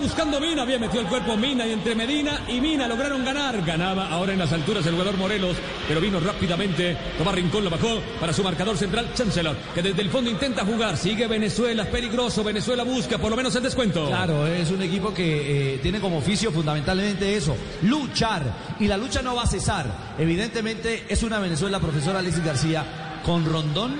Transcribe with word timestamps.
buscando 0.00 0.40
Mina, 0.40 0.64
bien 0.64 0.80
metió 0.80 1.00
el 1.00 1.06
cuerpo 1.06 1.36
Mina 1.36 1.66
y 1.66 1.72
entre 1.72 1.94
Medina 1.94 2.40
y 2.48 2.62
Mina 2.62 2.88
lograron 2.88 3.22
ganar. 3.26 3.62
Ganaba 3.62 4.08
ahora 4.08 4.32
en 4.32 4.38
las 4.38 4.50
alturas 4.50 4.86
el 4.86 4.92
jugador 4.92 5.18
Morelos, 5.18 5.54
pero 5.86 6.00
vino 6.00 6.18
rápidamente. 6.18 6.96
Tomás 7.18 7.34
Rincón 7.34 7.62
lo 7.62 7.68
bajó 7.68 8.00
para 8.18 8.32
su 8.32 8.42
marcador 8.42 8.78
central, 8.78 9.12
Chancellor, 9.12 9.54
que 9.74 9.82
desde 9.82 10.00
el 10.00 10.08
fondo 10.08 10.30
intenta 10.30 10.64
jugar. 10.64 10.96
Sigue 10.96 11.26
Venezuela, 11.28 11.82
es 11.82 11.90
peligroso. 11.90 12.42
Venezuela 12.42 12.84
busca 12.84 13.18
por 13.18 13.30
lo 13.30 13.36
menos 13.36 13.54
el 13.54 13.62
descuento. 13.62 14.06
Claro, 14.06 14.46
es 14.46 14.70
un 14.70 14.80
equipo 14.80 15.12
que 15.12 15.74
eh, 15.74 15.78
tiene 15.78 16.00
como 16.00 16.18
oficio 16.18 16.50
fundamentalmente 16.50 17.36
eso, 17.36 17.54
luchar. 17.82 18.44
Y 18.80 18.88
la 18.88 18.96
lucha 18.96 19.20
no 19.20 19.34
va 19.34 19.42
a 19.42 19.46
cesar. 19.46 20.14
Evidentemente 20.18 21.04
es 21.06 21.22
una 21.22 21.38
Venezuela, 21.38 21.80
profesor 21.80 22.16
Alexis 22.16 22.42
García, 22.42 23.20
con 23.26 23.44
Rondón 23.44 23.94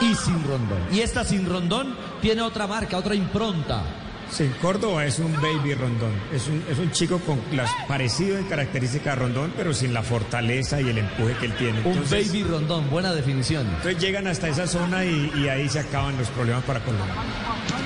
y 0.00 0.14
sin 0.14 0.42
Rondón. 0.44 0.78
Y 0.90 1.00
esta 1.00 1.24
sin 1.24 1.46
Rondón 1.46 1.94
tiene 2.22 2.40
otra 2.40 2.66
marca, 2.66 2.96
otra 2.96 3.14
impronta. 3.14 4.03
Sí, 4.30 4.50
Córdoba 4.60 5.04
es 5.04 5.18
un 5.18 5.32
baby 5.34 5.74
rondón. 5.74 6.12
Es 6.32 6.48
un, 6.48 6.64
es 6.70 6.78
un 6.78 6.90
chico 6.90 7.18
con 7.20 7.40
las 7.52 7.70
parecido 7.86 8.36
en 8.36 8.44
características 8.44 9.12
a 9.12 9.16
rondón, 9.16 9.52
pero 9.56 9.72
sin 9.72 9.94
la 9.94 10.02
fortaleza 10.02 10.80
y 10.80 10.88
el 10.88 10.98
empuje 10.98 11.34
que 11.38 11.46
él 11.46 11.52
tiene. 11.56 11.80
Un 11.84 12.02
baby 12.10 12.42
rondón, 12.42 12.90
buena 12.90 13.12
definición. 13.12 13.66
Entonces 13.66 13.98
llegan 13.98 14.26
hasta 14.26 14.48
esa 14.48 14.66
zona 14.66 15.04
y, 15.04 15.32
y 15.36 15.48
ahí 15.48 15.68
se 15.68 15.80
acaban 15.80 16.16
los 16.18 16.28
problemas 16.28 16.64
para 16.64 16.80
Colombia. 16.80 17.14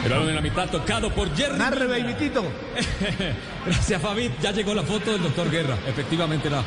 El 0.04 0.10
balón 0.10 0.28
en 0.28 0.34
la 0.36 0.40
mitad 0.40 0.68
tocado 0.70 1.12
por 1.12 1.34
Jerry. 1.36 1.58
Narre, 1.58 1.86
baby 1.86 2.14
Tito. 2.14 2.44
Gracias, 3.66 4.00
Fabi. 4.00 4.30
Ya 4.40 4.52
llegó 4.52 4.74
la 4.74 4.82
foto 4.82 5.12
del 5.12 5.22
doctor 5.22 5.50
Guerra. 5.50 5.76
Efectivamente, 5.86 6.48
era, 6.48 6.62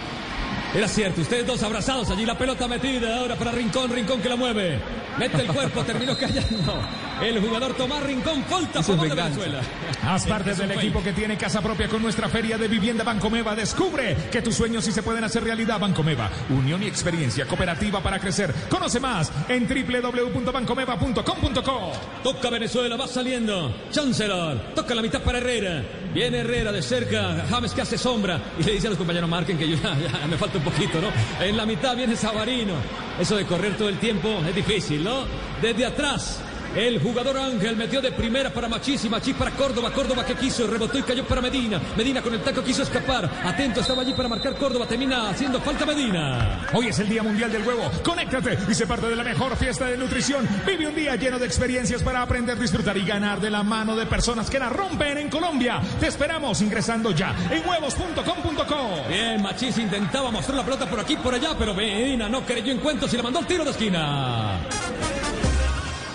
era 0.74 0.88
cierto. 0.88 1.22
Ustedes 1.22 1.46
dos 1.46 1.62
abrazados. 1.64 2.10
Allí 2.10 2.26
la 2.26 2.38
pelota 2.38 2.66
metida. 2.68 3.18
Ahora 3.18 3.36
para 3.36 3.52
Rincón. 3.52 3.92
Rincón 3.92 4.22
que 4.22 4.30
la 4.30 4.36
mueve. 4.36 4.80
Mete 5.18 5.42
el 5.42 5.48
cuerpo. 5.48 5.84
terminó 5.86 6.18
callando. 6.18 6.82
El 7.22 7.42
jugador 7.42 7.74
Tomás 7.74 8.04
Rincón. 8.04 8.44
Falta 8.46 8.80
a 8.80 8.84
favor 8.84 9.10
de 9.10 9.16
Venezuela. 9.16 9.62
Haz 10.04 10.26
parte 10.26 10.52
Eso 10.52 10.62
del 10.62 10.72
equipo 10.72 11.04
que 11.04 11.12
tiene 11.14 11.38
casa 11.38 11.62
propia 11.62 11.88
con 11.88 12.02
nuestra 12.02 12.28
feria 12.30 12.58
de 12.58 12.68
vivienda 12.68 13.04
Bancomeva. 13.04 13.56
Descubre 13.56 14.16
que 14.32 14.42
tus 14.42 14.56
sueños 14.56 14.84
sí 14.86 14.92
se 14.92 15.04
pueden 15.04 15.24
hacer 15.24 15.44
realidad. 15.44 15.80
Bancomeva, 15.80 16.30
unión 16.50 16.82
y 16.84 16.88
experiencia 16.88 17.46
cooperativa 17.46 18.02
para 18.02 18.20
crecer. 18.20 18.54
Conoce 18.70 19.00
más 19.00 19.32
en 19.50 19.68
www.bancomeva.com.co. 19.68 21.92
Toca 22.24 22.50
Venezuela, 22.50 22.98
va 22.98 23.08
saliendo. 23.08 23.76
Chancellor, 23.92 24.74
toca 24.74 24.96
la 24.96 25.02
mitad 25.02 25.22
para 25.22 25.38
Herrera. 25.38 25.84
Viene 26.14 26.40
Herrera 26.40 26.72
de 26.72 26.82
cerca, 26.82 27.46
James 27.50 27.74
que 27.74 27.82
hace 27.82 27.98
sombra. 27.98 28.42
Y 28.60 28.64
le 28.64 28.74
dice 28.74 28.88
a 28.88 28.90
los 28.90 28.98
compañeros, 29.00 29.30
marquen 29.30 29.58
que 29.58 29.68
yo 29.68 29.78
ya, 29.78 30.28
me 30.28 30.38
falta 30.38 30.58
un 30.58 30.64
poquito, 30.64 31.00
¿no? 31.00 31.08
En 31.44 31.56
la 31.56 31.66
mitad 31.66 31.96
viene 31.96 32.16
Sabarino. 32.16 32.74
Eso 33.20 33.36
de 33.38 33.46
correr 33.46 33.78
todo 33.78 33.90
el 33.90 33.98
tiempo 33.98 34.42
es 34.48 34.56
difícil, 34.56 35.04
¿no? 35.04 35.26
Desde 35.62 35.86
atrás. 35.86 36.42
El 36.76 37.02
jugador 37.02 37.38
Ángel 37.38 37.76
metió 37.76 38.02
de 38.02 38.14
primera 38.14 38.50
para 38.50 38.70
Machís 38.70 39.04
y 39.04 39.10
Machís 39.10 39.36
para 39.36 39.52
Córdoba. 39.52 39.92
Córdoba 39.92 40.26
que 40.26 40.36
quiso, 40.36 40.66
rebotó 40.68 40.98
y 40.98 41.04
cayó 41.04 41.26
para 41.26 41.42
Medina. 41.42 41.82
Medina 41.98 42.22
con 42.22 42.34
el 42.34 42.42
taco 42.42 42.64
quiso 42.64 42.84
escapar. 42.84 43.30
Atento, 43.44 43.82
estaba 43.82 44.04
allí 44.04 44.14
para 44.14 44.30
marcar 44.30 44.56
Córdoba. 44.56 44.88
Termina 44.88 45.30
haciendo 45.30 45.60
falta 45.60 45.86
Medina. 45.86 46.68
Hoy 46.74 46.88
es 46.88 47.00
el 47.00 47.10
Día 47.10 47.24
Mundial 47.24 47.52
del 47.52 47.68
Huevo. 47.68 47.92
Conéctate 48.04 48.58
y 48.70 48.74
sé 48.74 48.88
parte 48.88 49.08
de 49.08 49.18
la 49.18 49.24
mejor 49.24 49.58
fiesta 49.58 49.86
de 49.88 49.98
nutrición. 49.98 50.48
Vive 50.66 50.88
un 50.88 50.96
día 50.96 51.18
lleno 51.18 51.40
de 51.40 51.46
experiencias 51.46 52.04
para 52.04 52.22
aprender, 52.22 52.58
disfrutar 52.58 52.96
y 52.98 53.06
ganar 53.06 53.42
de 53.42 53.50
la 53.50 53.64
mano 53.64 53.96
de 53.98 54.06
personas 54.06 54.50
que 54.50 54.58
la 54.58 54.70
rompen 54.70 55.18
en 55.18 55.30
Colombia. 55.30 55.82
Te 56.00 56.08
esperamos 56.08 56.62
ingresando 56.62 57.12
ya 57.12 57.36
en 57.52 57.68
huevos.com.co. 57.68 59.10
Bien, 59.10 59.42
Machís 59.42 59.78
intentaba 59.78 60.32
mostrar 60.32 60.58
la 60.58 60.64
pelota 60.64 60.90
por 60.90 61.02
aquí 61.02 61.18
por 61.18 61.34
allá, 61.34 61.50
pero 61.60 61.74
Medina 61.74 62.30
no 62.30 62.46
creyó 62.46 62.72
en 62.72 62.80
cuentos 62.80 63.14
y 63.14 63.18
le 63.18 63.24
mandó 63.24 63.40
el 63.40 63.46
tiro 63.46 63.66
de 63.66 63.72
esquina. 63.72 64.60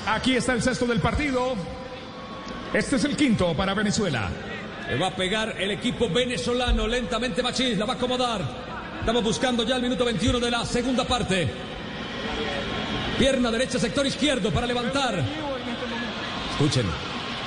Aquí 0.07 0.37
está 0.37 0.53
el 0.53 0.63
sexto 0.63 0.87
del 0.87 1.01
partido. 1.01 1.57
Este 2.73 2.97
es 2.97 3.05
el 3.05 3.17
quinto 3.17 3.55
para 3.57 3.75
Venezuela. 3.75 4.31
Le 4.89 4.97
va 4.99 5.09
a 5.09 5.17
pegar 5.17 5.57
el 5.59 5.73
equipo 5.73 6.09
venezolano 6.09 6.87
lentamente 6.87 7.43
Machís, 7.43 7.77
la 7.77 7.87
va 7.87 7.95
a 7.95 7.97
acomodar. 7.97 8.41
Estamos 9.01 9.25
buscando 9.25 9.65
ya 9.65 9.77
el 9.77 9.83
minuto 9.83 10.05
21 10.05 10.39
de 10.39 10.51
la 10.51 10.65
segunda 10.65 11.05
parte. 11.05 11.49
Pierna 13.19 13.51
derecha, 13.51 13.81
sector 13.81 14.07
izquierdo 14.07 14.53
para 14.53 14.67
levantar. 14.67 15.25
Escuchen, 16.53 16.87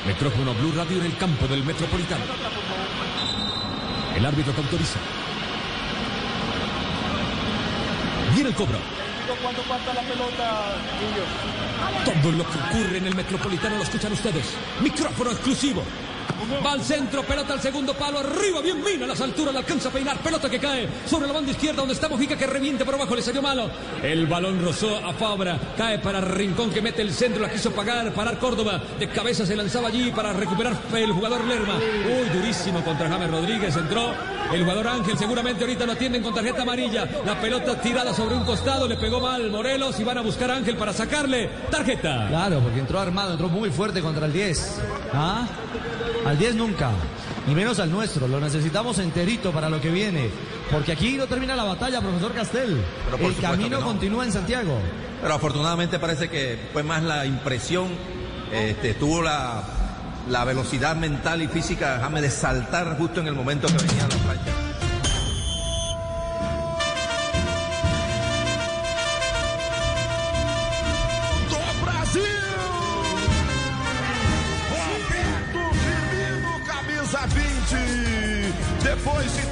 micrófono 0.06 0.54
Blue 0.56 0.74
Radio 0.76 1.00
en 1.00 1.06
el 1.06 1.18
campo 1.18 1.48
del 1.48 1.64
Metropolitano. 1.64 2.26
El 4.18 4.26
árbitro 4.26 4.54
que 4.54 4.62
autoriza. 4.62 5.00
Viene 8.34 8.50
el 8.50 8.56
cobro. 8.56 8.99
¿Cuánto 9.38 9.62
falta 9.64 9.94
la 9.94 10.02
pelota, 10.02 10.76
Todo 12.04 12.32
lo 12.32 12.44
que 12.44 12.58
ocurre 12.58 12.98
en 12.98 13.08
el 13.08 13.16
Metropolitano 13.16 13.78
lo 13.78 13.84
escuchan 13.84 14.12
ustedes. 14.12 14.56
Micrófono 14.82 15.32
exclusivo. 15.32 15.84
Va 16.66 16.72
al 16.72 16.84
centro, 16.84 17.22
pelota 17.24 17.54
al 17.54 17.62
segundo 17.62 17.94
palo, 17.94 18.20
arriba, 18.20 18.62
bien 18.62 18.84
mina, 18.84 19.06
a 19.06 19.10
las 19.10 19.22
alturas, 19.22 19.54
le 19.54 19.60
alcanza 19.60 19.90
a 19.90 19.92
peinar, 19.92 20.18
pelota 20.20 20.50
que 20.50 20.58
cae 20.58 20.88
sobre 21.06 21.28
la 21.28 21.34
banda 21.34 21.52
izquierda, 21.52 21.78
donde 21.78 21.94
está 21.94 22.08
Mojica 22.08 22.38
que 22.38 22.48
reviente 22.48 22.86
por 22.86 22.96
abajo, 22.96 23.16
le 23.16 23.22
salió 23.22 23.42
malo. 23.42 23.70
El 24.02 24.26
balón 24.26 24.64
rozó 24.64 24.98
a 24.98 25.14
Fabra, 25.14 25.60
cae 25.78 26.00
para 26.00 26.22
Rincón 26.22 26.72
que 26.72 26.82
mete 26.82 27.02
el 27.02 27.14
centro, 27.14 27.42
la 27.42 27.52
quiso 27.52 27.72
pagar, 27.72 28.14
parar 28.14 28.40
Córdoba, 28.40 28.82
de 28.98 29.10
cabeza 29.10 29.46
se 29.46 29.56
lanzaba 29.56 29.90
allí 29.90 30.12
para 30.12 30.34
recuperar 30.34 30.76
el 30.96 31.12
jugador 31.12 31.44
Lerma. 31.46 31.76
Uy, 31.76 32.30
durísimo 32.34 32.84
contra 32.84 33.10
James 33.10 33.30
Rodríguez, 33.30 33.76
entró 33.76 34.14
el 34.54 34.62
jugador 34.62 34.88
Ángel, 34.88 35.18
seguramente 35.18 35.64
ahorita 35.64 35.86
lo 35.86 35.92
atienden 35.92 36.24
con 36.24 36.34
tarjeta 36.34 36.64
amarilla, 36.64 37.08
la 37.26 37.40
pelota 37.40 37.80
tirada 37.80 38.14
sobre 38.14 38.36
un 38.36 38.44
costado, 38.44 38.88
le 38.88 38.96
pegó 38.96 39.20
mal 39.20 39.50
Morelos 39.52 40.00
y 40.00 40.04
van 40.04 40.18
a 40.18 40.22
buscar 40.22 40.50
a 40.52 40.56
Ángel 40.56 40.76
para 40.76 40.94
sacarle 40.94 41.50
tarjeta. 41.70 42.28
Claro, 42.30 42.60
porque 42.60 42.80
entró 42.80 43.00
armado, 43.00 43.34
entró 43.34 43.50
muy 43.50 43.70
fuerte 43.70 44.02
contra 44.02 44.26
el 44.26 44.34
10. 44.34 44.82
¿Ah? 45.14 45.48
Al 46.26 46.38
10 46.38 46.56
nunca. 46.56 46.92
Y 47.48 47.56
menos 47.56 47.80
al 47.80 47.92
nuestro. 47.92 48.28
Lo 48.28 48.40
necesitamos 48.40 49.00
enterito 49.00 49.52
para 49.52 49.70
lo 49.70 49.82
que 49.82 49.90
viene. 49.90 50.30
Porque 50.72 50.92
aquí 50.92 51.18
no 51.18 51.26
termina 51.28 51.56
la 51.56 51.64
batalla, 51.64 52.02
profesor 52.02 52.34
Castel. 52.34 52.78
El 53.20 53.36
camino 53.38 53.80
no. 53.80 53.86
continúa 53.86 54.26
en 54.26 54.32
Santiago. 54.32 54.78
Pero 55.22 55.34
afortunadamente 55.34 56.00
parece 56.00 56.30
que 56.30 56.58
fue 56.72 56.84
más 56.84 57.04
la 57.04 57.26
impresión, 57.26 57.90
este, 58.52 58.94
tuvo 58.94 59.22
la, 59.22 59.79
la 60.28 60.44
velocidad 60.44 60.96
mental 60.96 61.42
y 61.42 61.48
física, 61.48 61.96
déjame 61.96 62.22
de 62.22 62.30
saltar 62.30 62.98
justo 62.98 63.22
en 63.22 63.28
el 63.28 63.36
momento 63.36 63.68
que 63.68 63.74
venía 63.74 64.06
a 64.06 64.08
la 64.08 64.16
do 71.50 71.58
Brasil! 71.84 72.22
Camisa 76.68 77.26
20. 77.36 78.54
Depois 78.84 79.36
de 79.36 79.44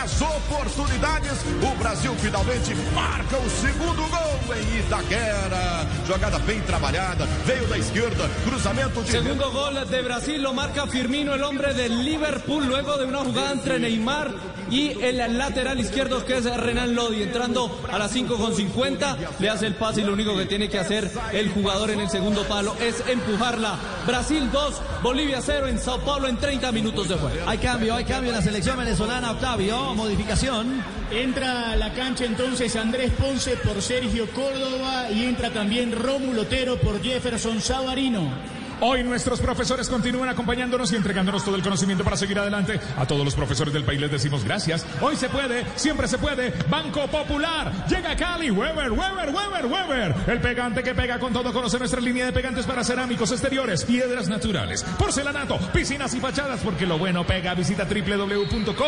tantas 0.00 0.22
oportunidades, 0.22 1.44
o 1.62 1.78
Brasil 1.78 2.12
finalmente 2.20 2.74
marca 2.94 3.36
o 3.36 3.50
segundo 3.50 4.02
gol 4.08 4.56
em 4.56 4.78
Itaquera. 4.80 5.86
Jogada 6.06 6.38
bem 6.40 6.60
trabalhada, 6.62 7.26
veio 7.44 7.66
da 7.66 7.76
esquerda, 7.76 8.28
cruzamento 8.44 9.02
de. 9.02 9.10
Segundo 9.10 9.50
gol 9.50 9.74
de 9.86 10.02
Brasil 10.02 10.42
lo 10.42 10.54
marca 10.54 10.86
Firmino, 10.86 11.34
el 11.34 11.42
hombre 11.42 11.74
del 11.74 12.04
Liverpool, 12.04 12.66
luego 12.66 12.96
de 12.96 13.04
una 13.04 13.18
jugada 13.18 13.52
entre 13.52 13.78
Neymar 13.78 14.32
y 14.70 14.90
el 15.02 15.36
lateral 15.36 15.78
izquierdo 15.80 16.24
que 16.24 16.38
es 16.38 16.44
Renan 16.44 16.94
Lodi. 16.94 17.22
Entrando 17.22 17.80
a 17.90 17.98
las 17.98 18.12
5 18.12 18.36
con 18.36 18.54
50, 18.54 19.16
le 19.38 19.50
hace 19.50 19.66
el 19.66 19.74
pase 19.74 20.00
y 20.00 20.04
lo 20.04 20.12
único 20.12 20.36
que 20.36 20.46
tiene 20.46 20.68
que 20.68 20.78
hacer 20.78 21.10
el 21.32 21.50
jugador 21.50 21.90
en 21.90 22.00
el 22.00 22.08
segundo 22.08 22.44
palo 22.44 22.74
es 22.80 23.02
empujarla. 23.06 23.76
Brasil 24.06 24.50
2, 24.50 24.74
Bolivia 25.02 25.40
0 25.42 25.68
en 25.68 25.78
Sao 25.78 26.00
Paulo 26.00 26.28
en 26.28 26.36
30 26.38 26.72
minutos 26.72 27.08
de 27.08 27.16
juego. 27.16 27.36
Hay 27.46 27.58
cambio, 27.58 27.94
hay 27.94 28.04
cambio 28.04 28.30
en 28.30 28.36
la 28.36 28.42
selección 28.42 28.78
venezolana, 28.78 29.32
Octavio. 29.32 29.89
Modificación. 29.94 30.82
Entra 31.10 31.72
a 31.72 31.76
la 31.76 31.92
cancha 31.92 32.24
entonces 32.24 32.76
Andrés 32.76 33.12
Ponce 33.12 33.56
por 33.56 33.82
Sergio 33.82 34.28
Córdoba 34.30 35.10
y 35.10 35.24
entra 35.24 35.50
también 35.50 35.92
Rómulo 35.92 36.42
Otero 36.42 36.76
por 36.78 37.02
Jefferson 37.02 37.60
Savarino. 37.60 38.59
Hoy 38.82 39.02
nuestros 39.02 39.40
profesores 39.40 39.90
continúan 39.90 40.30
acompañándonos 40.30 40.90
y 40.92 40.96
entregándonos 40.96 41.44
todo 41.44 41.54
el 41.54 41.62
conocimiento 41.62 42.02
para 42.02 42.16
seguir 42.16 42.38
adelante. 42.38 42.80
A 42.96 43.06
todos 43.06 43.24
los 43.24 43.34
profesores 43.34 43.74
del 43.74 43.84
país 43.84 44.00
les 44.00 44.10
decimos 44.10 44.42
gracias. 44.42 44.86
Hoy 45.02 45.16
se 45.16 45.28
puede, 45.28 45.66
siempre 45.76 46.08
se 46.08 46.16
puede. 46.16 46.52
Banco 46.68 47.06
Popular. 47.08 47.70
Llega 47.88 48.16
Cali. 48.16 48.50
Weber, 48.50 48.90
Weber, 48.92 49.34
Weber, 49.34 49.66
Weber. 49.66 50.14
El 50.26 50.40
pegante 50.40 50.82
que 50.82 50.94
pega 50.94 51.18
con 51.18 51.32
todo. 51.32 51.52
Conoce 51.52 51.78
nuestra 51.78 52.00
línea 52.00 52.24
de 52.24 52.32
pegantes 52.32 52.64
para 52.64 52.82
cerámicos, 52.82 53.30
exteriores, 53.32 53.84
piedras 53.84 54.28
naturales, 54.28 54.82
porcelanato, 54.98 55.58
piscinas 55.72 56.14
y 56.14 56.20
fachadas. 56.20 56.60
Porque 56.60 56.86
lo 56.86 56.96
bueno 56.98 57.26
pega. 57.26 57.54
Visita 57.54 57.84
www.co.weber. 57.84 58.80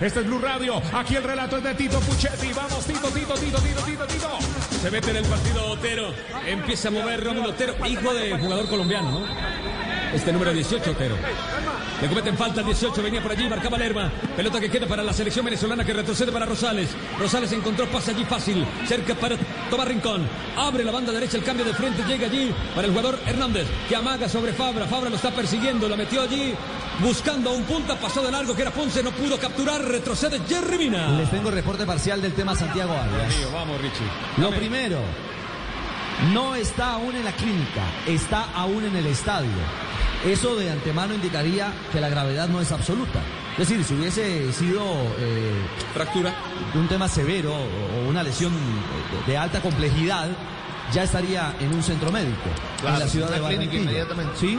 Este 0.00 0.20
es 0.20 0.26
Blue 0.26 0.38
Radio. 0.38 0.80
Aquí 0.94 1.16
el 1.16 1.22
relato 1.22 1.58
es 1.58 1.64
de 1.64 1.74
Tito 1.74 2.00
Puchetti. 2.00 2.52
Vamos, 2.54 2.86
Tito, 2.86 3.08
Tito, 3.08 3.34
Tito, 3.34 3.58
Tito, 3.58 3.82
Tito, 3.82 4.06
Tito. 4.06 4.38
Se 4.80 4.90
mete 4.92 5.10
en 5.10 5.16
el 5.16 5.24
partido 5.24 5.66
Otero. 5.66 6.14
Empieza 6.46 6.88
a 6.88 6.90
mover 6.92 7.22
Rómulo 7.24 7.50
Otero, 7.50 7.74
hijo 7.86 8.14
de 8.14 8.38
jugador 8.38 8.68
colombiano, 8.68 9.10
¿no? 9.10 9.87
Este 10.12 10.32
número 10.32 10.52
18, 10.52 10.90
Otero. 10.90 11.16
Le 12.00 12.08
cometen 12.08 12.36
falta 12.36 12.60
el 12.60 12.66
18, 12.66 13.02
venía 13.02 13.20
por 13.20 13.32
allí, 13.32 13.48
marcaba 13.48 13.76
Lerma. 13.76 14.10
Pelota 14.36 14.60
que 14.60 14.70
queda 14.70 14.86
para 14.86 15.02
la 15.02 15.12
selección 15.12 15.44
venezolana 15.44 15.84
que 15.84 15.92
retrocede 15.92 16.30
para 16.30 16.46
Rosales. 16.46 16.90
Rosales 17.18 17.52
encontró 17.52 17.86
pase 17.86 18.12
allí 18.12 18.24
fácil, 18.24 18.64
cerca 18.86 19.14
para 19.14 19.36
Tomás 19.68 19.88
Rincón. 19.88 20.26
Abre 20.56 20.84
la 20.84 20.92
banda 20.92 21.12
derecha, 21.12 21.36
el 21.36 21.44
cambio 21.44 21.64
de 21.64 21.74
frente 21.74 22.02
llega 22.04 22.26
allí 22.26 22.54
para 22.74 22.86
el 22.86 22.92
jugador 22.92 23.18
Hernández, 23.26 23.66
que 23.88 23.96
amaga 23.96 24.28
sobre 24.28 24.52
Fabra. 24.52 24.86
Fabra 24.86 25.10
lo 25.10 25.16
está 25.16 25.30
persiguiendo, 25.32 25.88
la 25.88 25.96
metió 25.96 26.22
allí, 26.22 26.54
buscando 27.00 27.50
a 27.50 27.54
un 27.54 27.64
punta, 27.64 27.96
pasó 27.96 28.22
de 28.22 28.30
largo 28.30 28.54
que 28.54 28.62
era 28.62 28.70
Ponce, 28.70 29.02
no 29.02 29.10
pudo 29.10 29.38
capturar, 29.38 29.82
retrocede 29.82 30.40
Jerry 30.48 30.78
Mina. 30.78 31.18
Les 31.18 31.30
tengo 31.30 31.50
reporte 31.50 31.84
parcial 31.84 32.22
del 32.22 32.32
tema 32.32 32.54
Santiago 32.54 32.92
Arias. 32.92 33.52
Vamos, 33.52 33.80
Richie. 33.80 34.06
Lo 34.36 34.50
primero, 34.50 35.00
no 36.32 36.54
está 36.54 36.94
aún 36.94 37.14
en 37.14 37.24
la 37.24 37.32
clínica, 37.32 37.82
está 38.06 38.44
aún 38.54 38.84
en 38.84 38.96
el 38.96 39.06
estadio. 39.06 39.50
Eso 40.26 40.56
de 40.56 40.70
antemano 40.70 41.14
indicaría 41.14 41.72
que 41.92 42.00
la 42.00 42.08
gravedad 42.08 42.48
no 42.48 42.60
es 42.60 42.72
absoluta. 42.72 43.20
Es 43.56 43.68
decir, 43.68 43.84
si 43.84 43.94
hubiese 43.94 44.52
sido 44.52 44.82
eh, 45.18 45.52
Fractura. 45.94 46.32
un 46.74 46.88
tema 46.88 47.08
severo 47.08 47.54
o 47.54 48.08
una 48.08 48.22
lesión 48.22 48.52
de, 48.52 49.32
de 49.32 49.38
alta 49.38 49.60
complejidad, 49.60 50.28
ya 50.92 51.02
estaría 51.04 51.54
en 51.60 51.72
un 51.74 51.82
centro 51.82 52.10
médico 52.10 52.48
Claro, 52.80 52.94
en 52.96 53.00
la 53.00 53.08
ciudad 53.08 53.28
en 53.28 53.34
de 53.34 53.40
la 53.40 53.48
clínica 53.48 53.66
Barranquilla. 53.72 53.82
inmediatamente. 53.82 54.32
¿Sí? 54.38 54.58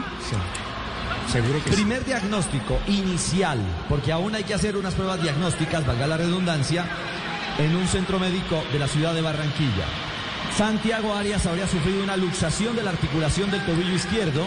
Seguro 1.32 1.64
que 1.64 1.70
sí. 1.70 1.76
Primer 1.76 2.06
diagnóstico 2.06 2.80
inicial, 2.88 3.60
porque 3.88 4.12
aún 4.12 4.34
hay 4.36 4.44
que 4.44 4.54
hacer 4.54 4.76
unas 4.78 4.94
pruebas 4.96 5.22
diagnósticas, 5.22 5.86
valga 5.86 6.08
la 6.08 6.18
redundancia, 6.18 6.86
en 7.58 7.76
un 7.76 7.88
centro 7.88 8.20
médico 8.20 8.64
de 8.72 8.80
la 8.80 8.88
ciudad 8.88 9.14
de 9.14 9.22
Barranquilla. 9.22 9.86
Santiago 10.60 11.14
Arias 11.14 11.46
habría 11.46 11.70
sufrido 11.70 12.04
una 12.04 12.18
luxación 12.18 12.76
de 12.76 12.84
la 12.84 12.90
articulación 12.90 13.50
del 13.50 13.66
tobillo 13.66 13.94
izquierdo 13.94 14.46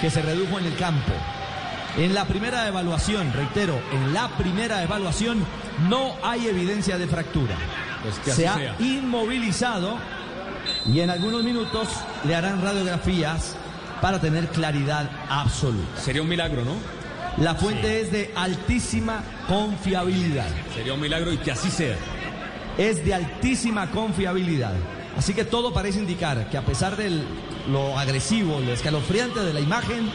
que 0.00 0.08
se 0.08 0.22
redujo 0.22 0.60
en 0.60 0.66
el 0.66 0.76
campo. 0.76 1.10
En 1.98 2.14
la 2.14 2.24
primera 2.26 2.68
evaluación, 2.68 3.32
reitero, 3.32 3.76
en 3.92 4.14
la 4.14 4.28
primera 4.36 4.80
evaluación 4.84 5.44
no 5.88 6.14
hay 6.22 6.46
evidencia 6.46 6.98
de 6.98 7.08
fractura. 7.08 7.56
Pues 8.04 8.20
que 8.20 8.30
se 8.30 8.46
ha 8.46 8.54
sea. 8.54 8.76
inmovilizado 8.78 9.98
y 10.86 11.00
en 11.00 11.10
algunos 11.10 11.42
minutos 11.42 11.88
le 12.24 12.36
harán 12.36 12.62
radiografías 12.62 13.56
para 14.00 14.20
tener 14.20 14.46
claridad 14.50 15.10
absoluta. 15.28 16.00
Sería 16.00 16.22
un 16.22 16.28
milagro, 16.28 16.64
¿no? 16.64 16.76
La 17.42 17.56
fuente 17.56 18.02
es 18.02 18.12
de 18.12 18.30
altísima 18.36 19.24
confiabilidad. 19.48 20.46
Sería 20.76 20.94
un 20.94 21.00
milagro 21.00 21.32
y 21.32 21.38
que 21.38 21.50
así 21.50 21.70
sea. 21.72 21.96
Es 22.78 23.04
de 23.04 23.14
altísima 23.14 23.90
confiabilidad. 23.90 24.74
Así 25.16 25.34
que 25.34 25.44
todo 25.44 25.72
parece 25.72 25.98
indicar 25.98 26.48
que 26.50 26.56
a 26.56 26.62
pesar 26.62 26.96
de 26.96 27.22
lo 27.68 27.98
agresivo, 27.98 28.60
lo 28.60 28.72
escalofriante 28.72 29.40
de 29.40 29.52
la 29.52 29.60
imagen, 29.60 30.10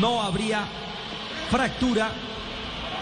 no 0.00 0.22
habría 0.22 0.64
fractura 1.50 2.10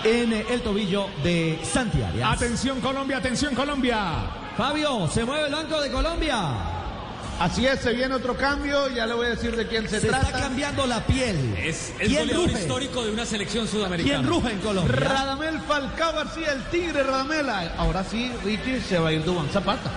en 0.05 0.32
el 0.32 0.61
tobillo 0.61 1.06
de 1.22 1.58
Santi 1.62 2.02
Arias. 2.02 2.31
Atención 2.32 2.81
Colombia, 2.81 3.16
atención 3.19 3.55
Colombia. 3.55 4.26
Fabio, 4.56 5.08
se 5.08 5.25
mueve 5.25 5.46
el 5.46 5.52
Banco 5.52 5.81
de 5.81 5.90
Colombia. 5.90 6.38
Así 7.40 7.66
es, 7.66 7.81
se 7.81 7.93
viene 7.93 8.14
otro 8.14 8.37
cambio, 8.37 8.88
ya 8.90 9.06
le 9.06 9.14
voy 9.14 9.26
a 9.26 9.31
decir 9.31 9.56
de 9.56 9.66
quién 9.66 9.88
se, 9.88 10.00
Se 10.00 10.06
trata. 10.06 10.26
está 10.26 10.40
cambiando 10.40 10.87
la 10.87 11.00
piel. 11.05 11.56
Es 11.58 11.93
el 11.99 12.06
¿Quién 12.08 12.20
goleador 12.28 12.49
ruge? 12.50 12.61
histórico 12.61 13.05
de 13.05 13.11
una 13.12 13.26
selección 13.26 13.66
sudamericana. 13.66 14.19
¿Quién 14.19 14.28
ruge 14.28 14.52
en 14.52 14.61
Colombia? 14.61 14.94
Radamel 14.94 15.58
Falcao 15.62 16.12
García, 16.12 16.52
el 16.52 16.62
tigre 16.66 17.02
Radamela. 17.02 17.72
Ahora 17.78 18.05
sí, 18.05 18.31
Richie, 18.44 18.81
se 18.81 18.99
va 19.00 19.08
a 19.08 19.12
ir 19.12 19.25
Dubán 19.25 19.49
Zapata. 19.49 19.90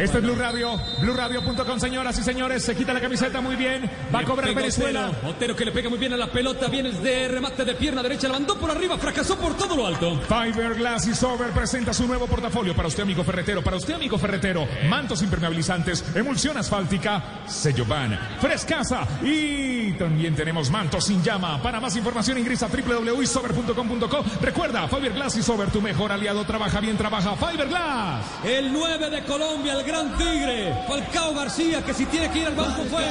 Este 0.00 0.16
es 0.16 0.24
Blue 0.24 0.34
Radio, 0.34 0.80
BlueRadio.com, 1.02 1.78
señoras 1.78 2.18
y 2.18 2.22
señores. 2.22 2.62
Se 2.62 2.74
quita 2.74 2.94
la 2.94 3.02
camiseta 3.02 3.42
muy 3.42 3.54
bien. 3.54 3.90
Va 4.14 4.20
a 4.20 4.24
cobrar 4.24 4.54
Venezuela. 4.54 5.08
Otero. 5.08 5.28
Otero 5.28 5.56
que 5.56 5.66
le 5.66 5.72
pega 5.72 5.90
muy 5.90 5.98
bien 5.98 6.14
a 6.14 6.16
la 6.16 6.28
pelota. 6.28 6.68
Viene 6.68 6.90
de 6.90 7.28
remate 7.28 7.66
de 7.66 7.74
pierna 7.74 8.02
derecha. 8.02 8.26
La 8.28 8.34
mandó 8.34 8.58
por 8.58 8.70
arriba. 8.70 8.96
Fracasó 8.96 9.36
por 9.36 9.58
todo 9.58 9.76
lo 9.76 9.86
alto. 9.86 10.18
Fiberglass 10.22 11.06
y 11.06 11.14
Sober 11.14 11.50
presenta 11.50 11.92
su 11.92 12.06
nuevo 12.06 12.26
portafolio 12.26 12.74
para 12.74 12.88
usted, 12.88 13.02
amigo 13.02 13.22
ferretero. 13.24 13.62
Para 13.62 13.76
usted, 13.76 13.92
amigo 13.92 14.16
ferretero, 14.16 14.66
mantos 14.88 15.20
impermeabilizantes, 15.20 16.02
emulsión 16.14 16.56
asfáltica, 16.56 17.42
sello 17.46 17.84
van, 17.84 18.18
frescasa 18.40 19.06
y 19.22 19.92
también 19.92 20.34
tenemos 20.34 20.70
mantos 20.70 21.04
sin 21.04 21.22
llama. 21.22 21.62
Para 21.62 21.78
más 21.78 21.94
información 21.96 22.38
ingresa 22.38 22.66
a 22.66 22.68
www.isober.com.co. 22.70 24.24
Recuerda, 24.40 24.88
Fiberglass 24.88 25.36
y 25.36 25.42
Sober, 25.42 25.70
tu 25.70 25.82
mejor 25.82 26.10
aliado. 26.10 26.42
Trabaja 26.46 26.80
bien, 26.80 26.96
trabaja 26.96 27.36
Fiberglass. 27.36 28.24
El 28.46 28.72
9 28.72 29.10
de 29.10 29.24
Colombia, 29.24 29.74
el 29.74 29.89
gran 29.90 30.16
tigre. 30.16 30.74
Falcao 30.86 31.34
García, 31.34 31.82
que 31.82 31.94
si 31.94 32.06
tiene 32.06 32.30
que 32.30 32.38
ir 32.40 32.46
al 32.46 32.54
banco 32.54 32.82
fue. 32.84 33.04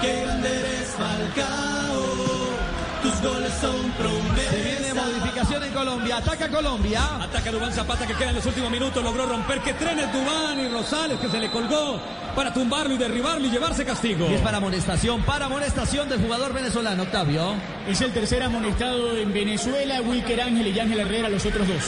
Qué 0.00 0.22
grande 0.22 0.48
eres 0.48 0.96
Falcao, 0.96 2.48
tus 3.02 3.20
goles 3.20 3.52
son 3.60 3.92
Se 4.50 4.62
viene 4.62 4.94
modificación 4.94 5.64
en 5.64 5.72
Colombia. 5.72 6.16
Ataca 6.18 6.48
Colombia. 6.48 7.00
Ataca 7.22 7.50
Dubán 7.50 7.72
Zapata 7.72 8.06
que 8.06 8.14
queda 8.14 8.30
en 8.30 8.36
los 8.36 8.46
últimos 8.46 8.70
minutos. 8.70 9.02
Logró 9.02 9.26
romper 9.26 9.60
que 9.60 9.74
trenes 9.74 10.12
Dubán 10.12 10.60
y 10.60 10.68
Rosales 10.68 11.18
que 11.18 11.28
se 11.28 11.38
le 11.38 11.50
colgó 11.50 12.00
para 12.34 12.52
tumbarlo 12.52 12.94
y 12.94 12.98
derribarlo 12.98 13.46
y 13.46 13.50
llevarse 13.50 13.84
castigo. 13.84 14.28
Y 14.30 14.34
es 14.34 14.40
para 14.40 14.58
amonestación, 14.58 15.22
para 15.22 15.46
amonestación 15.46 16.08
del 16.08 16.20
jugador 16.20 16.52
venezolano, 16.52 17.02
Octavio. 17.02 17.54
Es 17.88 18.00
el 18.00 18.12
tercer 18.12 18.42
amonestado 18.42 19.16
en 19.16 19.32
Venezuela, 19.32 20.00
Wilker 20.00 20.40
Ángel 20.40 20.68
y 20.68 20.78
Ángel 20.78 21.00
Herrera, 21.00 21.28
los 21.28 21.44
otros 21.44 21.66
dos. 21.66 21.82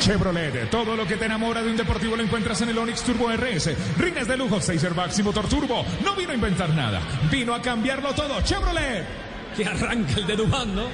Chevrolet, 0.00 0.70
todo 0.70 0.96
lo 0.96 1.06
que 1.06 1.16
te 1.16 1.24
enamora 1.24 1.62
de 1.62 1.70
un 1.70 1.76
deportivo 1.76 2.16
lo 2.16 2.22
encuentras 2.22 2.60
en 2.62 2.68
el 2.68 2.78
Onix 2.78 3.02
Turbo 3.02 3.30
RS. 3.30 3.74
Rines 3.98 4.28
de 4.28 4.36
lujo, 4.36 4.60
6 4.60 4.84
airbags 4.84 5.18
y 5.18 5.22
motor 5.22 5.48
turbo. 5.48 5.84
No 6.04 6.14
vino 6.14 6.32
a 6.32 6.34
inventar 6.34 6.70
nada, 6.70 7.00
vino 7.30 7.54
a 7.54 7.62
cambiarlo 7.62 8.12
todo. 8.14 8.40
Chevrolet. 8.42 9.04
Que 9.56 9.64
arranca 9.64 10.14
el 10.16 10.26
de 10.26 10.36
Dubán, 10.36 10.74
¿no? 10.74 10.84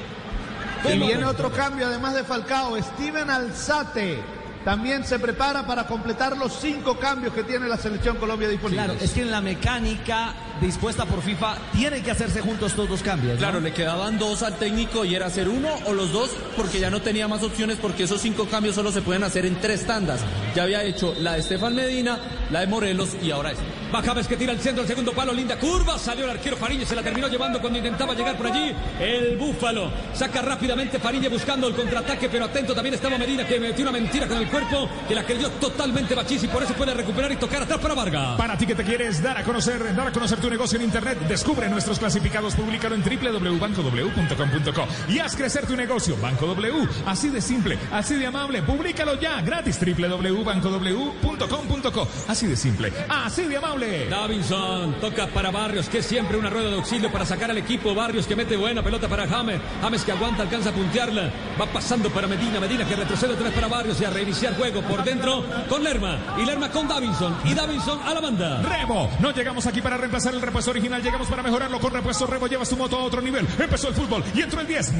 Y 0.85 0.99
viene 0.99 1.25
otro 1.25 1.53
cambio, 1.53 1.87
además 1.87 2.15
de 2.15 2.25
Falcao, 2.25 2.77
Steven 2.81 3.31
Alzate. 3.31 4.19
También 4.65 5.05
se 5.05 5.19
prepara 5.19 5.67
para 5.67 5.87
completar 5.87 6.37
los 6.37 6.53
cinco 6.61 6.99
cambios 6.99 7.35
que 7.35 7.43
tiene 7.43 7.67
la 7.67 7.77
selección 7.77 8.17
Colombia 8.17 8.49
disponibles. 8.49 8.85
Claro, 8.85 9.01
es 9.01 9.11
que 9.11 9.23
en 9.23 9.31
la 9.31 9.41
mecánica 9.41 10.35
dispuesta 10.63 11.05
por 11.05 11.23
FIFA 11.23 11.57
tienen 11.73 12.03
que 12.03 12.11
hacerse 12.11 12.41
juntos 12.41 12.71
estos 12.71 12.89
dos 12.89 13.03
cambios. 13.03 13.35
¿no? 13.35 13.39
Claro, 13.39 13.61
le 13.61 13.73
quedaban 13.73 14.19
dos 14.19 14.43
al 14.43 14.57
técnico 14.57 15.05
y 15.05 15.15
era 15.15 15.27
hacer 15.27 15.49
uno 15.49 15.69
o 15.87 15.93
los 15.93 16.13
dos 16.13 16.31
porque 16.57 16.81
ya 16.81 16.91
no 16.91 17.03
tenía 17.03 17.29
más 17.29 17.43
opciones 17.43 17.79
porque 17.81 18.05
esos 18.05 18.21
cinco 18.21 18.47
cambios 18.47 18.75
solo 18.75 18.93
se 18.93 19.03
pueden 19.03 19.25
hacer 19.25 19.45
en 19.45 19.57
tres 19.61 19.87
tandas. 19.87 20.21
Ya 20.55 20.63
había 20.63 20.83
hecho 20.83 21.15
la 21.19 21.35
de 21.35 21.41
Estefan 21.41 21.75
Medina, 21.75 22.19
la 22.51 22.61
de 22.61 22.67
Morelos 22.67 23.11
y 23.23 23.31
ahora 23.31 23.53
esta. 23.53 23.63
Bajaves 23.93 24.27
que 24.27 24.37
tira 24.37 24.53
el 24.53 24.61
centro, 24.61 24.83
el 24.83 24.89
segundo 24.89 25.13
palo, 25.13 25.35
linda 25.35 25.59
curva. 25.59 25.99
Salió 25.99 26.25
el 26.25 26.31
arquero 26.31 26.57
Fariñez, 26.57 26.89
se 26.89 26.97
la 26.97 27.03
terminó 27.03 27.29
llevando 27.29 27.61
cuando 27.61 27.79
intentaba 27.79 28.15
llegar 28.15 28.37
por 28.39 28.47
allí. 28.47 28.75
El 28.99 29.37
Búfalo 29.37 29.91
saca 30.15 30.41
rápidamente 30.41 30.99
Fariñez 30.99 31.31
buscando 31.31 31.69
el 31.69 31.75
contraataque, 31.75 32.29
pero 32.31 32.47
atento 32.47 32.75
también 32.75 32.95
estaba 32.95 33.19
Medina 33.19 33.47
que 33.47 33.61
metió 33.61 33.83
una 33.83 33.93
mentira 33.93 34.27
con 34.27 34.39
el 34.39 34.49
cuerpo 34.49 34.89
que 35.07 35.15
la 35.15 35.25
creyó 35.25 35.51
totalmente 35.51 36.15
Bachis 36.15 36.45
y 36.45 36.49
por 36.49 36.63
eso 36.63 36.73
puede 36.75 36.95
recuperar 36.95 37.33
y 37.33 37.37
tocar 37.37 37.63
atrás 37.63 37.79
para 37.81 37.95
Vargas. 37.95 38.37
Para 38.39 38.57
ti 38.57 38.67
que 38.67 38.75
te 38.75 38.85
quieres 38.85 39.23
dar 39.23 39.37
a 39.37 39.45
conocer, 39.45 39.95
dar 39.95 40.07
a 40.07 40.13
conocer 40.13 40.41
tu 40.41 40.49
negocio 40.53 40.79
en 40.79 40.85
internet, 40.85 41.19
descubre 41.27 41.69
nuestros 41.69 41.99
clasificados, 41.99 42.55
públicalo 42.55 42.95
en 42.95 43.03
www.bancow.com.co 43.03 44.87
y 45.09 45.19
haz 45.19 45.35
crecer 45.35 45.67
tu 45.67 45.75
negocio. 45.77 46.17
Banco 46.19 46.47
W, 46.47 46.87
así 47.07 47.31
de 47.31 47.41
simple, 47.41 47.77
así 47.91 48.15
de 48.15 48.27
amable, 48.27 48.63
públicalo 48.63 49.19
ya, 49.19 49.41
gratis 49.41 49.81
www.bancow.com.co. 49.81 52.09
Así 52.29 52.47
de 52.47 52.57
simple, 52.57 52.93
así 53.09 53.45
de 53.45 53.57
amable. 53.57 54.09
Davinson 54.09 55.01
toca 55.01 55.27
para 55.29 55.51
Barrios, 55.51 55.89
que 55.89 55.99
es 55.99 56.07
siempre 56.07 56.37
una 56.37 56.51
rueda 56.51 56.69
de 56.69 56.77
auxilio 56.77 57.11
para 57.11 57.25
sacar 57.25 57.51
al 57.51 57.59
equipo. 57.59 57.95
Barrios 57.95 58.27
que 58.27 58.37
mete 58.37 58.57
buena 58.57 58.83
pelota 58.83 59.09
para 59.09 59.27
James. 59.27 59.61
James 59.81 60.05
que 60.05 60.13
aguanta, 60.13 60.43
alcanza 60.43 60.71
a 60.71 60.73
puntearla. 60.73 61.33
Va 61.61 61.67
pasando 61.67 62.11
para 62.11 62.27
Medina. 62.27 62.61
Medina 62.61 62.87
que 62.87 62.97
retrocede 62.97 63.33
otra 63.33 63.45
vez 63.45 63.55
para 63.55 63.69
Barrios 63.69 64.01
y 64.01 64.05
a 64.05 64.11
reiniciar 64.11 64.57
juego 64.57 64.83
por 64.83 65.03
dentro 65.05 65.45
con 65.69 65.83
Lerma. 65.83 66.19
Y 66.39 66.45
Lerma 66.45 66.71
con 66.71 66.87
Davinson. 66.87 67.37
Y 67.45 67.55
Davinson 67.55 68.01
a 68.03 68.15
la 68.15 68.21
banda. 68.21 68.63
Rebo, 68.63 69.11
no 69.21 69.33
llegamos 69.33 69.67
aquí 69.67 69.81
para 69.81 69.97
reemplazar 69.97 70.32
el 70.37 70.43
repuesto 70.43 70.71
original, 70.71 71.03
llegamos 71.03 71.29
para 71.29 71.43
mejorarlo 71.43 71.79
con 71.81 71.93
repuesto 71.93 72.27
Rebo, 72.27 72.47
llevas 72.47 72.69
tu 72.69 72.77
moto 72.77 72.97
a 72.97 73.05
otro 73.05 73.21
nivel. 73.21 73.47
Empezó 73.59 73.89
el 73.89 73.95
fútbol 73.95 74.23
y 74.35 74.43
entró 74.43 74.61
el 74.61 74.67
10. 74.67 74.93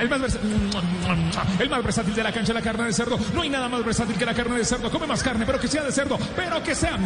El 0.00 0.08
más, 0.08 0.38
el 1.58 1.70
más 1.70 1.82
versátil 1.82 2.14
de 2.14 2.22
la 2.22 2.32
cancha, 2.32 2.52
la 2.52 2.62
carne 2.62 2.84
de 2.84 2.92
cerdo. 2.92 3.18
No 3.34 3.42
hay 3.42 3.48
nada 3.48 3.68
más 3.68 3.84
versátil 3.84 4.16
que 4.16 4.26
la 4.26 4.34
carne 4.34 4.58
de 4.58 4.64
cerdo. 4.64 4.90
Come 4.90 5.06
más 5.06 5.22
carne, 5.22 5.44
pero 5.46 5.58
que 5.60 5.68
sea 5.68 5.84
de 5.84 5.92
cerdo, 5.92 6.18
pero 6.34 6.62
que 6.62 6.74
sea 6.74 6.98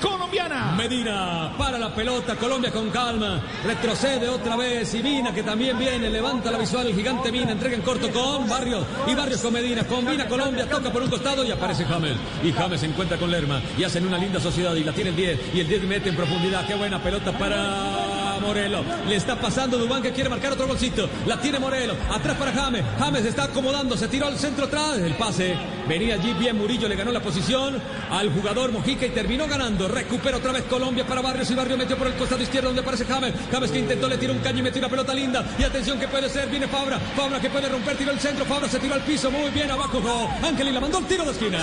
colombiana. 0.00 0.74
Medina 0.76 1.52
para 1.56 1.78
la 1.78 1.94
pelota, 1.94 2.36
Colombia 2.36 2.70
con 2.70 2.90
calma, 2.90 3.40
retrocede 3.64 4.28
otra 4.28 4.56
vez 4.56 4.94
y 4.94 5.02
Mina 5.02 5.32
que 5.32 5.42
también 5.42 5.78
viene, 5.78 6.10
levanta 6.10 6.50
la 6.50 6.58
visual, 6.58 6.86
el 6.86 6.94
gigante 6.94 7.30
Mina, 7.30 7.52
entrega 7.52 7.76
en 7.76 7.82
corto 7.82 8.10
con 8.10 8.48
Barrios 8.48 8.84
y 9.06 9.14
Barrios 9.14 9.40
con 9.40 9.52
Medina, 9.52 9.84
combina 9.84 10.26
Colombia, 10.26 10.68
toca 10.68 10.92
por 10.92 11.02
un 11.02 11.10
costado 11.10 11.44
y 11.44 11.50
aparece 11.50 11.84
James 11.84 12.16
y 12.42 12.52
James 12.52 12.80
se 12.80 12.86
encuentra 12.86 13.16
con 13.18 13.30
Lerma 13.30 13.60
y 13.78 13.84
hacen 13.84 14.06
una 14.06 14.18
linda 14.18 14.40
sociedad 14.40 14.74
y 14.74 14.84
la 14.84 14.92
tiene 14.92 15.10
el 15.10 15.16
10 15.16 15.40
y 15.54 15.60
el 15.60 15.68
10 15.68 15.82
mete 15.84 16.08
en 16.08 16.16
profundidad, 16.16 16.66
qué 16.66 16.74
buena 16.74 17.02
pelota 17.02 17.21
para 17.30 18.38
Morelos. 18.40 18.84
Le 19.06 19.14
está 19.14 19.36
pasando 19.36 19.78
Dubán 19.78 20.02
que 20.02 20.12
quiere 20.12 20.28
marcar 20.28 20.52
otro 20.52 20.66
golcito. 20.66 21.08
La 21.26 21.40
tiene 21.40 21.58
Morelos. 21.58 21.96
Atrás 22.10 22.36
para 22.36 22.52
James. 22.52 22.82
James 22.98 23.24
está 23.24 23.44
acomodando. 23.44 23.96
Se 23.96 24.08
tiró 24.08 24.26
al 24.26 24.36
centro 24.36 24.64
atrás. 24.64 24.98
El 24.98 25.14
pase. 25.14 25.54
Venía 25.88 26.14
allí 26.14 26.32
bien 26.34 26.58
Murillo. 26.58 26.88
Le 26.88 26.96
ganó 26.96 27.12
la 27.12 27.20
posición 27.20 27.80
al 28.10 28.32
jugador 28.32 28.72
Mojica 28.72 29.06
y 29.06 29.10
terminó 29.10 29.46
ganando. 29.46 29.86
Recupera 29.86 30.38
otra 30.38 30.52
vez 30.52 30.64
Colombia 30.64 31.06
para 31.06 31.20
Barrios 31.20 31.50
y 31.50 31.54
Barrio 31.54 31.76
metió 31.76 31.96
por 31.96 32.08
el 32.08 32.14
costado 32.14 32.42
izquierdo 32.42 32.68
donde 32.68 32.82
aparece 32.82 33.04
James. 33.04 33.32
James 33.50 33.70
que 33.70 33.78
intentó, 33.78 34.08
le 34.08 34.18
tiró 34.18 34.32
un 34.32 34.40
caño 34.40 34.58
y 34.58 34.62
metió 34.62 34.80
una 34.80 34.88
pelota 34.88 35.14
linda. 35.14 35.44
Y 35.58 35.62
atención 35.62 36.00
que 36.00 36.08
puede 36.08 36.28
ser. 36.28 36.48
Viene 36.48 36.66
Fabra. 36.66 36.98
Fabra 36.98 37.40
que 37.40 37.50
puede 37.50 37.68
romper. 37.68 37.96
Tiró 37.96 38.10
el 38.10 38.18
centro. 38.18 38.44
Fabra 38.44 38.68
se 38.68 38.80
tiró 38.80 38.94
al 38.94 39.02
piso. 39.02 39.30
Muy 39.30 39.50
bien 39.50 39.70
abajo. 39.70 40.02
Ángel 40.42 40.68
y 40.68 40.72
la 40.72 40.80
mandó 40.80 40.98
el 40.98 41.06
tiro 41.06 41.24
de 41.24 41.30
esquina. 41.30 41.58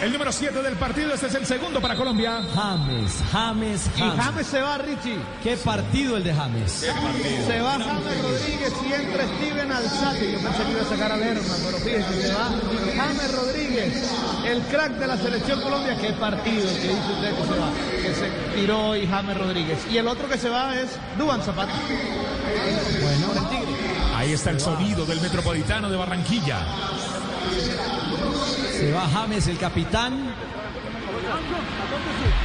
El 0.00 0.12
número 0.12 0.32
7 0.32 0.62
del 0.62 0.76
partido, 0.76 1.12
este 1.12 1.26
es 1.26 1.34
el 1.34 1.44
segundo 1.44 1.78
para 1.78 1.94
Colombia. 1.94 2.40
James, 2.54 3.12
James, 3.30 3.90
Y 3.96 4.00
James. 4.00 4.24
James 4.24 4.46
se 4.46 4.60
va, 4.62 4.78
Richie. 4.78 5.18
Qué 5.42 5.58
partido 5.58 6.16
el 6.16 6.24
de 6.24 6.32
James. 6.32 6.72
Se 6.72 7.60
va 7.60 7.72
James 7.72 8.22
Rodríguez 8.22 8.72
y 8.88 8.92
entra 8.94 9.24
Steven 9.36 9.70
Alzate. 9.70 10.32
Yo 10.32 10.38
pensé 10.38 10.62
que 10.62 10.70
iba 10.70 10.80
a 10.80 10.84
sacar 10.84 11.12
a 11.12 11.16
Lerma, 11.18 11.54
pero 11.66 11.78
fíjense, 11.78 12.22
se 12.22 12.32
va 12.32 12.50
James 12.96 13.34
Rodríguez, 13.36 14.10
el 14.46 14.62
crack 14.62 14.92
de 14.92 15.06
la 15.06 15.16
selección 15.18 15.60
Colombia. 15.60 15.94
Qué 16.00 16.12
partido 16.14 16.66
que 16.66 16.88
dice 16.88 17.12
usted 17.12 17.34
que 17.36 17.44
se 17.44 17.58
va. 17.60 17.70
Que 18.02 18.14
se 18.14 18.58
tiró 18.58 18.88
hoy 18.88 19.06
James 19.06 19.36
Rodríguez. 19.36 19.78
Y 19.90 19.98
el 19.98 20.08
otro 20.08 20.30
que 20.30 20.38
se 20.38 20.48
va 20.48 20.76
es 20.76 20.88
Duban 21.18 21.42
Zapata. 21.42 21.74
Ahí 24.16 24.32
está 24.32 24.50
el 24.50 24.60
sonido 24.60 25.04
del 25.04 25.20
Metropolitano 25.20 25.90
de 25.90 25.96
Barranquilla. 25.98 26.58
Se 28.78 28.92
va 28.92 29.08
James, 29.08 29.46
el 29.46 29.58
capitán. 29.58 30.34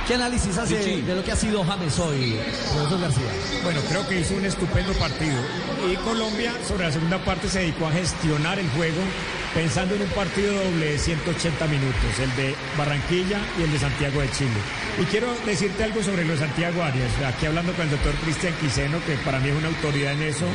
¿Qué 0.07 0.13
análisis 0.13 0.57
hace 0.57 1.01
de 1.01 1.15
lo 1.15 1.23
que 1.23 1.31
ha 1.31 1.35
sido 1.35 1.63
James 1.63 1.97
hoy, 1.97 2.39
profesor 2.73 3.01
García? 3.01 3.23
Bueno, 3.63 3.79
creo 3.89 4.07
que 4.07 4.19
hizo 4.19 4.35
un 4.35 4.45
estupendo 4.45 4.93
partido. 4.93 5.35
Y 5.91 5.95
Colombia, 5.97 6.53
sobre 6.67 6.85
la 6.85 6.91
segunda 6.91 7.17
parte, 7.25 7.49
se 7.49 7.59
dedicó 7.59 7.87
a 7.87 7.91
gestionar 7.91 8.59
el 8.59 8.69
juego 8.71 9.01
pensando 9.55 9.95
en 9.95 10.01
un 10.01 10.09
partido 10.09 10.53
doble 10.53 10.91
de 10.91 10.99
180 10.99 11.65
minutos, 11.67 12.19
el 12.21 12.35
de 12.35 12.55
Barranquilla 12.77 13.39
y 13.57 13.63
el 13.63 13.71
de 13.71 13.79
Santiago 13.79 14.21
de 14.21 14.29
Chile. 14.31 14.59
Y 15.01 15.05
quiero 15.05 15.27
decirte 15.45 15.85
algo 15.85 16.03
sobre 16.03 16.25
los 16.25 16.39
Santiago 16.39 16.83
Arias. 16.83 17.11
Aquí 17.25 17.45
hablando 17.45 17.71
con 17.73 17.85
el 17.85 17.91
doctor 17.91 18.13
Cristian 18.15 18.53
Quiseno, 18.61 18.99
que 19.05 19.15
para 19.23 19.39
mí 19.39 19.49
es 19.49 19.55
una 19.55 19.69
autoridad 19.69 20.11
en 20.11 20.23
eso, 20.23 20.45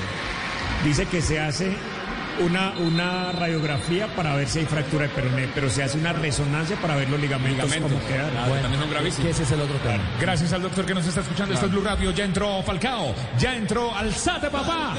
dice 0.84 1.06
que 1.06 1.22
se 1.22 1.40
hace 1.40 1.76
una, 2.40 2.72
una 2.78 3.32
radiografía 3.32 4.06
para 4.16 4.34
ver 4.36 4.48
si 4.48 4.60
hay 4.60 4.66
fractura 4.66 5.04
de 5.04 5.08
peroné, 5.10 5.48
pero 5.54 5.68
se 5.70 5.82
hace 5.82 5.98
una 5.98 6.12
resonancia 6.12 6.76
para 6.80 6.96
ver 6.96 7.08
los 7.10 7.20
ligamentos, 7.20 7.64
Ligamentos. 7.64 7.92
cómo 7.92 8.08
quedan. 8.08 8.30
Claro, 8.30 8.54
también 8.62 8.80
son 8.80 8.90
gravísimos. 8.90 9.30
Ese 9.30 9.42
es 9.42 9.50
el 9.52 9.60
otro 9.60 9.76
tema. 9.78 10.02
Gracias 10.20 10.52
al 10.52 10.62
doctor 10.62 10.84
que 10.86 10.94
nos 10.94 11.06
está 11.06 11.20
escuchando. 11.20 11.54
Esto 11.54 11.66
es 11.66 11.72
Blue 11.72 11.82
Radio. 11.82 12.10
Ya 12.12 12.24
entró 12.24 12.62
Falcao. 12.62 13.14
Ya 13.38 13.54
entró 13.54 13.94
Alzate, 13.94 14.50
papá. 14.50 14.94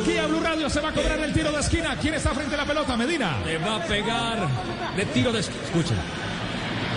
Aquí 0.00 0.18
a 0.18 0.26
Blue 0.26 0.40
Radio 0.40 0.68
se 0.68 0.80
va 0.80 0.88
a 0.90 0.92
cobrar 0.92 1.18
el 1.20 1.32
tiro 1.32 1.50
de 1.52 1.60
esquina. 1.60 1.96
¿Quién 2.00 2.14
está 2.14 2.30
frente 2.34 2.54
a 2.54 2.58
la 2.58 2.64
pelota? 2.64 2.96
Medina. 2.96 3.36
Le 3.44 3.58
va 3.58 3.76
a 3.76 3.82
pegar 3.84 4.48
de 4.96 5.04
tiro 5.06 5.32
de 5.32 5.40
esquina. 5.40 5.62
Escuchen. 5.64 5.96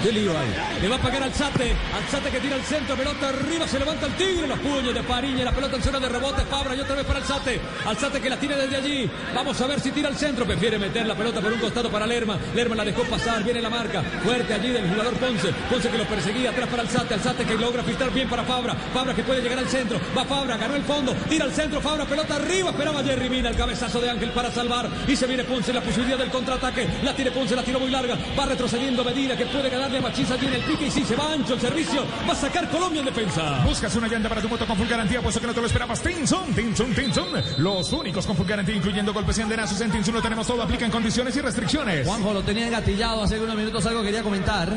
Qué 0.04 0.14
lío 0.14 0.32
hay. 0.38 0.48
Le 0.82 0.88
va 0.88 0.96
a 0.96 1.00
pegar 1.00 1.24
al 1.24 1.34
Zate. 1.34 1.72
Al 1.72 2.04
Zate 2.10 2.30
que 2.30 2.40
tira 2.40 2.56
el 2.56 2.64
centro. 2.64 2.96
Pelota 2.96 3.30
arriba. 3.30 3.68
Se 3.68 3.78
levanta 3.78 4.06
el 4.06 4.14
tigre. 4.14 4.48
Los 4.48 4.60
puños 4.60 4.94
de 4.94 5.04
Pariña. 5.04 5.44
La 5.44 5.52
pelota 5.52 5.76
en 5.76 5.84
zona 5.84 6.00
de 6.00 6.08
rebote. 6.08 6.46
Fabra 6.46 6.74
y 6.74 6.80
otra 6.80 6.96
vez 6.96 7.06
para 7.06 7.20
el 7.20 7.26
Zate. 7.26 7.60
Al 7.86 7.98
Zate 7.98 8.22
que 8.22 8.30
la 8.30 8.38
tiene 8.38 8.56
desde 8.56 8.78
allí. 8.78 9.12
Vamos 9.36 9.60
a 9.60 9.68
ver 9.68 9.82
si 9.82 9.92
tira 9.92 10.08
al 10.08 10.16
centro. 10.16 10.46
Prefiere 10.46 10.80
meter 10.80 11.06
la 11.06 11.16
pelota 11.16 11.42
por 11.42 11.52
un 11.52 11.60
costado 11.60 11.92
para 11.92 12.08
Lerma. 12.08 12.40
Lerma 12.56 12.76
la 12.76 12.86
dejó 12.86 13.04
pasar. 13.04 13.44
Viene 13.44 13.62
la 13.62 13.70
marca. 13.70 14.02
Fuerte 14.24 14.54
allí 14.54 14.70
del 14.70 14.90
jugador 14.90 15.14
Ponce. 15.16 15.52
Ponce 15.70 15.90
que 15.90 15.98
lo 15.98 16.06
perseguía. 16.06 16.52
Atrás 16.52 16.70
para 16.70 16.84
el 16.84 16.90
Zate. 16.90 17.14
Al 17.16 17.20
Zate 17.20 17.44
que 17.44 17.56
logra 17.56 17.84
filtrar 17.84 18.12
bien 18.14 18.30
para 18.30 18.44
Fabra. 18.44 18.76
Fabra 18.94 19.14
que 19.14 19.24
puede 19.24 19.42
llegar 19.42 19.60
al 19.60 19.68
centro. 19.68 20.00
Va 20.18 20.24
Fabra. 20.24 20.56
Ganó 20.56 20.78
el 20.78 20.84
fondo. 20.84 21.14
Tira 21.28 21.44
al 21.44 21.52
centro. 21.52 21.82
Fabra. 21.82 22.06
Pelota 22.06 22.36
arriba. 22.36 22.70
Esperaba 22.70 23.04
Jerry 23.04 23.30
Mina. 23.30 23.50
El 23.50 23.58
cabezazo 23.58 24.00
de 24.00 24.10
Ángel 24.10 24.32
para 24.32 24.50
salvar. 24.50 24.90
Y 25.10 25.16
se 25.18 25.28
viene 25.28 25.44
Ponce. 25.44 25.74
La 25.74 25.82
posibilidad 25.82 26.18
del 26.18 26.30
contraataque. 26.30 26.88
La 27.04 27.14
tiene 27.14 27.32
Ponce. 27.32 27.54
La 27.54 27.64
tiró 27.64 27.82
muy 27.82 27.92
larga. 27.92 28.18
Va 28.40 28.46
retrocediendo 28.46 29.04
Medina 29.04 29.36
que 29.36 29.46
puede 29.46 29.70
ganarle 29.90 29.98
a 29.98 30.02
Machís 30.02 30.32
allí 30.32 30.48
en 30.48 30.54
el 30.54 30.62
pique. 30.62 30.86
Y 30.88 30.92
sí, 30.92 31.04
se 31.04 31.16
va 31.16 31.34
ancho 31.34 31.54
el 31.56 31.62
servicio. 31.62 32.06
Va 32.28 32.34
a 32.34 32.36
sacar 32.36 32.70
Colombia 32.70 33.00
en 33.00 33.06
defensa. 33.06 33.64
Buscas 33.66 33.96
una 33.96 34.08
llanta 34.08 34.30
para 34.30 34.42
tu 34.42 34.50
moto 34.50 34.66
con 34.66 34.78
full 34.78 34.88
garantía, 34.88 35.22
puesto 35.22 35.42
que 35.42 35.48
no 35.48 35.54
te 35.54 35.62
lo 35.62 35.68
esperabas. 35.68 36.02
Tinson, 36.02 36.54
Tinson, 36.54 36.94
Tinson. 36.94 37.28
Los 37.58 37.92
únicos 37.92 38.26
con 38.26 38.36
full 38.36 38.48
garantía, 38.48 38.76
incluyendo 38.76 39.14
golpes 39.14 39.38
y 39.38 39.42
andenazos. 39.42 39.82
En 39.82 39.92
Tinson 39.92 40.14
lo 40.14 40.22
tenemos 40.22 40.46
todo. 40.48 40.62
Aplican 40.62 40.92
condiciones 40.92 41.36
y 41.36 41.42
restricciones. 41.42 42.08
Juanjo 42.08 42.34
lo 42.34 42.44
tenía 42.44 42.68
engatillado 42.68 43.24
hace 43.24 43.40
unos 43.40 43.56
minutos, 43.56 43.86
algo 43.86 44.04
quería 44.04 44.24
comentar. 44.24 44.70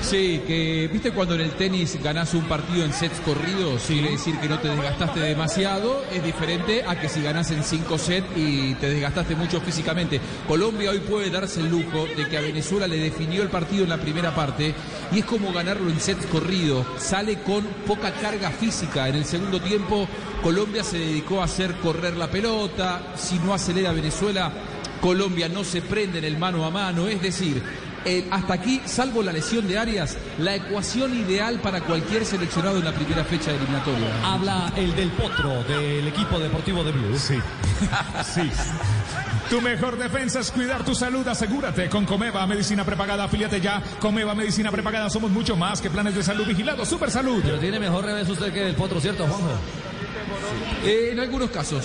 Sí, 0.00 0.42
que 0.46 0.88
viste 0.92 1.12
cuando 1.12 1.34
en 1.34 1.42
el 1.42 1.52
tenis 1.52 1.98
ganás 2.02 2.34
un 2.34 2.44
partido 2.44 2.84
en 2.84 2.92
sets 2.92 3.20
corridos, 3.20 3.82
quiere 3.86 4.10
decir 4.10 4.36
que 4.38 4.48
no 4.48 4.58
te 4.58 4.68
desgastaste 4.68 5.20
demasiado, 5.20 6.04
es 6.12 6.22
diferente 6.22 6.82
a 6.86 6.98
que 6.98 7.08
si 7.08 7.22
ganás 7.22 7.50
en 7.50 7.62
cinco 7.62 7.98
sets 7.98 8.26
y 8.36 8.74
te 8.74 8.88
desgastaste 8.88 9.36
mucho 9.36 9.60
físicamente. 9.60 10.20
Colombia 10.48 10.90
hoy 10.90 11.00
puede 11.00 11.30
darse 11.30 11.60
el 11.60 11.70
lujo 11.70 12.06
de 12.16 12.26
que 12.28 12.38
a 12.38 12.40
Venezuela 12.40 12.86
le 12.86 12.96
definió 12.96 13.42
el 13.42 13.48
partido 13.48 13.84
en 13.84 13.90
la 13.90 13.98
primera 13.98 14.34
parte 14.34 14.74
y 15.12 15.20
es 15.20 15.24
como 15.24 15.52
ganarlo 15.52 15.90
en 15.90 16.00
sets 16.00 16.26
corridos, 16.26 16.86
sale 16.98 17.40
con 17.42 17.64
poca 17.86 18.12
carga 18.12 18.50
física. 18.50 19.08
En 19.08 19.16
el 19.16 19.24
segundo 19.24 19.60
tiempo 19.60 20.08
Colombia 20.42 20.82
se 20.82 20.98
dedicó 20.98 21.40
a 21.40 21.44
hacer 21.44 21.74
correr 21.76 22.16
la 22.16 22.30
pelota, 22.30 23.12
si 23.16 23.38
no 23.38 23.54
acelera 23.54 23.92
Venezuela, 23.92 24.52
Colombia 25.00 25.48
no 25.48 25.64
se 25.64 25.82
prende 25.82 26.18
en 26.18 26.24
el 26.24 26.38
mano 26.38 26.64
a 26.64 26.70
mano, 26.70 27.08
es 27.08 27.22
decir, 27.22 27.62
eh, 28.04 28.26
hasta 28.30 28.54
aquí, 28.54 28.80
salvo 28.84 29.22
la 29.22 29.32
lesión 29.32 29.66
de 29.68 29.78
Arias, 29.78 30.16
la 30.38 30.54
ecuación 30.54 31.14
ideal 31.16 31.60
para 31.60 31.80
cualquier 31.80 32.24
seleccionado 32.24 32.78
en 32.78 32.84
la 32.84 32.92
primera 32.92 33.24
fecha 33.24 33.50
de 33.50 33.58
eliminatoria. 33.58 34.08
Habla 34.24 34.72
el 34.76 34.94
del 34.96 35.10
potro 35.10 35.62
del 35.64 36.06
equipo 36.08 36.38
deportivo 36.38 36.84
de 36.84 36.92
Blue. 36.92 37.18
Sí. 37.18 37.38
Sí. 38.24 38.42
Tu 39.48 39.60
mejor 39.60 39.98
defensa 39.98 40.40
es 40.40 40.50
cuidar 40.52 40.84
tu 40.84 40.94
salud. 40.94 41.26
Asegúrate 41.26 41.88
con 41.88 42.04
Comeva 42.06 42.46
Medicina 42.46 42.84
Prepagada. 42.84 43.24
Afíliate 43.24 43.60
ya. 43.60 43.82
Comeva 43.98 44.34
Medicina 44.34 44.70
Prepagada. 44.70 45.10
Somos 45.10 45.30
mucho 45.32 45.56
más 45.56 45.80
que 45.80 45.90
planes 45.90 46.14
de 46.14 46.22
salud 46.22 46.46
vigilados. 46.46 46.88
Super 46.88 47.10
salud. 47.10 47.40
Pero 47.42 47.58
tiene 47.58 47.80
mejor 47.80 48.04
revés 48.04 48.28
usted 48.28 48.52
que 48.52 48.68
el 48.68 48.76
potro, 48.76 49.00
¿cierto, 49.00 49.26
Juanjo? 49.26 49.58
Eh, 50.84 51.10
en 51.12 51.20
algunos 51.20 51.50
casos. 51.50 51.84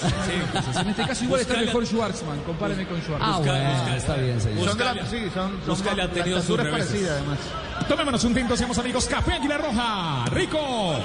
En 0.80 0.88
este 0.89 1.06
caso 1.06 1.24
igual 1.24 1.42
está 1.42 1.58
mejor 1.58 1.86
Schwartzman. 1.86 2.39
Compáreme 2.42 2.86
con 2.88 3.01
Schwartzman. 3.01 3.34
Ah, 3.34 3.38
bueno, 3.39 3.96
está 3.96 4.15
bien, 4.15 4.39
señor. 4.42 4.70
Son 4.70 4.80
la, 4.80 4.94
sí, 5.06 5.30
son, 5.34 5.51
son 5.51 5.68
Buscalia 5.68 6.04
ha 6.04 6.08
la 6.08 6.13
tenido 6.13 6.42
sus 6.42 6.50
estatura 6.50 6.63
es 6.63 6.70
reveses. 6.72 6.89
parecida 6.92 7.12
además. 7.18 7.39
Tomémonos 7.88 8.24
un 8.24 8.34
tinto, 8.34 8.58
seamos 8.58 8.77
amigos. 8.77 9.06
Café 9.06 9.34
Águila 9.34 9.58
Roja. 9.58 10.25
Rico. 10.32 11.00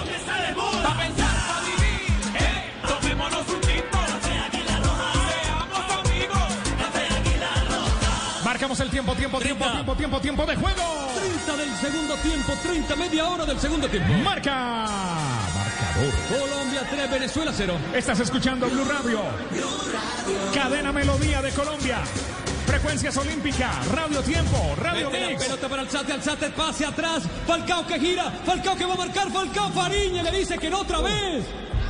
Marcamos 8.45 8.81
el 8.81 8.91
tiempo, 8.91 9.15
tiempo, 9.15 9.39
tiempo, 9.39 9.65
tiempo, 9.71 9.95
tiempo, 9.95 10.21
tiempo 10.21 10.47
de 10.47 10.57
juego. 10.57 10.83
30 11.47 11.57
del 11.57 11.71
segundo 11.77 12.15
tiempo. 12.17 12.53
30, 12.63 12.97
media 12.97 13.29
hora 13.29 13.45
del 13.45 13.59
segundo 13.61 13.89
tiempo. 13.89 14.13
Marca. 14.25 14.87
Colombia 16.29 16.87
3, 16.91 17.11
Venezuela 17.11 17.53
0. 17.55 17.77
Estás 17.95 18.21
escuchando 18.21 18.69
Blue 18.71 18.85
Radio. 18.85 19.21
Cadena 20.55 20.93
Melodía 20.93 21.43
de 21.43 21.51
Colombia. 21.51 21.99
Frecuencias 22.67 23.17
Olímpica, 23.17 23.71
Radio 23.93 24.23
Tiempo, 24.23 24.75
Radio 24.81 25.11
Mete 25.11 25.21
la 25.23 25.29
Mix. 25.31 25.45
pelota 25.45 25.69
para 25.69 25.83
Alzate, 25.83 26.13
Alzate, 26.13 26.51
pase 26.51 26.87
atrás. 26.87 27.25
Falcao 27.47 27.87
que 27.87 27.99
gira, 27.99 28.31
Falcao 28.47 28.77
que 28.77 28.87
va 28.87 28.95
a 28.95 28.97
marcar, 28.97 29.31
Falcao 29.31 29.71
Fariña 29.71 30.23
le 30.23 30.31
dice 30.31 30.57
que 30.57 30.71
no 30.71 30.81
otra 30.81 31.01
vez. 31.01 31.45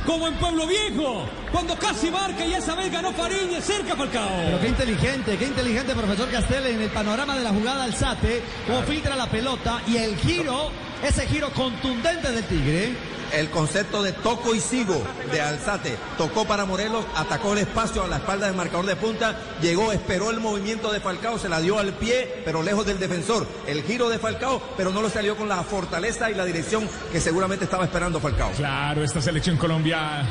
Como 0.05 0.27
en 0.27 0.33
Pueblo 0.35 0.65
Viejo, 0.65 1.25
cuando 1.51 1.75
casi 1.75 2.09
marca 2.09 2.45
y 2.45 2.53
esa 2.53 2.75
vez 2.75 2.91
ganó 2.91 3.11
Fariña, 3.13 3.61
cerca 3.61 3.95
Falcao. 3.95 4.29
Pero 4.45 4.59
qué 4.59 4.67
inteligente, 4.69 5.37
qué 5.37 5.45
inteligente, 5.45 5.93
profesor 5.93 6.29
Castel, 6.29 6.65
en 6.67 6.81
el 6.81 6.89
panorama 6.89 7.35
de 7.35 7.43
la 7.43 7.49
jugada 7.49 7.83
Alzate, 7.83 8.41
cómo 8.67 8.81
filtra 8.83 9.15
la 9.15 9.29
pelota 9.29 9.81
y 9.87 9.97
el 9.97 10.15
giro, 10.17 10.71
ese 11.03 11.27
giro 11.27 11.51
contundente 11.51 12.31
del 12.31 12.43
Tigre. 12.45 13.11
El 13.31 13.49
concepto 13.49 14.03
de 14.03 14.11
toco 14.11 14.53
y 14.53 14.59
sigo 14.59 15.01
de 15.31 15.39
Alzate. 15.39 15.97
Tocó 16.17 16.43
para 16.43 16.65
Morelos, 16.65 17.05
atacó 17.15 17.53
el 17.53 17.59
espacio 17.59 18.03
a 18.03 18.07
la 18.07 18.17
espalda 18.17 18.47
del 18.47 18.57
marcador 18.57 18.85
de 18.85 18.97
punta, 18.97 19.37
llegó, 19.61 19.93
esperó 19.93 20.31
el 20.31 20.41
movimiento 20.41 20.91
de 20.91 20.99
Falcao, 20.99 21.39
se 21.39 21.47
la 21.47 21.61
dio 21.61 21.79
al 21.79 21.93
pie, 21.93 22.41
pero 22.43 22.61
lejos 22.61 22.85
del 22.85 22.99
defensor. 22.99 23.47
El 23.67 23.83
giro 23.83 24.09
de 24.09 24.19
Falcao, 24.19 24.61
pero 24.75 24.91
no 24.91 25.01
lo 25.01 25.09
salió 25.09 25.37
con 25.37 25.47
la 25.47 25.63
fortaleza 25.63 26.29
y 26.29 26.33
la 26.33 26.43
dirección 26.43 26.89
que 27.09 27.21
seguramente 27.21 27.63
estaba 27.63 27.85
esperando 27.85 28.19
Falcao. 28.19 28.51
Claro, 28.51 29.01
esta 29.01 29.21
selección 29.21 29.55
Colombia 29.55 30.25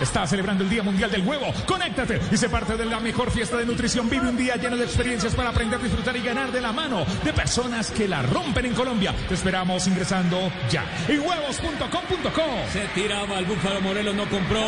está 0.00 0.24
celebrando 0.24 0.62
el 0.64 0.70
Día 0.70 0.82
Mundial 0.82 1.10
del 1.10 1.26
Huevo. 1.26 1.52
Conéctate 1.66 2.20
y 2.32 2.36
sé 2.36 2.48
parte 2.48 2.76
de 2.76 2.86
la 2.86 3.00
mejor 3.00 3.30
fiesta 3.30 3.56
de 3.56 3.66
nutrición. 3.66 4.08
Vive 4.08 4.28
un 4.28 4.36
día 4.36 4.56
lleno 4.56 4.76
de 4.76 4.84
experiencias 4.84 5.34
para 5.34 5.50
aprender, 5.50 5.80
disfrutar 5.82 6.16
y 6.16 6.22
ganar 6.22 6.50
de 6.50 6.60
la 6.60 6.72
mano 6.72 7.04
de 7.22 7.32
personas 7.32 7.90
que 7.90 8.08
la 8.08 8.22
rompen 8.22 8.66
en 8.66 8.74
Colombia. 8.74 9.14
Te 9.28 9.34
esperamos 9.34 9.86
ingresar 9.86 10.14
comenzando 10.14 10.52
ya. 10.70 10.84
Y 11.08 11.18
huevos.com.co. 11.18 12.42
Se 12.72 12.86
tiraba 12.94 13.38
el 13.38 13.46
Búfalo 13.46 13.80
Morelos, 13.80 14.14
no 14.14 14.28
compró. 14.28 14.60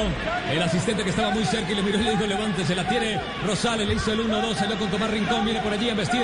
El 0.51 0.63
asistente 0.63 1.05
que 1.05 1.11
estaba 1.11 1.31
muy 1.31 1.45
cerca 1.45 1.73
y 1.73 1.75
le 1.75 1.83
miró 1.83 2.01
y 2.01 2.05
le 2.05 2.11
dijo, 2.13 2.27
levántese, 2.27 2.75
la 2.75 2.89
tiene 2.89 3.21
Rosales, 3.47 3.87
le 3.87 3.95
hizo 3.95 4.13
el 4.13 4.21
1-2, 4.21 4.55
salió 4.57 4.79
con 4.79 4.91
Tomás 4.91 5.11
Rincón, 5.11 5.45
viene 5.45 5.61
por 5.61 5.73
allí 5.73 5.91
a 5.91 5.95
vestir 5.95 6.23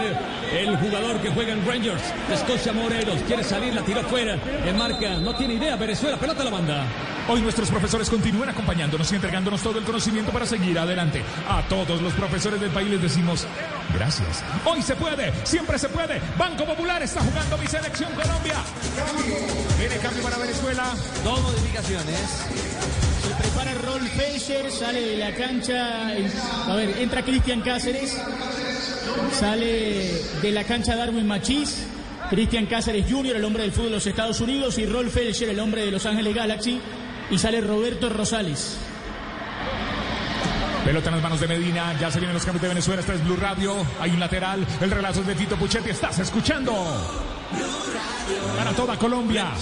el 0.52 0.76
jugador 0.76 1.20
que 1.20 1.30
juega 1.30 1.52
en 1.52 1.66
Rangers, 1.66 2.02
Escocia 2.32 2.72
Morelos, 2.72 3.20
quiere 3.26 3.44
salir, 3.44 3.74
la 3.74 3.82
tiró 3.82 4.02
fuera, 4.04 4.34
en 4.34 4.76
marca, 4.76 5.16
no 5.18 5.34
tiene 5.34 5.54
idea, 5.54 5.76
Venezuela, 5.76 6.16
pelota 6.16 6.42
a 6.42 6.44
la 6.44 6.50
banda. 6.50 6.86
Hoy 7.28 7.40
nuestros 7.40 7.70
profesores 7.70 8.10
continúan 8.10 8.48
acompañándonos 8.48 9.10
y 9.12 9.14
entregándonos 9.14 9.61
todo 9.62 9.78
el 9.78 9.84
conocimiento 9.84 10.32
para 10.32 10.46
seguir 10.46 10.78
adelante. 10.78 11.22
A 11.48 11.62
todos 11.68 12.02
los 12.02 12.12
profesores 12.14 12.60
del 12.60 12.70
país 12.70 12.90
les 12.90 13.00
decimos 13.00 13.46
gracias. 13.94 14.42
Hoy 14.64 14.82
se 14.82 14.96
puede, 14.96 15.32
siempre 15.44 15.78
se 15.78 15.88
puede. 15.88 16.20
Banco 16.36 16.64
Popular 16.64 17.02
está 17.02 17.20
jugando 17.20 17.56
mi 17.58 17.66
selección 17.66 18.10
Colombia. 18.12 18.56
Viene 19.78 19.96
cambio 19.96 20.22
para 20.22 20.38
Venezuela. 20.38 20.94
Dos 21.24 21.40
modificaciones. 21.40 22.18
Se 23.22 23.34
prepara 23.42 23.74
Rolf 23.74 24.10
Felcher, 24.16 24.70
sale 24.70 25.00
de 25.00 25.16
la 25.16 25.34
cancha. 25.34 26.08
a 26.08 26.74
ver, 26.74 26.98
entra 26.98 27.22
Cristian 27.22 27.60
Cáceres. 27.60 28.20
Sale 29.32 30.22
de 30.42 30.50
la 30.50 30.64
cancha 30.64 30.96
Darwin 30.96 31.26
Machís. 31.26 31.86
Cristian 32.30 32.66
Cáceres 32.66 33.04
Jr., 33.10 33.36
el 33.36 33.44
hombre 33.44 33.62
del 33.62 33.72
fútbol 33.72 33.90
de 33.90 33.96
los 33.96 34.06
Estados 34.06 34.40
Unidos. 34.40 34.78
Y 34.78 34.86
Rolf 34.86 35.14
Felcher, 35.14 35.50
el 35.50 35.60
hombre 35.60 35.84
de 35.84 35.90
Los 35.90 36.06
Ángeles 36.06 36.34
Galaxy. 36.34 36.80
Y 37.30 37.38
sale 37.38 37.60
Roberto 37.60 38.08
Rosales. 38.08 38.78
Pelota 40.84 41.08
en 41.10 41.14
las 41.14 41.22
manos 41.22 41.40
de 41.40 41.46
Medina. 41.46 41.94
Ya 42.00 42.10
se 42.10 42.18
vienen 42.18 42.34
los 42.34 42.44
cambios 42.44 42.62
de 42.62 42.68
Venezuela. 42.68 43.00
Esta 43.00 43.14
es 43.14 43.24
Blue 43.24 43.36
Radio. 43.36 43.76
Hay 44.00 44.10
un 44.10 44.20
lateral. 44.20 44.66
El 44.80 44.90
relato 44.90 45.20
es 45.20 45.26
de 45.26 45.34
Tito 45.34 45.56
Puchetti. 45.56 45.90
Estás 45.90 46.18
escuchando. 46.18 46.72
Para 48.56 48.72
toda 48.72 48.98
Colombia. 48.98 49.52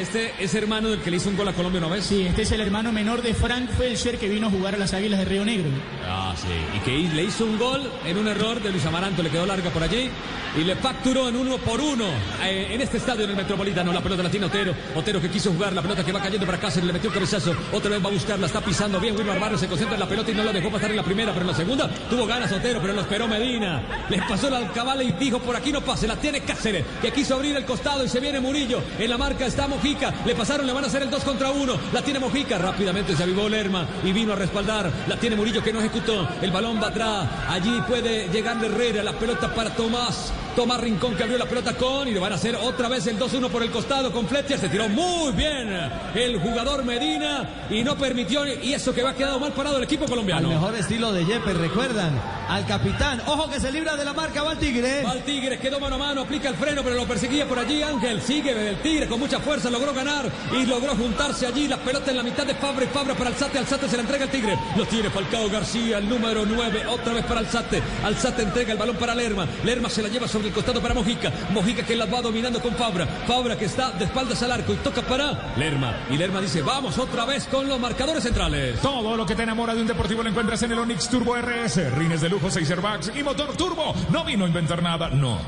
Este 0.00 0.32
es 0.38 0.54
hermano 0.54 0.88
del 0.88 1.00
que 1.02 1.10
le 1.10 1.18
hizo 1.18 1.28
un 1.28 1.36
gol 1.36 1.46
a 1.48 1.52
Colombia 1.52 1.78
una 1.78 1.94
vez. 1.94 2.06
Sí, 2.06 2.26
este 2.26 2.40
es 2.40 2.52
el 2.52 2.62
hermano 2.62 2.90
menor 2.90 3.20
de 3.20 3.34
Frank 3.34 3.68
Felcher 3.68 4.16
que 4.16 4.30
vino 4.30 4.46
a 4.46 4.50
jugar 4.50 4.74
a 4.74 4.78
las 4.78 4.94
Águilas 4.94 5.18
de 5.18 5.26
Río 5.26 5.44
Negro. 5.44 5.68
Ah, 6.06 6.34
sí. 6.34 6.48
Y 6.74 6.80
que 6.80 7.14
le 7.14 7.24
hizo 7.24 7.44
un 7.44 7.58
gol 7.58 7.82
en 8.06 8.16
un 8.16 8.26
error 8.26 8.62
de 8.62 8.70
Luis 8.70 8.86
Amaranto, 8.86 9.22
le 9.22 9.28
quedó 9.28 9.44
larga 9.44 9.68
por 9.68 9.82
allí 9.82 10.10
y 10.56 10.64
le 10.64 10.74
facturó 10.76 11.28
en 11.28 11.36
uno 11.36 11.58
por 11.58 11.80
uno 11.80 12.06
eh, 12.42 12.68
en 12.70 12.80
este 12.80 12.96
estadio 12.96 13.24
en 13.24 13.30
el 13.30 13.36
Metropolitano. 13.36 13.92
La 13.92 14.00
pelota 14.00 14.22
la 14.22 14.30
tiene 14.30 14.46
Otero. 14.46 14.74
Otero 14.94 15.20
que 15.20 15.28
quiso 15.28 15.52
jugar, 15.52 15.72
la 15.72 15.82
pelota 15.82 16.04
que 16.04 16.12
va 16.12 16.20
cayendo 16.20 16.46
para 16.46 16.58
Cáceres, 16.58 16.86
le 16.86 16.92
metió 16.92 17.10
un 17.10 17.14
cabezazo. 17.14 17.54
Otra 17.72 17.90
vez 17.90 18.02
va 18.02 18.08
a 18.08 18.12
buscarla, 18.12 18.46
está 18.46 18.60
pisando 18.60 18.98
bien. 18.98 19.16
Wilmar 19.16 19.38
Barrios 19.38 19.60
se 19.60 19.68
concentra 19.68 19.94
en 19.94 20.00
la 20.00 20.08
pelota 20.08 20.30
y 20.30 20.34
no 20.34 20.44
lo 20.44 20.52
dejó 20.52 20.70
pasar 20.70 20.90
en 20.90 20.96
la 20.96 21.04
primera, 21.04 21.32
pero 21.32 21.42
en 21.42 21.50
la 21.50 21.56
segunda 21.56 21.88
tuvo 22.08 22.26
ganas 22.26 22.50
Otero, 22.50 22.80
pero 22.80 22.94
lo 22.94 23.02
esperó 23.02 23.28
Medina. 23.28 24.06
Le 24.08 24.18
pasó 24.22 24.50
la 24.50 24.58
alcabala 24.58 25.02
y 25.02 25.12
dijo: 25.12 25.38
Por 25.40 25.54
aquí 25.56 25.72
no 25.72 25.82
pase, 25.82 26.08
la 26.08 26.16
tiene 26.16 26.40
Cáceres, 26.40 26.84
que 27.00 27.12
quiso 27.12 27.34
abrir 27.34 27.54
el 27.54 27.64
costado 27.64 28.04
y 28.04 28.08
se 28.08 28.18
viene 28.18 28.40
Murillo. 28.40 28.82
En 28.98 29.10
la 29.10 29.18
marca 29.18 29.46
está 29.46 29.68
Mojica, 29.90 30.14
le 30.24 30.36
pasaron, 30.36 30.66
le 30.68 30.72
van 30.72 30.84
a 30.84 30.86
hacer 30.86 31.02
el 31.02 31.10
2 31.10 31.24
contra 31.24 31.50
1. 31.50 31.80
La 31.92 32.00
tiene 32.00 32.20
Mojica, 32.20 32.58
rápidamente 32.58 33.16
se 33.16 33.24
avivó 33.24 33.48
Lerma 33.48 33.88
y 34.04 34.12
vino 34.12 34.32
a 34.32 34.36
respaldar. 34.36 34.88
La 35.08 35.16
tiene 35.16 35.34
Murillo 35.34 35.64
que 35.64 35.72
no 35.72 35.80
ejecutó. 35.80 36.28
El 36.40 36.52
balón 36.52 36.80
va 36.80 36.88
atrás. 36.88 37.28
Allí 37.48 37.80
puede 37.88 38.28
llegar 38.28 38.64
Herrera. 38.64 39.02
La 39.02 39.14
pelota 39.14 39.52
para 39.52 39.70
Tomás. 39.70 40.32
Tomás 40.54 40.80
Rincón 40.80 41.14
que 41.14 41.22
abrió 41.22 41.38
la 41.38 41.46
pelota 41.46 41.74
con 41.74 42.08
y 42.08 42.12
le 42.12 42.18
van 42.20 42.32
a 42.32 42.34
hacer 42.34 42.56
otra 42.56 42.88
vez 42.88 43.06
el 43.06 43.18
2-1 43.18 43.48
por 43.50 43.62
el 43.62 43.70
costado 43.70 44.12
con 44.12 44.28
Fletcher. 44.28 44.58
Se 44.58 44.68
tiró 44.68 44.88
muy 44.88 45.32
bien 45.32 45.68
el 46.14 46.38
jugador 46.40 46.84
Medina 46.84 47.66
y 47.70 47.82
no 47.82 47.96
permitió. 47.96 48.46
Y 48.46 48.72
eso 48.72 48.94
que 48.94 49.02
va 49.02 49.14
quedado 49.14 49.40
mal 49.40 49.52
parado 49.52 49.78
el 49.78 49.84
equipo 49.84 50.04
Al 50.04 50.10
colombiano. 50.10 50.48
mejor 50.48 50.76
estilo 50.76 51.12
de 51.12 51.24
Yepes, 51.24 51.56
recuerdan. 51.56 52.20
Al 52.48 52.66
capitán. 52.66 53.22
Ojo 53.26 53.48
que 53.48 53.60
se 53.60 53.72
libra 53.72 53.96
de 53.96 54.04
la 54.04 54.12
marca, 54.12 54.42
va 54.42 54.52
el 54.52 54.58
Tigre. 54.58 55.02
Va 55.04 55.12
el 55.12 55.22
Tigre, 55.22 55.58
quedó 55.58 55.78
mano 55.80 55.94
a 55.96 55.98
mano, 55.98 56.22
aplica 56.22 56.48
el 56.48 56.56
freno, 56.56 56.82
pero 56.82 56.96
lo 56.96 57.06
perseguía 57.06 57.46
por 57.46 57.58
allí. 57.58 57.82
Ángel 57.82 58.20
sigue 58.20 58.70
el 58.70 58.76
Tigre 58.82 59.06
con 59.06 59.20
mucha 59.20 59.38
fuerza, 59.38 59.70
logró 59.80 59.94
ganar 59.94 60.30
y 60.52 60.66
logró 60.66 60.94
juntarse 60.94 61.46
allí. 61.46 61.66
La 61.66 61.78
pelota 61.78 62.10
en 62.10 62.18
la 62.18 62.22
mitad 62.22 62.46
de 62.46 62.54
Fabra 62.54 62.84
y 62.84 62.88
Fabra 62.88 63.14
para 63.14 63.30
Alzate. 63.30 63.58
Alzate 63.58 63.88
se 63.88 63.96
la 63.96 64.02
entrega 64.02 64.24
al 64.24 64.30
Tigre. 64.30 64.58
Lo 64.76 64.84
tiene 64.86 65.08
Falcao 65.10 65.48
García, 65.48 65.98
el 65.98 66.08
número 66.08 66.44
9, 66.44 66.86
otra 66.86 67.14
vez 67.14 67.24
para 67.24 67.40
Alzate. 67.40 67.82
Alzate 68.04 68.42
entrega 68.42 68.72
el 68.72 68.78
balón 68.78 68.96
para 68.96 69.14
Lerma. 69.14 69.46
Lerma 69.64 69.88
se 69.88 70.02
la 70.02 70.08
lleva 70.08 70.28
sobre 70.28 70.48
el 70.48 70.54
costado 70.54 70.82
para 70.82 70.94
Mojica. 70.94 71.32
Mojica 71.50 71.82
que 71.82 71.96
la 71.96 72.04
va 72.04 72.20
dominando 72.20 72.60
con 72.60 72.74
Fabra. 72.74 73.06
Fabra 73.26 73.56
que 73.56 73.64
está 73.64 73.90
de 73.92 74.04
espaldas 74.04 74.42
al 74.42 74.52
arco 74.52 74.74
y 74.74 74.76
toca 74.76 75.02
para 75.02 75.54
Lerma. 75.56 75.96
Y 76.10 76.18
Lerma 76.18 76.40
dice: 76.40 76.60
Vamos 76.60 76.98
otra 76.98 77.24
vez 77.24 77.46
con 77.46 77.66
los 77.66 77.80
marcadores 77.80 78.22
centrales. 78.22 78.80
Todo 78.80 79.16
lo 79.16 79.24
que 79.24 79.34
te 79.34 79.44
enamora 79.44 79.74
de 79.74 79.80
un 79.80 79.86
deportivo 79.86 80.22
lo 80.22 80.28
encuentras 80.28 80.62
en 80.62 80.72
el 80.72 80.78
Onix 80.78 81.08
Turbo 81.08 81.36
RS. 81.36 81.94
Rines 81.94 82.20
de 82.20 82.28
lujo, 82.28 82.50
6 82.50 82.70
airbags 82.70 83.12
y 83.14 83.22
motor 83.22 83.56
turbo. 83.56 83.94
No 84.10 84.24
vino 84.24 84.44
a 84.44 84.48
inventar 84.48 84.82
nada, 84.82 85.08
no. 85.08 85.38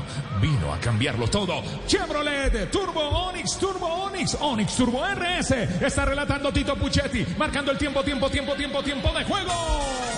Vino 0.41 0.73
a 0.73 0.79
cambiarlo 0.79 1.27
todo. 1.27 1.61
Chevrolet 1.87 2.71
Turbo 2.71 3.01
Onix 3.01 3.57
Turbo 3.57 3.85
Onix. 3.85 4.12
Onix 4.39 4.75
Turbo 4.75 5.03
RS. 5.03 5.51
Está 5.81 6.05
relatando 6.05 6.51
Tito 6.51 6.75
Puchetti. 6.75 7.25
Marcando 7.37 7.71
el 7.71 7.77
tiempo, 7.77 8.03
tiempo, 8.03 8.29
tiempo, 8.29 8.53
tiempo, 8.53 8.83
tiempo 8.83 9.11
de 9.11 9.23
juego. 9.23 10.12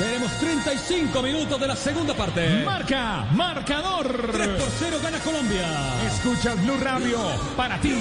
Tenemos 0.00 0.32
35 0.38 1.22
minutos 1.22 1.60
de 1.60 1.66
la 1.66 1.76
segunda 1.76 2.14
parte. 2.14 2.64
Marca, 2.64 3.26
marcador. 3.32 4.30
3 4.32 4.48
por 4.48 4.68
0 4.78 4.96
gana 5.02 5.18
Colombia. 5.18 5.68
Escuchas 6.06 6.58
Blue 6.64 6.78
Radio 6.80 7.18
para 7.54 7.78
ti. 7.82 7.94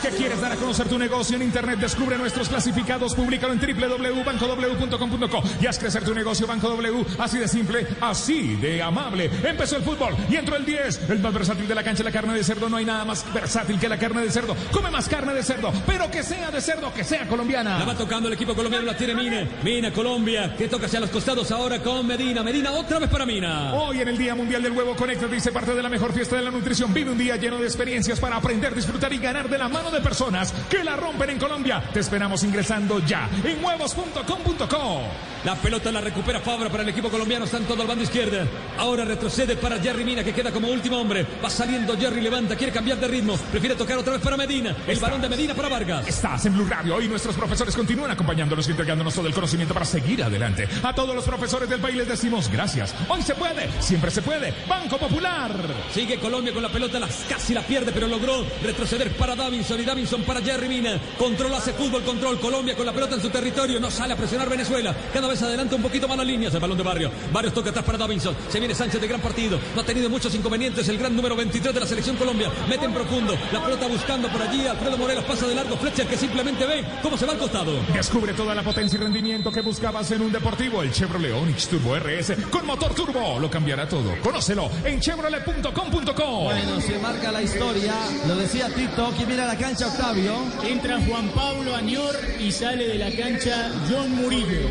¿Qué 0.00 0.08
quieres 0.08 0.40
dar 0.40 0.52
a 0.52 0.56
conocer 0.56 0.88
tu 0.88 0.98
negocio 0.98 1.36
en 1.36 1.42
internet? 1.42 1.78
Descubre 1.78 2.16
nuestros 2.16 2.48
clasificados, 2.48 3.14
públicalo 3.14 3.52
en 3.52 3.60
www.bancow.com.co 3.60 5.42
y 5.60 5.66
haz 5.66 5.78
crecer 5.78 6.02
tu 6.04 6.14
negocio 6.14 6.46
Banco 6.46 6.70
W. 6.70 7.04
Así 7.18 7.36
de 7.36 7.46
simple, 7.46 7.86
así 8.00 8.56
de 8.56 8.82
amable. 8.82 9.30
Empezó 9.44 9.76
el 9.76 9.82
fútbol 9.82 10.16
y 10.30 10.36
entró 10.36 10.56
el 10.56 10.64
10. 10.64 11.10
El 11.10 11.18
más 11.18 11.34
versátil 11.34 11.68
de 11.68 11.74
la 11.74 11.82
cancha, 11.82 12.02
la 12.02 12.12
carne 12.12 12.32
de 12.32 12.44
cerdo. 12.44 12.70
No 12.70 12.78
hay 12.78 12.86
nada 12.86 13.04
más 13.04 13.30
versátil 13.34 13.78
que 13.78 13.90
la 13.90 13.98
carne 13.98 14.22
de 14.22 14.30
cerdo. 14.30 14.56
Come 14.72 14.90
más 14.90 15.06
carne 15.06 15.34
de 15.34 15.42
cerdo, 15.42 15.70
pero 15.86 16.10
que 16.10 16.22
sea 16.22 16.50
de 16.50 16.62
cerdo, 16.62 16.94
que 16.94 17.04
sea 17.04 17.24
La 17.24 17.28
colombiana. 17.28 17.84
va 17.84 17.94
tocando 17.94 18.28
el 18.28 18.34
equipo 18.34 18.54
colombiano, 18.54 18.86
la 18.86 18.96
tiene 18.96 19.14
Mina. 19.14 19.46
Mina, 19.62 19.92
Colombia, 19.92 20.56
que 20.56 20.66
toca 20.66 20.86
hacia 20.86 20.98
los 21.00 21.10
costados 21.10 21.41
ahora 21.50 21.82
con 21.82 22.06
Medina. 22.06 22.42
Medina 22.42 22.72
otra 22.72 22.98
vez 22.98 23.08
para 23.08 23.26
Mina. 23.26 23.74
Hoy 23.74 24.00
en 24.00 24.08
el 24.08 24.16
Día 24.16 24.34
Mundial 24.34 24.62
del 24.62 24.72
Huevo 24.72 24.94
Conecta 24.94 25.26
dice 25.26 25.50
parte 25.50 25.74
de 25.74 25.82
la 25.82 25.88
mejor 25.88 26.12
fiesta 26.12 26.36
de 26.36 26.42
la 26.42 26.50
nutrición. 26.50 26.94
Vive 26.94 27.10
un 27.10 27.18
día 27.18 27.36
lleno 27.36 27.58
de 27.58 27.64
experiencias 27.64 28.20
para 28.20 28.36
aprender, 28.36 28.74
disfrutar 28.74 29.12
y 29.12 29.18
ganar 29.18 29.48
de 29.48 29.58
la 29.58 29.68
mano 29.68 29.90
de 29.90 30.00
personas 30.00 30.52
que 30.70 30.84
la 30.84 30.94
rompen 30.94 31.30
en 31.30 31.38
Colombia. 31.38 31.82
Te 31.92 32.00
esperamos 32.00 32.44
ingresando 32.44 33.00
ya 33.00 33.28
en 33.42 33.64
huevos.com.co. 33.64 35.00
La 35.44 35.56
pelota 35.56 35.90
la 35.90 36.00
recupera 36.00 36.40
Fabra 36.40 36.70
para 36.70 36.84
el 36.84 36.90
equipo 36.90 37.08
colombiano. 37.08 37.46
Está 37.46 37.56
en 37.56 37.64
todo 37.64 37.82
el 37.82 37.88
bando 37.88 38.04
izquierda. 38.04 38.46
Ahora 38.78 39.04
retrocede 39.04 39.56
para 39.56 39.80
Jerry 39.80 40.04
Mina, 40.04 40.22
que 40.22 40.32
queda 40.32 40.52
como 40.52 40.68
último 40.68 40.98
hombre. 40.98 41.26
Va 41.44 41.50
saliendo 41.50 41.96
Jerry, 41.98 42.20
levanta, 42.20 42.54
quiere 42.54 42.72
cambiar 42.72 42.98
de 42.98 43.08
ritmo. 43.08 43.36
Prefiere 43.50 43.74
tocar 43.74 43.98
otra 43.98 44.12
vez 44.12 44.22
para 44.22 44.36
Medina. 44.36 44.76
El 44.86 45.00
balón 45.00 45.20
de 45.20 45.28
Medina 45.28 45.54
para 45.54 45.68
Vargas. 45.68 46.06
Estás 46.06 46.46
en 46.46 46.54
Blue 46.54 46.66
Radio 46.68 47.00
y 47.00 47.08
nuestros 47.08 47.34
profesores 47.34 47.74
continúan 47.74 48.10
acompañándonos 48.10 48.68
y 48.68 48.70
entregándonos 48.70 49.14
todo 49.14 49.26
el 49.26 49.34
conocimiento 49.34 49.74
para 49.74 49.86
seguir 49.86 50.22
adelante. 50.22 50.68
A 50.82 50.94
todos 50.94 51.14
los 51.14 51.21
profesores 51.24 51.68
del 51.68 51.80
país 51.80 51.96
les 51.96 52.08
decimos 52.08 52.50
gracias. 52.50 52.94
Hoy 53.08 53.22
se 53.22 53.34
puede, 53.34 53.68
siempre 53.80 54.10
se 54.10 54.22
puede. 54.22 54.54
Banco 54.68 54.98
Popular. 54.98 55.52
Sigue 55.92 56.18
Colombia 56.18 56.52
con 56.52 56.62
la 56.62 56.70
pelota, 56.70 56.98
las 56.98 57.24
casi 57.28 57.54
la 57.54 57.62
pierde, 57.62 57.92
pero 57.92 58.06
logró 58.06 58.44
retroceder 58.62 59.10
para 59.16 59.34
Davinson 59.34 59.80
y 59.80 59.84
Davinson 59.84 60.22
para 60.22 60.40
Jerry 60.40 60.68
Mina. 60.68 61.00
Control 61.18 61.54
hace 61.54 61.72
fútbol, 61.72 62.02
control. 62.02 62.40
Colombia 62.40 62.74
con 62.74 62.86
la 62.86 62.92
pelota 62.92 63.14
en 63.14 63.20
su 63.20 63.30
territorio, 63.30 63.78
no 63.80 63.90
sale 63.90 64.14
a 64.14 64.16
presionar 64.16 64.48
Venezuela. 64.48 64.94
Cada 65.12 65.28
vez 65.28 65.42
adelanta 65.42 65.76
un 65.76 65.82
poquito 65.82 66.08
más 66.08 66.16
las 66.16 66.26
líneas 66.26 66.54
el 66.54 66.60
balón 66.60 66.76
de 66.76 66.84
Barrio. 66.84 67.10
Barrios 67.32 67.54
toca 67.54 67.70
atrás 67.70 67.84
para 67.84 67.98
Davinson. 67.98 68.34
Se 68.48 68.58
viene 68.58 68.74
Sánchez 68.74 69.00
de 69.00 69.08
gran 69.08 69.20
partido. 69.20 69.58
No 69.74 69.82
ha 69.82 69.84
tenido 69.84 70.08
muchos 70.10 70.34
inconvenientes. 70.34 70.88
El 70.88 70.98
gran 70.98 71.14
número 71.14 71.36
23 71.36 71.74
de 71.74 71.80
la 71.80 71.86
selección 71.86 72.16
Colombia. 72.16 72.50
Mete 72.68 72.84
en 72.84 72.92
profundo. 72.92 73.36
La 73.52 73.62
pelota 73.62 73.86
buscando 73.86 74.28
por 74.28 74.42
allí. 74.42 74.66
Alfredo 74.66 74.98
Morelos 74.98 75.24
pasa 75.24 75.46
de 75.46 75.54
largo. 75.54 75.76
Fletcher 75.76 76.06
que 76.06 76.16
simplemente 76.16 76.66
ve 76.66 76.84
cómo 77.02 77.16
se 77.16 77.26
va 77.26 77.32
al 77.32 77.38
costado. 77.38 77.72
Descubre 77.92 78.32
toda 78.32 78.54
la 78.54 78.62
potencia 78.62 78.96
y 78.96 79.02
rendimiento 79.02 79.52
que 79.52 79.60
buscabas 79.60 80.10
en 80.10 80.22
un 80.22 80.32
deportivo. 80.32 80.82
El 80.82 80.92
Chevrolet 80.92 81.11
Onix 81.16 81.68
Turbo 81.68 81.94
RS 81.94 82.32
con 82.50 82.64
motor 82.66 82.94
turbo. 82.94 83.38
Lo 83.38 83.50
cambiará 83.50 83.86
todo. 83.86 84.14
Conócelo 84.22 84.70
en 84.84 84.98
chevrolet.com.co. 84.98 86.44
Bueno, 86.44 86.80
se 86.80 86.98
marca 86.98 87.30
la 87.30 87.42
historia. 87.42 87.94
Lo 88.26 88.36
decía 88.36 88.68
Tito. 88.74 89.12
¿Quién 89.14 89.28
viene 89.28 89.42
a 89.42 89.48
la 89.48 89.58
cancha, 89.58 89.88
Octavio? 89.88 90.34
Entra 90.66 90.98
Juan 91.06 91.28
Pablo 91.30 91.76
Añor 91.76 92.16
y 92.40 92.50
sale 92.50 92.88
de 92.88 92.94
la 92.94 93.14
cancha 93.14 93.70
John 93.90 94.14
Murillo. 94.16 94.68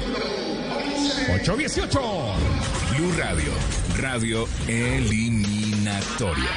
818. 1.35 1.99
Blue 2.97 3.11
Radio, 3.17 3.51
radio 3.97 4.47
eliminatoria. 4.67 6.49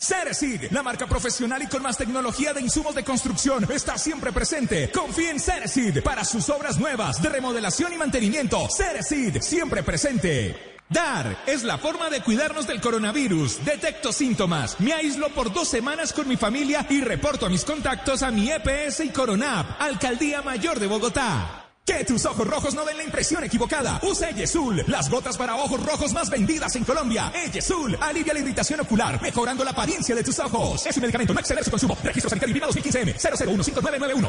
Ceresid, 0.00 0.70
la 0.70 0.84
marca 0.84 1.08
profesional 1.08 1.60
y 1.62 1.66
con 1.66 1.82
más 1.82 1.98
tecnología 1.98 2.54
de 2.54 2.60
insumos 2.60 2.94
de 2.94 3.02
construcción, 3.02 3.66
está 3.70 3.98
siempre 3.98 4.32
presente. 4.32 4.92
Confía 4.92 5.32
en 5.32 5.40
Ceresid 5.40 6.02
para 6.04 6.24
sus 6.24 6.48
obras 6.50 6.78
nuevas 6.78 7.20
de 7.20 7.28
remodelación 7.28 7.92
y 7.92 7.96
mantenimiento. 7.96 8.68
Ceresid, 8.70 9.40
siempre 9.40 9.82
presente. 9.82 10.78
Dar 10.88 11.42
es 11.46 11.64
la 11.64 11.78
forma 11.78 12.08
de 12.10 12.22
cuidarnos 12.22 12.68
del 12.68 12.80
coronavirus. 12.80 13.64
Detecto 13.64 14.12
síntomas, 14.12 14.78
me 14.80 14.92
aíslo 14.92 15.30
por 15.30 15.52
dos 15.52 15.68
semanas 15.68 16.12
con 16.12 16.28
mi 16.28 16.36
familia 16.36 16.86
y 16.88 17.00
reporto 17.00 17.46
a 17.46 17.50
mis 17.50 17.64
contactos 17.64 18.22
a 18.22 18.30
mi 18.30 18.50
EPS 18.50 19.00
y 19.00 19.08
Coronap, 19.08 19.82
Alcaldía 19.82 20.42
Mayor 20.42 20.78
de 20.78 20.86
Bogotá. 20.86 21.67
Que 21.88 22.04
tus 22.04 22.22
ojos 22.26 22.46
rojos 22.46 22.74
no 22.74 22.84
den 22.84 22.98
la 22.98 23.02
impresión 23.02 23.42
equivocada. 23.44 23.98
Usa 24.02 24.28
Eyesul, 24.28 24.84
las 24.88 25.08
gotas 25.08 25.38
para 25.38 25.56
ojos 25.56 25.82
rojos 25.86 26.12
más 26.12 26.28
vendidas 26.28 26.76
en 26.76 26.84
Colombia. 26.84 27.32
Eyesul 27.34 27.96
alivia 27.98 28.34
la 28.34 28.40
irritación 28.40 28.80
ocular, 28.80 29.18
mejorando 29.22 29.64
la 29.64 29.70
apariencia 29.70 30.14
de 30.14 30.22
tus 30.22 30.38
ojos. 30.38 30.84
Es 30.84 30.94
un 30.98 31.00
medicamento, 31.00 31.32
no 31.32 31.40
exceder 31.40 31.64
su 31.64 31.70
consumo. 31.70 31.96
Registro 32.04 32.28
sanitario 32.28 32.54
INVIMA 32.54 32.68
2015M 32.68 33.14
0015991. 33.16 34.28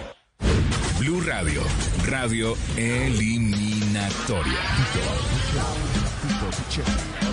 Blue 1.00 1.20
Radio, 1.20 1.62
radio 2.06 2.56
eliminatoria. 2.78 4.60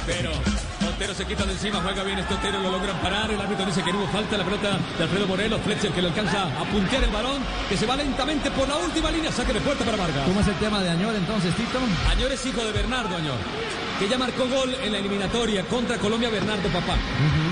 Otero, 0.03 0.33
Otero 0.97 1.13
se 1.15 1.27
quita 1.27 1.45
de 1.45 1.53
encima, 1.53 1.81
juega 1.83 2.03
bien 2.05 2.19
este 2.19 2.33
Otero, 2.33 2.59
lo 2.59 2.71
logran 2.71 2.97
parar. 3.03 3.31
El 3.31 3.39
árbitro 3.39 3.67
dice 3.67 3.83
que 3.83 3.93
no 3.93 3.99
hubo 3.99 4.09
falta. 4.09 4.39
La 4.39 4.45
pelota 4.45 4.79
de 4.97 5.05
Alfredo 5.05 5.27
Morelos, 5.27 5.61
Fletcher 5.61 5.91
que 5.93 6.01
le 6.01 6.09
alcanza 6.09 6.45
a 6.45 6.65
puntear 6.65 7.05
el 7.05 7.11
balón, 7.11 7.43
que 7.69 7.77
se 7.77 7.85
va 7.85 7.97
lentamente 7.97 8.51
por 8.51 8.67
la 8.67 8.77
última 8.77 9.11
línea, 9.11 9.31
saque 9.31 9.53
de 9.53 9.61
puerta 9.61 9.85
para 9.85 9.99
Vargas. 9.99 10.25
¿Cómo 10.27 10.41
es 10.41 10.49
el 10.49 10.55
tema 10.55 10.81
de 10.81 10.89
Añor 10.89 11.15
entonces, 11.15 11.55
Tito? 11.55 11.79
Añor 12.11 12.33
es 12.33 12.47
hijo 12.47 12.65
de 12.65 12.73
Bernardo 12.73 13.15
Añor, 13.15 13.37
que 13.99 14.09
ya 14.09 14.17
marcó 14.17 14.49
gol 14.49 14.75
en 14.83 14.93
la 14.93 14.99
eliminatoria 14.99 15.65
contra 15.65 15.99
Colombia, 15.99 16.31
Bernardo 16.31 16.67
papá. 16.71 16.97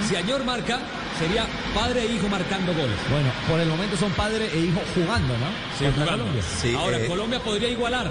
Si 0.09 0.17
Añor 0.17 0.43
marca, 0.45 0.79
sería 1.19 1.45
padre 1.75 2.01
e 2.01 2.13
hijo 2.15 2.29
marcando 2.29 2.73
goles. 2.73 2.97
Bueno, 3.11 3.29
por 3.47 3.61
el 3.61 3.69
momento 3.69 3.95
son 3.99 4.11
padre 4.13 4.49
e 4.55 4.59
hijo 4.59 4.81
jugando, 4.95 5.35
¿no? 5.37 5.47
Sí, 5.79 5.85
Contra 5.85 6.05
jugando. 6.05 6.25
Colombia. 6.25 6.43
Sí, 6.63 6.75
Ahora, 6.75 6.97
eh, 6.97 7.07
Colombia 7.07 7.41
podría 7.41 7.69
igualar. 7.69 8.11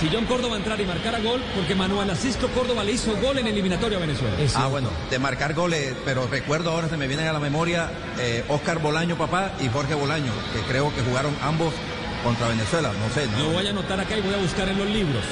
Si 0.00 0.08
John 0.12 0.26
Córdoba 0.26 0.56
entrara 0.56 0.80
y 0.80 0.86
marcara 0.86 1.18
gol, 1.18 1.42
porque 1.56 1.74
Manuel 1.74 2.08
Asisco 2.10 2.46
Córdoba 2.48 2.84
le 2.84 2.92
hizo 2.92 3.16
gol 3.16 3.38
en 3.38 3.48
eliminatoria 3.48 3.98
a 3.98 4.00
Venezuela. 4.00 4.36
Ah, 4.54 4.68
bueno, 4.68 4.90
de 5.10 5.18
marcar 5.18 5.54
goles, 5.54 5.92
pero 6.04 6.28
recuerdo 6.28 6.70
ahora 6.70 6.88
se 6.88 6.96
me 6.96 7.08
vienen 7.08 7.26
a 7.26 7.32
la 7.32 7.40
memoria 7.40 7.90
eh, 8.18 8.44
Oscar 8.48 8.78
Bolaño, 8.78 9.16
papá, 9.18 9.50
y 9.60 9.68
Jorge 9.68 9.94
Bolaño, 9.94 10.30
que 10.52 10.60
creo 10.70 10.94
que 10.94 11.02
jugaron 11.02 11.34
ambos 11.42 11.74
contra 12.22 12.46
Venezuela, 12.48 12.92
no 12.92 13.12
sé, 13.12 13.26
Lo 13.38 13.44
¿no? 13.48 13.50
voy 13.54 13.66
a 13.66 13.70
anotar 13.70 13.98
acá 14.00 14.16
y 14.16 14.20
voy 14.20 14.34
a 14.34 14.38
buscar 14.38 14.68
en 14.68 14.78
los 14.78 14.88
libros. 14.88 15.22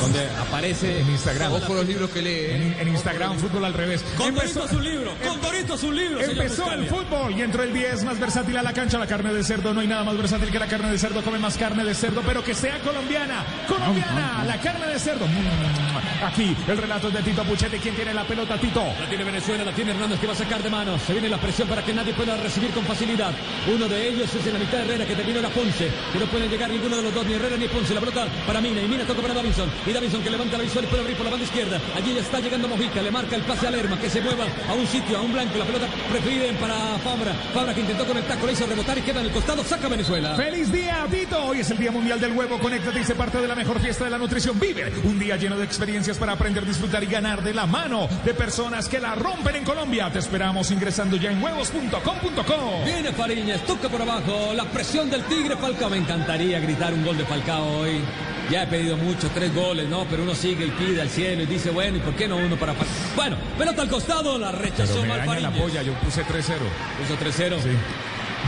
Donde 0.00 0.28
aparece 0.40 1.00
En 1.00 1.10
Instagram. 1.10 1.52
Ojo 1.52 1.74
los 1.74 1.86
libros 1.86 2.10
que 2.10 2.22
lee. 2.22 2.30
¿eh? 2.30 2.56
En, 2.56 2.80
en 2.80 2.88
Instagram, 2.94 3.38
fútbol 3.38 3.64
al 3.64 3.74
revés. 3.74 4.04
Con 4.16 4.28
Empezó- 4.28 4.60
Dorito 4.60 4.68
su 4.76 4.80
libro, 4.80 5.14
con 5.26 5.40
Dorito 5.40 5.78
su 5.78 5.92
libro. 5.92 6.20
Empezó 6.20 6.72
el 6.72 6.86
fútbol 6.88 7.34
y 7.38 7.42
entró 7.42 7.62
el 7.62 7.72
10 7.72 8.04
más 8.04 8.18
versátil 8.18 8.56
a 8.56 8.62
la 8.62 8.72
cancha, 8.72 8.98
la 8.98 9.06
carne 9.06 9.32
de 9.32 9.42
cerdo. 9.42 9.72
No 9.72 9.80
hay 9.80 9.86
nada 9.88 10.04
más 10.04 10.16
versátil 10.16 10.50
que 10.50 10.58
la 10.58 10.66
carne 10.66 10.90
de 10.90 10.98
cerdo. 10.98 11.22
Come 11.22 11.38
más 11.38 11.56
carne 11.56 11.84
de 11.84 11.94
cerdo, 11.94 12.22
pero 12.26 12.42
que 12.44 12.54
sea 12.54 12.78
colombiana. 12.80 13.44
Colombiana, 13.68 14.44
la 14.46 14.60
carne 14.60 14.86
de 14.86 14.98
cerdo. 14.98 15.26
Mm. 15.26 16.24
Aquí 16.24 16.56
el 16.68 16.78
relato 16.78 17.08
es 17.08 17.14
de 17.14 17.22
Tito 17.22 17.44
Puchetti. 17.44 17.78
¿Quién 17.78 17.94
tiene 17.94 18.14
la 18.14 18.24
pelota, 18.24 18.58
Tito? 18.58 18.82
La 19.00 19.08
tiene 19.08 19.24
Venezuela, 19.24 19.64
la 19.64 19.72
tiene 19.72 19.90
Hernández 19.92 20.18
que 20.20 20.26
va 20.26 20.32
a 20.32 20.36
sacar 20.36 20.62
de 20.62 20.70
manos. 20.70 21.00
Se 21.02 21.12
viene 21.12 21.28
la 21.28 21.38
presión 21.38 21.68
para 21.68 21.82
que 21.84 21.92
nadie 21.92 22.14
pueda 22.14 22.36
recibir 22.36 22.70
con 22.70 22.84
facilidad. 22.84 23.32
Uno 23.72 23.88
de 23.88 24.08
ellos 24.08 24.34
es 24.34 24.46
en 24.46 24.52
la 24.54 24.58
mitad 24.58 24.78
de 24.78 24.84
Herrera 24.84 25.06
que 25.06 25.14
terminó 25.16 25.40
la 25.40 25.50
Ponce. 25.50 25.90
Que 26.12 26.18
no 26.18 26.26
pueden 26.26 26.50
llegar 26.50 26.70
ninguno 26.70 26.96
de 26.96 27.02
los 27.02 27.14
dos, 27.14 27.26
ni 27.26 27.34
Herrera 27.34 27.56
ni 27.56 27.68
Ponce. 27.68 27.92
La 27.94 28.00
pelota 28.00 28.26
para 28.46 28.60
Mina 28.60 28.80
y 28.80 28.88
Mina 28.88 29.04
toca 29.04 29.20
para 29.22 29.34
Davinson. 29.34 29.70
Y 29.86 29.92
Davinson 29.92 30.22
que 30.22 30.30
levanta 30.30 30.56
la 30.56 30.64
visual 30.64 30.84
y 30.84 30.88
puede 30.88 31.02
abrir 31.02 31.16
por 31.16 31.24
la 31.26 31.30
banda 31.30 31.44
izquierda. 31.44 31.78
Allí 31.94 32.14
ya 32.14 32.20
está 32.20 32.40
llegando 32.40 32.68
Mojica. 32.68 33.02
Le 33.02 33.10
marca 33.10 33.36
el 33.36 33.42
pase 33.42 33.66
a 33.66 33.70
Lerma 33.70 33.98
que 33.98 34.08
se 34.08 34.20
mueva 34.20 34.44
a 34.68 34.72
un 34.72 34.86
sitio, 34.86 35.18
a 35.18 35.20
un 35.20 35.32
blanco. 35.32 35.58
La 35.58 35.64
pelota 35.66 35.86
prefieren 36.10 36.56
para 36.56 36.74
Fabra. 36.98 37.34
Fabra 37.52 37.74
que 37.74 37.80
intentó 37.80 38.06
con 38.06 38.16
el 38.16 38.24
taco, 38.24 38.46
le 38.46 38.52
hizo 38.52 38.66
rebotar 38.66 38.96
y 38.96 39.02
queda 39.02 39.20
en 39.20 39.26
el 39.26 39.32
costado. 39.32 39.62
Saca 39.62 39.88
Venezuela. 39.88 40.36
¡Feliz 40.36 40.72
día, 40.72 41.06
Tito! 41.10 41.44
Hoy 41.44 41.60
es 41.60 41.70
el 41.70 41.78
Día 41.78 41.90
Mundial 41.90 42.18
del 42.18 42.32
Huevo. 42.32 42.58
Conéctate 42.58 43.00
y 43.00 43.04
sé 43.04 43.14
parte 43.14 43.38
de 43.38 43.48
la 43.48 43.54
mejor 43.54 43.78
fiesta 43.80 44.04
de 44.04 44.10
la 44.10 44.18
nutrición. 44.18 44.58
Vive 44.58 44.90
un 45.04 45.18
día 45.18 45.36
lleno 45.36 45.58
de 45.58 45.64
experiencias 45.64 46.16
para 46.16 46.32
aprender, 46.32 46.64
disfrutar 46.64 47.02
y 47.04 47.06
ganar 47.06 47.42
de 47.42 47.52
la 47.52 47.66
mano 47.66 48.08
de 48.24 48.32
personas 48.32 48.88
que 48.88 49.00
la 49.00 49.14
rompen 49.14 49.56
en 49.56 49.64
Colombia. 49.64 50.10
Te 50.10 50.18
esperamos 50.18 50.70
ingresando 50.70 51.16
ya 51.16 51.30
en 51.30 51.42
huevos.com.co. 51.42 52.84
Viene 52.84 53.12
Fariñez, 53.12 53.64
toca 53.66 53.88
por 53.90 54.00
abajo, 54.00 54.54
la 54.54 54.64
presión 54.64 55.10
del 55.10 55.22
Tigre 55.24 55.56
Falcao. 55.56 55.90
Me 55.90 55.98
encantaría 55.98 56.58
gritar 56.60 56.94
un 56.94 57.04
gol 57.04 57.18
de 57.18 57.24
Falcao 57.26 57.80
hoy. 57.80 58.00
Ya 58.50 58.64
he 58.64 58.66
pedido 58.66 58.96
mucho, 58.96 59.28
tres 59.34 59.54
goles, 59.54 59.88
¿no? 59.88 60.04
Pero 60.04 60.22
uno 60.22 60.34
sigue 60.34 60.66
y 60.66 60.70
pide 60.70 61.00
al 61.00 61.08
cielo 61.08 61.42
y 61.42 61.46
dice, 61.46 61.70
bueno, 61.70 61.96
¿y 61.96 62.00
por 62.00 62.14
qué 62.14 62.28
no 62.28 62.36
uno 62.36 62.56
para? 62.56 62.74
Bueno, 63.16 63.36
pelota 63.58 63.82
al 63.82 63.88
costado, 63.88 64.38
la 64.38 64.52
rechazó 64.52 65.00
Pero 65.00 65.24
me 65.30 65.40
la 65.40 65.50
polla, 65.50 65.82
yo 65.82 65.94
puse 65.94 66.22
3-0. 66.22 66.26
Puso 66.28 67.16
3-0. 67.18 67.62
Sí. 67.62 67.68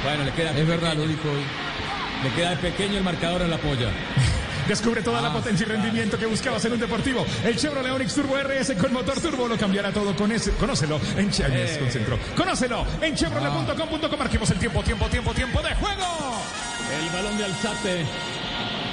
Bueno, 0.04 0.24
le 0.24 0.32
queda 0.32 0.50
Es 0.50 0.66
verdad, 0.68 0.94
lo 0.94 1.06
dijo 1.06 1.28
hoy. 1.30 1.42
Le 2.24 2.30
queda 2.34 2.54
pequeño 2.56 2.98
el 2.98 3.04
marcador 3.04 3.42
en 3.42 3.50
la 3.50 3.56
polla. 3.58 3.88
Descubre 4.68 5.00
toda 5.00 5.20
Ah. 5.20 5.22
la 5.22 5.32
potencia 5.32 5.64
y 5.64 5.68
rendimiento 5.70 6.18
que 6.18 6.26
buscabas 6.26 6.64
en 6.66 6.72
un 6.72 6.80
deportivo. 6.80 7.24
El 7.44 7.56
Chevrolet 7.56 7.92
Onix 7.92 8.14
Turbo 8.14 8.36
RS 8.36 8.74
con 8.76 8.92
motor 8.92 9.18
turbo 9.20 9.46
lo 9.48 9.56
cambiará 9.56 9.92
todo 9.92 10.14
con 10.16 10.30
ese. 10.32 10.50
Conócelo 10.52 11.00
en 11.16 11.30
Che- 11.30 11.44
Ay, 11.44 11.52
me 11.52 11.60
Eh. 11.60 11.64
desconcentró. 11.68 12.18
Conócelo 12.36 12.84
en 13.00 13.14
chevrolet.com.co. 13.14 14.16
Marquemos 14.16 14.50
el 14.50 14.58
tiempo, 14.58 14.82
tiempo, 14.82 15.06
tiempo, 15.06 15.32
tiempo 15.32 15.62
de 15.62 15.74
juego. 15.76 16.42
El 17.00 17.10
balón 17.10 17.38
de 17.38 17.44
Alzate. 17.44 18.04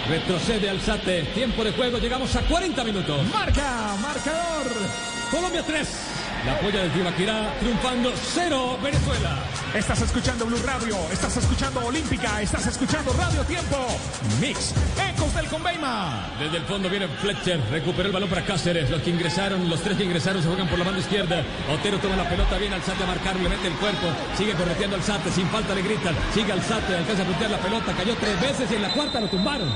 Retrocede 0.08 0.70
Alzate. 0.70 1.24
Tiempo 1.34 1.64
de 1.64 1.72
juego. 1.72 1.98
Llegamos 1.98 2.36
a 2.36 2.42
40 2.42 2.84
minutos. 2.84 3.28
Marca, 3.32 3.96
marcador. 4.02 4.68
Colombia 5.32 5.64
3. 5.64 5.88
La 6.46 6.60
polla 6.60 6.82
del 6.82 6.92
Tibaquirá 6.92 7.54
triunfando 7.60 8.12
0 8.16 8.78
Venezuela. 8.84 9.44
Estás 9.74 10.04
escuchando 10.04 10.46
Blue 10.46 10.62
Radio, 10.64 10.96
estás 11.12 11.36
escuchando 11.36 11.84
Olímpica, 11.84 12.40
estás 12.44 12.68
escuchando 12.68 13.12
Radio 13.14 13.42
Tiempo. 13.42 13.76
Mix, 14.40 14.72
Ecos 15.10 15.34
del 15.34 15.48
Conveima. 15.48 16.30
Desde 16.40 16.58
el 16.58 16.64
fondo 16.66 16.92
viene 16.92 17.08
Fletcher, 17.08 17.60
recuperó 17.72 18.06
el 18.06 18.14
balón 18.14 18.30
para 18.30 18.46
Cáceres. 18.46 18.92
Los 18.92 19.02
que 19.02 19.10
ingresaron, 19.10 19.68
los 19.68 19.82
tres 19.82 19.98
que 19.98 20.04
ingresaron 20.04 20.44
se 20.44 20.48
juegan 20.48 20.68
por 20.68 20.78
la 20.78 20.86
banda 20.86 21.00
izquierda. 21.00 21.42
Otero 21.74 21.98
toma 21.98 22.18
la 22.18 22.30
pelota, 22.30 22.56
viene 22.60 22.76
Alzate 22.76 23.04
a 23.04 23.08
marcar, 23.08 23.36
le 23.36 23.50
mete 23.50 23.68
el 23.68 23.74
cuerpo, 23.74 24.14
sigue 24.38 24.54
correteando 24.54 24.96
Alzate, 24.96 25.32
sin 25.32 25.48
falta 25.48 25.74
le 25.74 25.82
gritan, 25.82 26.16
sigue 26.36 26.52
Alzate, 26.52 26.96
alcanza 26.96 27.24
a 27.24 27.26
puntear 27.26 27.50
la 27.50 27.58
pelota, 27.58 27.94
cayó 27.94 28.16
tres 28.18 28.42
veces 28.42 28.72
y 28.72 28.76
en 28.76 28.82
la 28.84 28.94
cuarta 28.94 29.22
lo 29.22 29.28
tumbaron. 29.28 29.70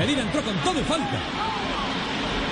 Medina 0.00 0.22
entró 0.22 0.42
con 0.42 0.56
todo 0.64 0.80
y 0.80 0.82
falta. 0.82 1.20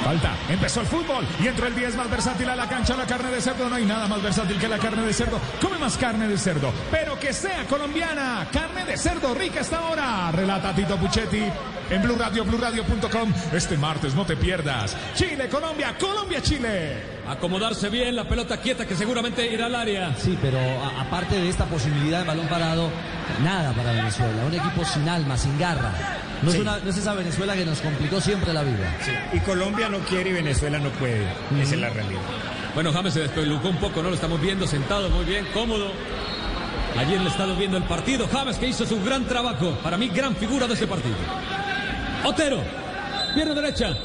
Falta, 0.08 0.34
empezó 0.48 0.80
el 0.80 0.86
fútbol 0.86 1.26
y 1.38 1.48
entró 1.48 1.66
el 1.66 1.74
10 1.76 1.96
más 1.96 2.08
versátil 2.08 2.48
a 2.48 2.56
la 2.56 2.66
cancha, 2.66 2.96
la 2.96 3.04
carne 3.04 3.30
de 3.30 3.42
cerdo. 3.42 3.68
No 3.68 3.74
hay 3.74 3.84
nada 3.84 4.08
más 4.08 4.22
versátil 4.22 4.58
que 4.58 4.66
la 4.66 4.78
carne 4.78 5.02
de 5.02 5.12
cerdo. 5.12 5.38
Come 5.60 5.76
más 5.76 5.98
carne 5.98 6.26
de 6.26 6.38
cerdo, 6.38 6.72
pero 6.90 7.20
que 7.20 7.30
sea 7.34 7.66
colombiana. 7.66 8.48
Carne 8.50 8.86
de 8.86 8.96
cerdo 8.96 9.34
rica 9.34 9.60
esta 9.60 9.82
hora. 9.82 10.32
Relata 10.32 10.74
Tito 10.74 10.96
Puchetti 10.96 11.42
en 11.90 12.02
Blue 12.02 12.16
Radio, 12.16 12.42
BlueRadio.com. 12.46 13.34
Este 13.52 13.76
martes 13.76 14.14
no 14.14 14.24
te 14.24 14.34
pierdas. 14.34 14.96
Chile, 15.14 15.46
Colombia, 15.50 15.94
Colombia, 15.98 16.40
Chile. 16.40 17.02
Acomodarse 17.28 17.90
bien, 17.90 18.16
la 18.16 18.26
pelota 18.26 18.56
quieta 18.62 18.86
que 18.86 18.96
seguramente 18.96 19.46
irá 19.52 19.66
al 19.66 19.74
área. 19.74 20.16
Sí, 20.16 20.38
pero 20.40 20.58
aparte 20.98 21.38
de 21.38 21.50
esta 21.50 21.66
posibilidad 21.66 22.20
de 22.20 22.28
balón 22.28 22.48
parado, 22.48 22.88
nada 23.44 23.74
para 23.74 23.92
Venezuela. 23.92 24.46
Un 24.46 24.54
equipo 24.54 24.86
sin 24.86 25.06
alma, 25.06 25.36
sin 25.36 25.58
garra. 25.58 25.92
No, 26.42 26.50
es, 26.52 26.58
una- 26.58 26.78
no 26.78 26.90
es 26.90 26.96
esa 26.96 27.14
Venezuela 27.14 27.54
que 27.56 27.64
nos 27.64 27.80
complicó 27.80 28.20
siempre 28.20 28.52
la 28.52 28.62
vida. 28.62 28.96
Y 29.32 29.40
Colombia 29.40 29.88
no 29.88 29.98
quiere 30.00 30.30
y 30.30 30.32
Venezuela 30.34 30.78
no 30.78 30.90
puede. 30.90 31.24
Esa 31.60 31.74
es 31.74 31.80
la 31.80 31.90
realidad. 31.90 32.20
Bueno, 32.74 32.92
James 32.92 33.14
se 33.14 33.20
despelucó 33.20 33.68
un 33.68 33.76
poco, 33.78 34.02
¿no? 34.02 34.08
Lo 34.10 34.14
estamos 34.14 34.40
viendo 34.40 34.66
sentado 34.66 35.08
muy 35.10 35.24
bien, 35.24 35.46
cómodo. 35.52 35.90
Ayer 36.96 37.20
le 37.20 37.28
estado 37.28 37.54
viendo 37.56 37.76
el 37.76 37.84
partido. 37.84 38.28
James 38.32 38.56
que 38.58 38.68
hizo 38.68 38.86
su 38.86 39.02
gran 39.02 39.24
trabajo. 39.26 39.72
Para 39.82 39.96
mí, 39.96 40.08
gran 40.08 40.34
figura 40.36 40.66
de 40.66 40.74
ese 40.74 40.86
partido. 40.86 41.16
Otero, 42.24 42.62
pierna 43.34 43.54
derecha. 43.54 43.96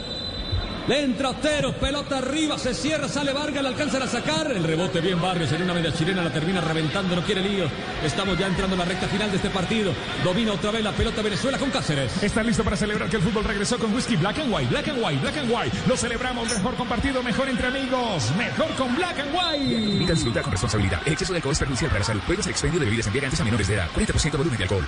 Le 0.86 1.02
entra 1.02 1.30
Otero, 1.30 1.72
pelota 1.74 2.18
arriba, 2.18 2.58
se 2.58 2.74
cierra, 2.74 3.08
sale 3.08 3.32
Vargas, 3.32 3.64
le 3.64 3.70
alcanzan 3.70 4.02
a 4.02 4.08
sacar. 4.08 4.52
El 4.52 4.66
rebote 4.66 5.00
bien 5.00 5.22
Barrios 5.22 5.50
en 5.54 5.62
una 5.62 5.74
media 5.74 5.94
chilena, 5.94 6.22
la 6.22 6.30
termina 6.30 6.60
reventando, 6.60 7.16
no 7.16 7.24
quiere 7.24 7.42
líos. 7.42 7.72
Estamos 8.04 8.38
ya 8.38 8.48
entrando 8.48 8.76
en 8.76 8.80
la 8.80 8.86
recta 8.86 9.08
final 9.08 9.30
de 9.32 9.38
este 9.38 9.50
partido. 9.50 9.94
Domina 10.26 10.52
otra 10.52 10.72
vez 10.72 10.84
la 10.84 10.92
pelota 10.92 11.22
Venezuela 11.22 11.58
con 11.58 11.72
Cáceres. 11.72 12.22
¿Estás 12.22 12.46
listo 12.46 12.66
para 12.66 12.76
celebrar 12.76 13.10
que 13.10 13.16
el 13.16 13.22
fútbol 13.22 13.46
regresó 13.46 13.80
con 13.80 13.94
whisky 13.96 14.18
Black 14.18 14.40
and 14.40 14.54
White? 14.54 14.70
Black 14.70 14.90
and 14.90 15.02
White, 15.02 15.22
Black 15.22 15.38
and 15.38 15.52
White. 15.52 15.78
Lo 15.88 15.96
celebramos 15.96 16.50
mejor 16.50 16.76
compartido, 16.76 17.24
mejor 17.24 17.48
entre 17.48 17.68
amigos, 17.68 18.32
mejor 18.38 18.70
con 18.76 18.94
Black 18.94 19.20
and 19.20 19.34
White. 19.34 19.74
Invita 19.74 20.12
a 20.12 20.16
disfrutar 20.16 20.44
con 20.44 20.52
responsabilidad. 20.52 21.02
El 21.06 21.14
exceso 21.14 21.32
de 21.32 21.38
alcohol 21.38 21.54
es 21.54 21.60
perjudicial 21.60 21.90
para 21.92 22.00
la 22.00 22.06
salud. 22.06 22.22
Prohíbes 22.24 22.46
el 22.46 22.52
expendio 22.52 22.80
de 22.82 22.86
bebidas 22.88 23.06
embriagantes 23.08 23.40
a 23.40 23.44
menores 23.46 23.68
de 23.70 23.76
edad. 23.76 23.88
40% 23.96 24.38
volumen 24.38 24.58
de 24.58 24.64
alcohol. 24.64 24.88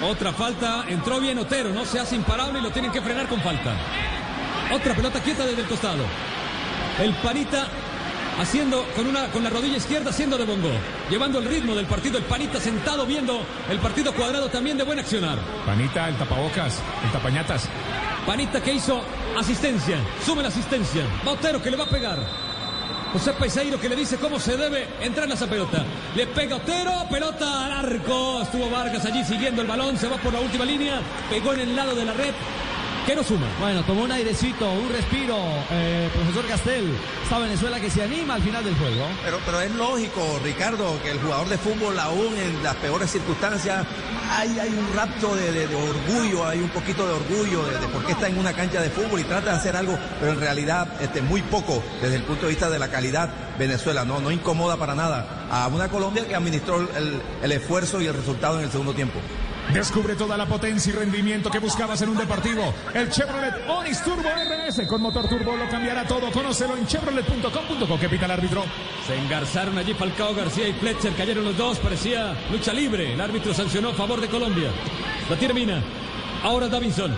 Otra 0.00 0.32
falta, 0.32 0.84
entró 0.88 1.20
bien 1.20 1.38
Otero, 1.38 1.70
no 1.70 1.84
se 1.84 1.98
hace 1.98 2.14
imparable 2.14 2.60
y 2.60 2.62
lo 2.62 2.70
tienen 2.70 2.92
que 2.92 3.00
frenar 3.00 3.26
con 3.26 3.40
falta. 3.40 3.74
Otra 4.72 4.94
pelota 4.94 5.20
quieta 5.20 5.46
desde 5.46 5.62
el 5.62 5.68
costado. 5.68 6.04
El 7.00 7.14
Panita 7.16 7.68
haciendo 8.40 8.84
con 8.96 9.06
una 9.06 9.28
con 9.28 9.44
la 9.44 9.50
rodilla 9.50 9.76
izquierda 9.76 10.10
haciendo 10.10 10.36
de 10.36 10.44
bongo, 10.44 10.70
llevando 11.10 11.38
el 11.38 11.46
ritmo 11.46 11.74
del 11.74 11.86
partido. 11.86 12.18
El 12.18 12.24
Panita 12.24 12.60
sentado 12.60 13.06
viendo 13.06 13.44
el 13.70 13.78
partido 13.78 14.12
cuadrado 14.12 14.48
también 14.48 14.76
de 14.76 14.84
buen 14.84 14.98
accionar. 14.98 15.38
Panita, 15.66 16.08
el 16.08 16.16
tapabocas, 16.16 16.80
el 17.04 17.12
tapañatas. 17.12 17.68
Panita 18.26 18.62
que 18.62 18.72
hizo 18.72 19.02
asistencia, 19.38 19.98
sube 20.24 20.42
la 20.42 20.48
asistencia. 20.48 21.04
Va 21.26 21.32
Otero 21.32 21.62
que 21.62 21.70
le 21.70 21.76
va 21.76 21.84
a 21.84 21.88
pegar. 21.88 22.18
José 23.12 23.32
Peiseiro 23.34 23.80
que 23.80 23.88
le 23.88 23.94
dice 23.94 24.16
cómo 24.16 24.40
se 24.40 24.56
debe 24.56 24.88
entrar 25.00 25.26
en 25.26 25.32
esa 25.32 25.46
pelota. 25.46 25.84
Le 26.16 26.26
pega 26.26 26.56
Otero, 26.56 27.06
pelota 27.08 27.66
al 27.66 27.72
arco. 27.72 28.42
Estuvo 28.42 28.68
Vargas 28.70 29.04
allí 29.04 29.22
siguiendo 29.22 29.62
el 29.62 29.68
balón, 29.68 29.96
se 29.96 30.08
va 30.08 30.16
por 30.16 30.32
la 30.32 30.40
última 30.40 30.64
línea, 30.64 31.00
pegó 31.30 31.52
en 31.52 31.60
el 31.60 31.76
lado 31.76 31.94
de 31.94 32.04
la 32.04 32.12
red. 32.12 32.34
¿Qué 33.06 33.14
nos 33.14 33.26
suma? 33.26 33.46
Bueno, 33.60 33.82
tomó 33.84 34.04
un 34.04 34.12
airecito, 34.12 34.66
un 34.72 34.88
respiro, 34.88 35.36
eh, 35.70 36.08
profesor 36.14 36.46
Castel. 36.46 36.90
Está 37.22 37.38
Venezuela 37.38 37.78
que 37.78 37.90
se 37.90 38.02
anima 38.02 38.36
al 38.36 38.42
final 38.42 38.64
del 38.64 38.74
juego. 38.76 39.04
Pero, 39.22 39.38
pero 39.44 39.60
es 39.60 39.70
lógico, 39.74 40.40
Ricardo, 40.42 40.98
que 41.02 41.10
el 41.10 41.20
jugador 41.20 41.46
de 41.50 41.58
fútbol, 41.58 41.98
aún 41.98 42.34
en 42.38 42.62
las 42.62 42.74
peores 42.76 43.10
circunstancias, 43.10 43.86
hay, 44.30 44.58
hay 44.58 44.70
un 44.70 44.88
rapto 44.96 45.36
de, 45.36 45.52
de- 45.52 45.66
de 45.68 45.74
orgullo, 45.74 46.46
hay 46.46 46.60
un 46.60 46.70
poquito 46.70 47.06
de 47.06 47.12
orgullo 47.12 47.66
de, 47.66 47.78
de 47.78 47.88
por 47.88 48.06
qué 48.06 48.12
está 48.12 48.26
en 48.28 48.38
una 48.38 48.54
cancha 48.54 48.80
de 48.80 48.88
fútbol 48.88 49.20
y 49.20 49.24
trata 49.24 49.50
de 49.50 49.56
hacer 49.58 49.76
algo, 49.76 49.98
pero 50.18 50.32
en 50.32 50.40
realidad 50.40 50.88
este, 51.02 51.20
muy 51.20 51.42
poco 51.42 51.82
desde 52.00 52.16
el 52.16 52.22
punto 52.22 52.46
de 52.46 52.52
vista 52.52 52.70
de 52.70 52.78
la 52.78 52.88
calidad 52.88 53.28
Venezuela. 53.58 54.06
No, 54.06 54.18
no 54.20 54.30
incomoda 54.30 54.78
para 54.78 54.94
nada 54.94 55.46
a 55.50 55.68
una 55.68 55.88
Colombia 55.88 56.26
que 56.26 56.34
administró 56.34 56.80
el, 56.80 57.20
el 57.42 57.52
esfuerzo 57.52 58.00
y 58.00 58.06
el 58.06 58.14
resultado 58.14 58.58
en 58.60 58.64
el 58.64 58.70
segundo 58.70 58.94
tiempo. 58.94 59.20
Descubre 59.72 60.14
toda 60.14 60.36
la 60.36 60.46
potencia 60.46 60.92
y 60.92 60.96
rendimiento 60.96 61.50
que 61.50 61.58
buscabas 61.58 62.00
en 62.02 62.10
un 62.10 62.16
deportivo. 62.16 62.72
El 62.92 63.10
Chevrolet 63.10 63.54
Onix 63.68 64.02
Turbo 64.04 64.28
RS 64.28 64.86
con 64.86 65.02
motor 65.02 65.28
turbo 65.28 65.56
lo 65.56 65.68
cambiará 65.68 66.06
todo. 66.06 66.30
Conócelo 66.30 66.76
en 66.76 66.86
chevrolet.com.co. 66.86 67.98
¿Qué 67.98 68.08
pita 68.08 68.26
el 68.26 68.30
árbitro? 68.30 68.64
Se 69.06 69.16
engarzaron 69.16 69.76
allí 69.78 69.94
Falcao 69.94 70.34
García 70.34 70.68
y 70.68 70.72
Fletcher, 70.74 71.14
cayeron 71.14 71.44
los 71.44 71.56
dos, 71.56 71.78
parecía 71.78 72.36
lucha 72.50 72.72
libre. 72.72 73.14
El 73.14 73.20
árbitro 73.20 73.52
sancionó 73.52 73.90
a 73.90 73.94
favor 73.94 74.20
de 74.20 74.28
Colombia. 74.28 74.70
La 75.28 75.36
tiene 75.36 75.54
Mina. 75.54 75.82
Ahora 76.42 76.68
Davinson. 76.68 77.14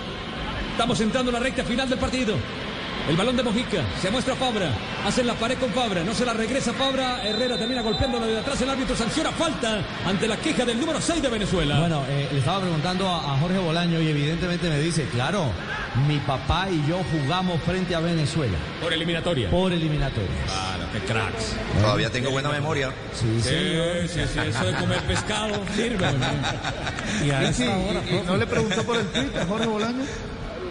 Estamos 0.72 1.00
entrando 1.00 1.30
en 1.30 1.34
la 1.34 1.40
recta 1.40 1.64
final 1.64 1.88
del 1.88 1.98
partido. 1.98 2.36
El 3.08 3.16
balón 3.16 3.36
de 3.36 3.42
Mojica, 3.44 3.82
se 4.02 4.10
muestra 4.10 4.34
Fabra, 4.34 4.68
hacen 5.06 5.28
la 5.28 5.34
pared 5.34 5.56
con 5.58 5.70
Fabra, 5.70 6.02
no 6.02 6.12
se 6.12 6.24
la 6.26 6.32
regresa 6.32 6.72
Fabra, 6.72 7.22
Herrera 7.24 7.56
termina 7.56 7.80
golpeándolo 7.80 8.26
de 8.26 8.38
atrás, 8.40 8.60
el 8.62 8.68
árbitro 8.70 8.96
sanciona 8.96 9.30
falta 9.30 9.78
ante 10.04 10.26
la 10.26 10.36
queja 10.36 10.64
del 10.64 10.80
número 10.80 11.00
6 11.00 11.22
de 11.22 11.28
Venezuela. 11.28 11.78
Bueno, 11.78 12.02
eh, 12.08 12.28
le 12.32 12.38
estaba 12.40 12.60
preguntando 12.62 13.08
a, 13.08 13.34
a 13.34 13.38
Jorge 13.38 13.58
Bolaño 13.58 14.00
y 14.00 14.08
evidentemente 14.08 14.68
me 14.68 14.80
dice, 14.80 15.04
claro, 15.12 15.44
mi 16.08 16.18
papá 16.18 16.66
y 16.68 16.84
yo 16.88 16.98
jugamos 17.12 17.62
frente 17.62 17.94
a 17.94 18.00
Venezuela. 18.00 18.58
Por 18.82 18.92
eliminatoria. 18.92 19.50
Por 19.50 19.72
eliminatoria. 19.72 20.28
Claro, 20.46 20.84
qué 20.92 20.98
cracks. 21.00 21.56
Todavía 21.80 22.10
tengo 22.10 22.30
buena 22.30 22.48
memoria. 22.48 22.90
Sí, 23.14 23.40
Sí, 23.40 24.08
sí, 24.08 24.20
sí, 24.32 24.38
eso 24.48 24.64
de 24.64 24.74
comer 24.74 25.00
pescado 25.02 25.62
sirve. 25.76 26.06
Y, 27.24 27.52
sí, 27.54 27.62
y- 27.64 28.14
y 28.16 28.22
no 28.26 28.36
le 28.36 28.46
preguntó 28.46 28.82
por 28.82 28.96
el 28.96 29.06
Twitter 29.06 29.40
a 29.42 29.46
Jorge 29.46 29.66
Bolaño. 29.66 30.02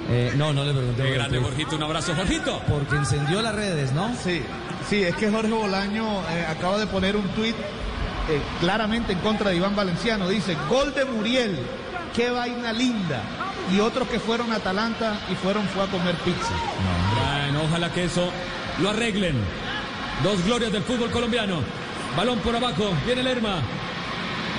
Eh, 0.09 0.33
no, 0.35 0.53
no 0.53 0.63
le 0.63 0.73
pregunté. 0.73 1.03
Qué 1.03 1.11
grande. 1.11 1.39
Jorgito, 1.39 1.75
un 1.75 1.83
abrazo, 1.83 2.13
Jorgito. 2.15 2.61
Porque 2.67 2.95
encendió 2.95 3.41
las 3.41 3.55
redes, 3.55 3.91
¿no? 3.93 4.13
Sí, 4.23 4.41
sí, 4.89 5.03
es 5.03 5.15
que 5.15 5.31
Jorge 5.31 5.51
Bolaño 5.51 6.21
eh, 6.29 6.45
acaba 6.47 6.77
de 6.77 6.87
poner 6.87 7.15
un 7.15 7.27
tuit 7.29 7.55
eh, 7.55 8.41
claramente 8.59 9.13
en 9.13 9.19
contra 9.19 9.49
de 9.49 9.57
Iván 9.57 9.75
Valenciano. 9.75 10.29
Dice, 10.29 10.55
gol 10.69 10.93
de 10.93 11.05
Muriel, 11.05 11.57
qué 12.15 12.29
vaina 12.29 12.71
linda. 12.71 13.21
Y 13.71 13.79
otros 13.79 14.07
que 14.07 14.19
fueron 14.19 14.51
a 14.51 14.57
Atalanta 14.57 15.19
y 15.31 15.35
fueron 15.35 15.67
fue 15.69 15.83
a 15.83 15.87
comer 15.87 16.15
pizza. 16.17 16.53
Bueno, 17.15 17.63
ojalá 17.63 17.91
que 17.91 18.03
eso 18.03 18.29
lo 18.79 18.89
arreglen. 18.91 19.35
Dos 20.23 20.43
glorias 20.45 20.71
del 20.71 20.83
fútbol 20.83 21.09
colombiano. 21.09 21.61
Balón 22.15 22.39
por 22.39 22.55
abajo, 22.55 22.93
viene 23.05 23.23
Lerma. 23.23 23.61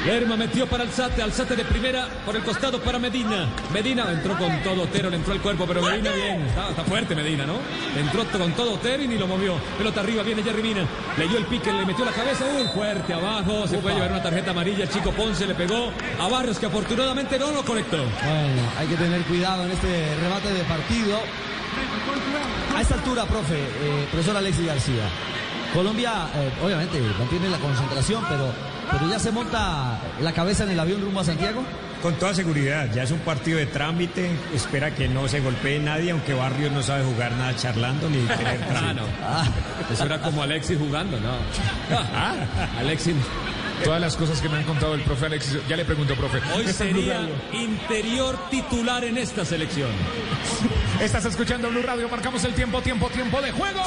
Lerma 0.05 0.37
metió 0.37 0.67
para 0.67 0.85
Alzate, 0.85 1.23
Alzate 1.23 1.57
de 1.57 1.65
primera 1.65 2.09
por 2.25 2.37
el 2.37 2.43
costado 2.43 2.81
para 2.81 2.99
Medina. 2.99 3.49
Medina 3.73 4.11
entró 4.13 4.37
con 4.39 4.63
todo 4.63 4.83
Otero, 4.83 5.11
le 5.11 5.17
entró 5.17 5.33
el 5.33 5.41
cuerpo, 5.41 5.65
pero 5.67 5.83
Medina 5.83 6.13
bien. 6.13 6.43
Está, 6.43 6.71
está 6.71 6.85
fuerte 6.85 7.15
Medina, 7.15 7.45
¿no? 7.47 7.55
Entró 7.99 8.25
con 8.39 8.53
todo 8.53 8.75
Otero 8.75 9.03
y 9.03 9.09
ni 9.09 9.19
lo 9.19 9.27
movió. 9.27 9.55
Pelota 9.79 10.01
arriba, 10.01 10.23
viene 10.23 10.43
Jerry 10.43 10.63
Mina. 10.63 10.87
Leyó 11.19 11.39
el 11.39 11.47
pique, 11.47 11.73
le 11.73 11.85
metió 11.85 12.05
la 12.05 12.13
cabeza. 12.13 12.45
Uy, 12.57 12.69
fuerte 12.75 13.15
abajo. 13.15 13.67
Se 13.67 13.79
puede 13.79 13.97
llevar 13.97 14.13
una 14.13 14.23
tarjeta 14.23 14.51
amarilla. 14.53 14.85
El 14.85 14.91
chico 14.91 15.11
Ponce 15.13 15.47
le 15.47 15.55
pegó 15.55 15.91
a 16.21 16.29
Barrios, 16.29 16.59
que 16.59 16.67
afortunadamente 16.67 17.39
no 17.39 17.51
lo 17.51 17.65
conectó. 17.65 17.97
Bueno, 17.97 18.63
hay 18.79 18.87
que 18.87 18.97
tener 18.97 19.23
cuidado 19.23 19.65
en 19.65 19.73
este 19.73 20.15
remate 20.21 20.53
de 20.53 20.63
partido. 20.65 21.19
A 22.77 22.81
esta 22.81 22.95
altura, 22.95 23.25
profe, 23.25 23.57
eh, 23.57 24.07
profesor 24.11 24.37
Alexis 24.37 24.67
García, 24.67 25.09
Colombia 25.75 26.29
eh, 26.35 26.51
obviamente 26.63 27.01
mantiene 27.19 27.51
la 27.51 27.59
concentración, 27.59 28.25
pero, 28.29 28.53
pero 28.91 29.09
ya 29.11 29.19
se 29.19 29.31
monta 29.33 29.99
la 30.21 30.33
cabeza 30.33 30.65
en 30.65 30.71
el 30.71 30.81
avión 30.81 31.01
rumbo 31.03 31.21
a 31.21 31.25
Santiago. 31.25 31.63
Con 32.03 32.15
toda 32.17 32.35
seguridad, 32.35 32.93
ya 32.95 33.03
es 33.05 33.11
un 33.11 33.19
partido 33.21 33.59
de 33.59 33.67
trámite, 33.67 34.31
espera 34.55 34.95
que 34.95 35.09
no 35.09 35.27
se 35.29 35.41
golpee 35.41 35.79
nadie, 35.81 36.11
aunque 36.13 36.35
Barrios 36.35 36.71
no 36.71 36.83
sabe 36.83 37.05
jugar 37.05 37.33
nada 37.33 37.57
charlando 37.57 38.09
ni 38.11 38.19
tener 38.19 38.61
Ah, 38.63 38.67
trámite. 38.69 39.01
no. 39.01 39.95
Eso 39.95 40.05
era 40.05 40.21
como 40.21 40.43
Alexis 40.43 40.79
jugando, 40.79 41.19
¿no? 41.19 41.31
Alexis. 42.79 43.15
Todas 43.85 44.01
las 44.01 44.17
cosas 44.17 44.41
que 44.41 44.49
me 44.49 44.57
han 44.59 44.65
contado 44.65 44.95
el 44.95 45.03
profe 45.03 45.27
Alexis. 45.27 45.59
Ya 45.69 45.77
le 45.77 45.85
pregunto, 45.85 46.15
profe. 46.15 46.39
Hoy 46.55 46.65
Blue 46.65 46.73
sería 46.73 47.29
interior 47.53 48.39
titular 48.51 49.05
en 49.05 49.19
esta 49.19 49.45
selección. 49.45 49.91
Estás 51.01 51.25
escuchando 51.27 51.69
Blue 51.71 51.83
Radio. 51.83 52.09
Marcamos 52.09 52.43
el 52.45 52.55
tiempo, 52.55 52.81
tiempo, 52.83 53.09
tiempo 53.11 53.41
de 53.43 53.53
juego. 53.53 53.83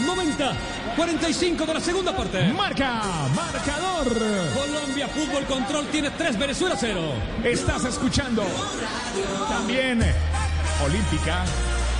90, 0.00 0.52
45 0.96 1.66
de 1.66 1.74
la 1.74 1.80
segunda 1.80 2.16
parte. 2.16 2.52
Marca, 2.52 3.02
marcador. 3.34 4.06
Colombia 4.54 5.08
Fútbol 5.08 5.44
Control 5.44 5.86
tiene 5.86 6.10
3, 6.10 6.38
Venezuela 6.38 6.76
0. 6.78 7.00
Estás 7.44 7.84
escuchando 7.84 8.42
también 9.48 10.00
Olímpica, 10.84 11.44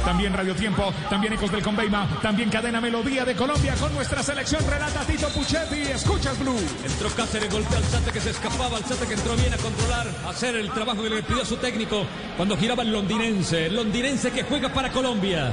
también 0.05 0.33
Radio 0.33 0.55
Tiempo, 0.55 0.93
también 1.09 1.33
Ecos 1.33 1.51
del 1.53 1.63
Conveima, 1.63 2.09
también 2.21 2.51
Cadena 2.51 2.81
Melodía 2.81 3.25
de 3.25 3.35
Colombia 3.35 3.75
con 3.75 3.95
nuestra 3.95 4.23
selección 4.23 4.63
relata 4.69 5.01
Tito 5.05 5.29
Puchetti. 5.29 5.83
Escuchas 5.83 6.39
Blue. 6.39 6.59
Entró 6.85 7.09
Cáceres, 7.11 7.51
golpea 7.51 7.79
al 7.79 7.85
Sate 7.85 8.11
que 8.11 8.21
se 8.21 8.31
escapaba, 8.31 8.77
al 8.77 8.85
Sate 8.85 9.07
que 9.07 9.15
entró 9.15 9.37
bien 9.37 9.55
a 9.55 9.57
controlar, 9.57 10.07
a 10.27 10.31
hacer 10.31 10.57
el 10.57 10.71
trabajo 10.73 11.03
que 11.03 11.11
le 11.11 11.23
pidió 11.23 11.45
su 11.45 11.57
técnico 11.57 12.05
cuando 12.37 12.57
giraba 12.57 12.83
el 12.83 12.93
londinense, 12.93 13.67
el 13.67 13.77
londinense 13.77 14.31
que 14.31 14.43
juega 14.43 14.69
para 14.73 14.91
Colombia. 14.91 15.53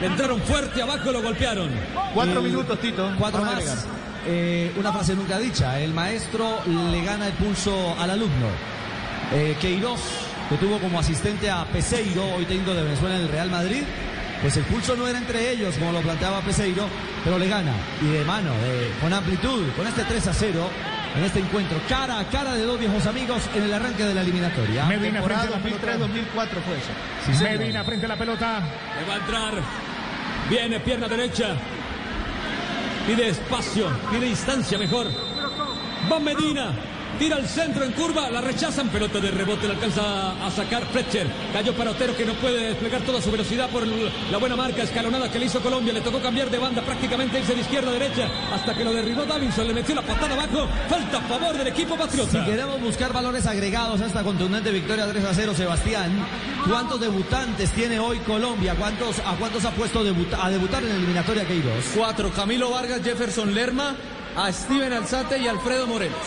Le 0.00 0.06
entraron 0.08 0.40
fuerte 0.42 0.82
abajo 0.82 1.10
y 1.10 1.12
lo 1.12 1.22
golpearon. 1.22 1.70
Cuatro 2.12 2.40
El- 2.40 2.46
minutos, 2.46 2.78
Tito. 2.80 3.10
Cuatro 3.18 3.42
más. 3.44 3.86
Eh, 4.26 4.72
una 4.76 4.92
frase 4.92 5.14
nunca 5.14 5.38
dicha. 5.38 5.78
El 5.80 5.92
maestro 5.94 6.60
le 6.66 7.04
gana 7.04 7.26
el 7.26 7.32
pulso 7.34 7.94
al 7.98 8.10
alumno. 8.10 8.48
Eh, 9.32 9.56
Queiroz, 9.60 10.00
que 10.48 10.56
tuvo 10.56 10.78
como 10.78 10.98
asistente 10.98 11.50
a 11.50 11.64
Peseiro, 11.66 12.24
hoy 12.34 12.44
técnico 12.44 12.74
de 12.74 12.82
Venezuela 12.84 13.16
en 13.16 13.22
el 13.22 13.28
Real 13.28 13.50
Madrid, 13.50 13.82
pues 14.42 14.56
el 14.56 14.64
pulso 14.64 14.96
no 14.96 15.06
era 15.06 15.18
entre 15.18 15.50
ellos, 15.50 15.74
como 15.78 15.92
lo 15.92 16.00
planteaba 16.00 16.40
Peseiro, 16.40 16.86
pero 17.22 17.38
le 17.38 17.48
gana. 17.48 17.72
Y 18.02 18.06
de 18.08 18.24
mano, 18.24 18.50
de- 18.52 18.90
con 19.00 19.12
amplitud, 19.12 19.62
con 19.76 19.86
este 19.86 20.04
3 20.04 20.26
a 20.26 20.34
0 20.34 20.68
en 21.16 21.24
este 21.24 21.38
encuentro, 21.40 21.78
cara 21.88 22.18
a 22.18 22.24
cara 22.28 22.54
de 22.54 22.64
dos 22.64 22.78
viejos 22.78 23.06
amigos 23.06 23.42
en 23.54 23.62
el 23.64 23.72
arranque 23.74 24.04
de 24.04 24.14
la 24.14 24.22
eliminatoria. 24.22 24.84
Medina 24.86 25.22
frente 25.22 25.46
a 25.46 25.50
la 25.50 25.58
pelota. 25.58 25.96
2003-2004 25.98 26.60
fue 26.62 26.76
eso. 26.78 27.38
Sí. 27.38 27.44
Medina 27.58 27.84
frente 27.84 28.06
a 28.06 28.08
la 28.08 28.16
pelota. 28.16 28.60
Le 29.00 29.06
va 29.08 29.14
a 29.14 29.18
entrar. 29.18 29.83
Viene 30.48 30.80
pierna 30.80 31.08
derecha. 31.08 31.56
Pide 33.06 33.28
espacio, 33.28 33.86
pide 34.10 34.26
distancia 34.26 34.78
mejor. 34.78 35.06
Va 36.10 36.18
Medina. 36.18 36.93
Tira 37.18 37.36
al 37.36 37.46
centro 37.48 37.84
en 37.84 37.92
curva, 37.92 38.28
la 38.28 38.40
rechazan, 38.40 38.88
pelota 38.88 39.20
de 39.20 39.30
rebote, 39.30 39.66
la 39.68 39.74
alcanza 39.74 40.32
a 40.44 40.50
sacar 40.50 40.84
Fletcher. 40.86 41.26
Cayó 41.52 41.72
para 41.74 41.92
Otero 41.92 42.14
que 42.16 42.24
no 42.26 42.34
puede 42.34 42.68
desplegar 42.70 43.02
toda 43.02 43.22
su 43.22 43.30
velocidad 43.30 43.70
por 43.70 43.84
el- 43.84 44.10
la 44.30 44.38
buena 44.38 44.56
marca 44.56 44.82
escalonada 44.82 45.30
que 45.30 45.38
le 45.38 45.46
hizo 45.46 45.60
Colombia. 45.60 45.92
Le 45.92 46.00
tocó 46.00 46.20
cambiar 46.20 46.50
de 46.50 46.58
banda, 46.58 46.82
prácticamente 46.82 47.38
irse 47.38 47.54
de 47.54 47.60
izquierda 47.60 47.90
a 47.90 47.92
derecha, 47.92 48.28
hasta 48.52 48.74
que 48.74 48.84
lo 48.84 48.92
derribó 48.92 49.24
Davinson, 49.24 49.66
le 49.68 49.74
metió 49.74 49.94
la 49.94 50.02
patada 50.02 50.34
abajo. 50.34 50.68
Falta 50.88 51.18
a 51.18 51.22
favor 51.22 51.56
del 51.56 51.68
equipo 51.68 51.94
Si 51.94 52.00
patriota. 52.00 52.44
queremos 52.44 52.80
buscar 52.80 53.12
valores 53.12 53.46
agregados 53.46 54.00
a 54.00 54.06
esta 54.06 54.22
contundente 54.24 54.70
victoria 54.70 55.06
3 55.06 55.24
a 55.24 55.32
0, 55.32 55.54
Sebastián, 55.54 56.10
¿cuántos 56.68 57.00
debutantes 57.00 57.70
tiene 57.70 57.98
hoy 58.00 58.18
Colombia? 58.18 58.74
¿Cuántos, 58.74 59.20
¿A 59.20 59.36
cuántos 59.38 59.64
ha 59.64 59.70
puesto 59.70 60.02
debuta- 60.04 60.44
a 60.44 60.50
debutar 60.50 60.82
en 60.82 60.88
la 60.90 60.94
eliminatoria 60.96 61.46
Queiroz? 61.46 61.92
Cuatro, 61.96 62.30
Camilo 62.32 62.70
Vargas, 62.70 63.00
Jefferson 63.04 63.54
Lerma, 63.54 63.94
a 64.36 64.52
Steven 64.52 64.92
Alzate 64.92 65.38
y 65.38 65.46
Alfredo 65.46 65.86
Morelos. 65.86 66.18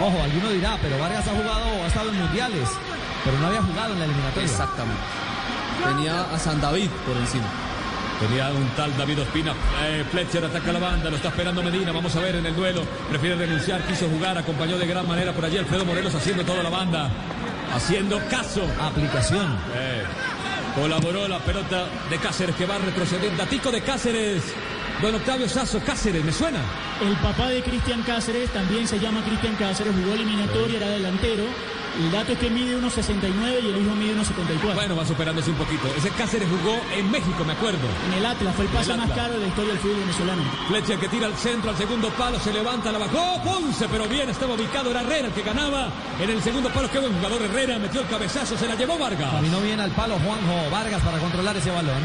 Ojo, 0.00 0.22
alguno 0.22 0.50
dirá, 0.50 0.78
pero 0.80 0.98
Vargas 0.98 1.26
ha 1.26 1.30
jugado, 1.32 1.82
ha 1.82 1.86
estado 1.86 2.10
en 2.10 2.18
mundiales, 2.18 2.68
pero 3.24 3.38
no 3.38 3.46
había 3.48 3.62
jugado 3.62 3.92
en 3.94 3.98
la 3.98 4.04
eliminatoria. 4.04 4.48
Exactamente. 4.48 5.02
Tenía 5.84 6.22
a 6.22 6.38
San 6.38 6.60
David 6.60 6.88
por 7.06 7.16
encima. 7.16 7.46
Tenía 8.20 8.50
un 8.50 8.68
tal 8.70 8.96
David 8.96 9.20
Ospina. 9.22 9.52
Eh, 9.84 10.04
Fletcher 10.10 10.44
ataca 10.44 10.72
la 10.72 10.80
banda, 10.80 11.08
lo 11.08 11.16
está 11.16 11.28
esperando 11.28 11.62
Medina. 11.62 11.92
Vamos 11.92 12.14
a 12.16 12.20
ver 12.20 12.34
en 12.36 12.46
el 12.46 12.54
duelo. 12.54 12.82
Prefiere 13.08 13.36
renunciar, 13.36 13.80
quiso 13.82 14.08
jugar, 14.08 14.36
acompañó 14.36 14.76
de 14.76 14.86
gran 14.86 15.06
manera 15.06 15.32
por 15.32 15.44
allí 15.44 15.56
Alfredo 15.56 15.84
Morelos 15.84 16.14
haciendo 16.14 16.44
toda 16.44 16.64
la 16.64 16.70
banda. 16.70 17.10
Haciendo 17.72 18.20
caso. 18.28 18.62
Aplicación. 18.80 19.56
Eh, 19.76 20.02
colaboró 20.74 21.28
la 21.28 21.38
pelota 21.38 21.86
de 22.10 22.18
Cáceres 22.18 22.56
que 22.56 22.66
va 22.66 22.78
retrocediendo. 22.78 23.36
Datico 23.36 23.70
de 23.70 23.82
Cáceres. 23.82 24.42
Don 25.00 25.14
Octavio 25.14 25.48
Sazo, 25.48 25.78
Cáceres, 25.86 26.24
¿me 26.24 26.32
suena? 26.32 26.58
El 27.00 27.16
papá 27.18 27.48
de 27.50 27.62
Cristian 27.62 28.02
Cáceres 28.02 28.50
también 28.50 28.88
se 28.88 28.98
llama 28.98 29.22
Cristian 29.24 29.54
Cáceres, 29.54 29.94
jugó 29.94 30.14
eliminatoria, 30.14 30.78
era 30.78 30.88
delantero 30.88 31.44
El 32.00 32.10
dato 32.10 32.32
es 32.32 32.38
que 32.38 32.50
mide 32.50 32.74
unos 32.74 32.94
69 32.94 33.60
y 33.62 33.68
el 33.68 33.76
hijo 33.80 33.94
mide 33.94 34.14
unos 34.14 34.26
74. 34.26 34.74
Bueno, 34.74 34.96
va 34.96 35.06
superándose 35.06 35.50
un 35.50 35.56
poquito. 35.56 35.86
Ese 35.96 36.10
Cáceres 36.10 36.48
jugó 36.48 36.74
en 36.96 37.08
México, 37.12 37.44
me 37.44 37.52
acuerdo. 37.52 37.86
En 38.08 38.18
el 38.18 38.26
Atlas, 38.26 38.52
fue 38.56 38.64
el 38.64 38.70
pase 38.72 38.90
el 38.90 38.98
más 38.98 39.10
caro 39.12 39.34
de 39.34 39.40
la 39.40 39.46
historia 39.46 39.70
del 39.70 39.78
fútbol 39.78 40.00
venezolano. 40.00 40.42
Fletcher 40.66 40.98
que 40.98 41.08
tira 41.08 41.26
al 41.28 41.36
centro, 41.36 41.70
al 41.70 41.76
segundo 41.76 42.08
palo, 42.10 42.40
se 42.40 42.52
levanta, 42.52 42.90
la 42.90 42.98
bajó, 42.98 43.40
Ponce, 43.44 43.86
pero 43.88 44.08
bien, 44.08 44.28
estaba 44.28 44.54
ubicado, 44.54 44.90
era 44.90 45.02
Herrera 45.02 45.28
el 45.28 45.32
que 45.32 45.42
ganaba. 45.42 45.92
En 46.20 46.28
el 46.28 46.42
segundo 46.42 46.70
palo, 46.70 46.90
qué 46.90 46.98
buen 46.98 47.14
jugador 47.14 47.40
Herrera, 47.42 47.78
metió 47.78 48.00
el 48.00 48.08
cabezazo, 48.08 48.58
se 48.58 48.66
la 48.66 48.74
llevó 48.74 48.98
Vargas. 48.98 49.30
Caminó 49.30 49.60
bien 49.60 49.78
al 49.78 49.92
palo 49.92 50.18
Juanjo 50.18 50.70
Vargas 50.72 51.00
para 51.02 51.18
controlar 51.18 51.56
ese 51.56 51.70
balón. 51.70 52.02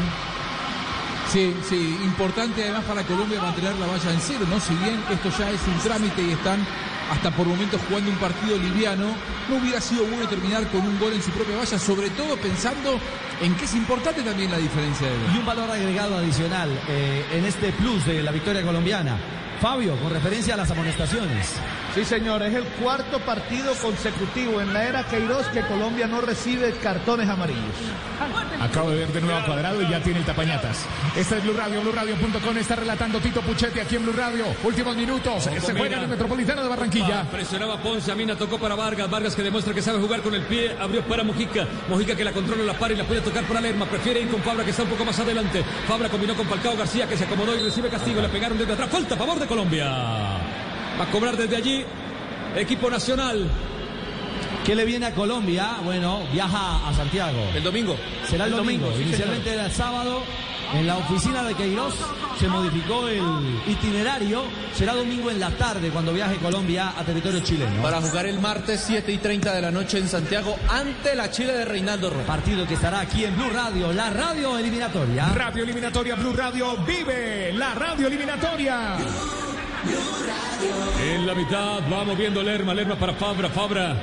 Sí, 1.34 1.52
sí, 1.68 1.98
importante 2.04 2.62
además 2.62 2.84
para 2.84 3.02
Colombia 3.02 3.42
mantener 3.42 3.74
la 3.74 3.86
valla 3.86 4.08
en 4.08 4.20
cero, 4.20 4.46
¿no? 4.48 4.60
Si 4.60 4.72
bien 4.76 5.02
esto 5.10 5.30
ya 5.36 5.50
es 5.50 5.60
un 5.66 5.76
trámite 5.80 6.22
y 6.22 6.30
están 6.30 6.64
hasta 7.10 7.32
por 7.32 7.44
momentos 7.44 7.80
jugando 7.88 8.08
un 8.08 8.16
partido 8.18 8.56
liviano, 8.56 9.06
no 9.48 9.56
hubiera 9.56 9.80
sido 9.80 10.04
bueno 10.04 10.28
terminar 10.28 10.64
con 10.68 10.82
un 10.82 10.96
gol 11.00 11.12
en 11.12 11.20
su 11.20 11.32
propia 11.32 11.56
valla, 11.56 11.76
sobre 11.76 12.10
todo 12.10 12.36
pensando 12.36 13.00
en 13.42 13.52
que 13.56 13.64
es 13.64 13.74
importante 13.74 14.22
también 14.22 14.48
la 14.48 14.58
diferencia 14.58 15.08
de 15.08 15.12
gol. 15.12 15.26
Y 15.34 15.38
un 15.38 15.44
valor 15.44 15.68
agregado 15.72 16.18
adicional 16.18 16.70
eh, 16.86 17.24
en 17.32 17.44
este 17.44 17.72
plus 17.72 18.06
de 18.06 18.22
la 18.22 18.30
victoria 18.30 18.62
colombiana. 18.62 19.18
Fabio, 19.60 19.96
con 19.96 20.12
referencia 20.12 20.54
a 20.54 20.58
las 20.58 20.70
amonestaciones. 20.70 21.54
Sí, 21.94 22.04
señor, 22.04 22.42
es 22.42 22.52
el 22.52 22.64
cuarto 22.64 23.20
partido 23.20 23.72
consecutivo 23.74 24.60
en 24.60 24.74
la 24.74 24.84
era 24.84 25.04
Queiroz 25.04 25.46
que 25.48 25.60
Colombia 25.62 26.08
no 26.08 26.20
recibe 26.20 26.72
cartones 26.72 27.28
amarillos. 27.28 27.62
Acabo 28.60 28.90
de 28.90 28.98
ver 28.98 29.12
de 29.12 29.20
nuevo 29.20 29.38
a 29.38 29.44
cuadrado 29.44 29.80
y 29.80 29.88
ya 29.88 30.02
tiene 30.02 30.18
el 30.18 30.24
tapañatas. 30.24 30.86
Este 31.16 31.38
es 31.38 31.44
Blue 31.44 31.52
Radio, 31.56 31.80
BlueRadio.com 31.82 32.58
está 32.58 32.74
relatando 32.74 33.20
Tito 33.20 33.40
Puchetti 33.42 33.78
aquí 33.78 33.94
en 33.94 34.02
Blue 34.02 34.12
Radio. 34.12 34.44
Últimos 34.64 34.96
minutos, 34.96 35.44
se 35.44 35.72
juega 35.72 35.96
en 35.96 36.02
el 36.02 36.08
Metropolitano 36.08 36.62
de 36.62 36.68
Barranquilla. 36.68 37.20
Ah, 37.20 37.30
presionaba 37.30 37.80
Ponce, 37.80 38.10
Amina 38.10 38.34
tocó 38.34 38.58
para 38.58 38.74
Vargas, 38.74 39.08
Vargas 39.08 39.36
que 39.36 39.42
demuestra 39.42 39.72
que 39.72 39.82
sabe 39.82 40.00
jugar 40.00 40.20
con 40.22 40.34
el 40.34 40.42
pie, 40.42 40.76
abrió 40.80 41.02
para 41.02 41.22
Mojica, 41.22 41.64
Mojica 41.88 42.16
que 42.16 42.24
la 42.24 42.32
controla, 42.32 42.64
la 42.64 42.76
para 42.76 42.94
y 42.94 42.96
la 42.96 43.04
puede 43.04 43.20
tocar 43.20 43.44
para 43.44 43.60
Lerma, 43.60 43.86
prefiere 43.86 44.20
ir 44.20 44.28
con 44.30 44.42
Fabra 44.42 44.64
que 44.64 44.70
está 44.70 44.82
un 44.82 44.88
poco 44.88 45.04
más 45.04 45.18
adelante, 45.20 45.62
Fabra 45.86 46.08
combinó 46.08 46.34
con 46.34 46.46
Falcao 46.48 46.76
García 46.76 47.06
que 47.06 47.16
se 47.16 47.22
acomodó 47.22 47.56
y 47.56 47.62
recibe 47.62 47.88
castigo, 47.88 48.20
le 48.20 48.28
pegaron 48.28 48.58
desde 48.58 48.72
atrás, 48.72 48.90
falta 48.90 49.14
a 49.14 49.18
favor 49.18 49.38
de 49.38 49.46
Colombia, 49.46 50.63
va 50.98 51.04
a 51.04 51.10
cobrar 51.10 51.36
desde 51.36 51.56
allí, 51.56 51.84
equipo 52.56 52.90
nacional. 52.90 53.48
¿Qué 54.64 54.74
le 54.74 54.84
viene 54.84 55.06
a 55.06 55.14
Colombia? 55.14 55.76
Bueno, 55.84 56.22
viaja 56.32 56.88
a 56.88 56.94
Santiago. 56.94 57.38
El 57.54 57.62
domingo. 57.62 57.96
Será 58.26 58.46
el, 58.46 58.52
El 58.52 58.58
domingo. 58.58 58.86
domingo, 58.86 58.96
sí, 59.02 59.08
Inicialmente 59.08 59.52
era 59.52 59.66
el 59.66 59.72
sábado. 59.72 60.22
En 60.72 60.86
la 60.86 60.96
oficina 60.96 61.42
de 61.44 61.54
Queiroz 61.54 61.94
se 62.40 62.48
modificó 62.48 63.06
el 63.06 63.22
itinerario. 63.68 64.42
Será 64.74 64.94
domingo 64.94 65.30
en 65.30 65.38
la 65.38 65.50
tarde 65.50 65.90
cuando 65.90 66.14
viaje 66.14 66.36
Colombia 66.36 66.94
a 66.98 67.04
territorio 67.04 67.40
chileno. 67.40 67.82
Para 67.82 68.00
jugar 68.00 68.24
el 68.26 68.40
martes 68.40 68.82
7 68.86 69.12
y 69.12 69.18
30 69.18 69.52
de 69.54 69.60
la 69.60 69.70
noche 69.70 69.98
en 69.98 70.08
Santiago 70.08 70.56
ante 70.70 71.14
la 71.14 71.30
Chile 71.30 71.52
de 71.52 71.64
Reinaldo 71.66 72.08
Rueda. 72.08 72.26
Partido 72.26 72.66
que 72.66 72.74
estará 72.74 73.00
aquí 73.00 73.24
en 73.24 73.36
Blue 73.36 73.50
Radio, 73.52 73.92
la 73.92 74.08
radio 74.10 74.56
eliminatoria. 74.58 75.28
Radio 75.34 75.62
Eliminatoria 75.62 76.14
Blue 76.14 76.32
Radio 76.32 76.76
vive 76.78 77.52
la 77.52 77.74
radio 77.74 78.06
eliminatoria. 78.06 78.96
En 81.02 81.26
la 81.26 81.34
mitad 81.34 81.80
va 81.92 82.04
moviendo 82.04 82.42
Lerma, 82.42 82.74
Lerma 82.74 82.96
para 82.96 83.14
Fabra, 83.14 83.48
Fabra. 83.50 83.96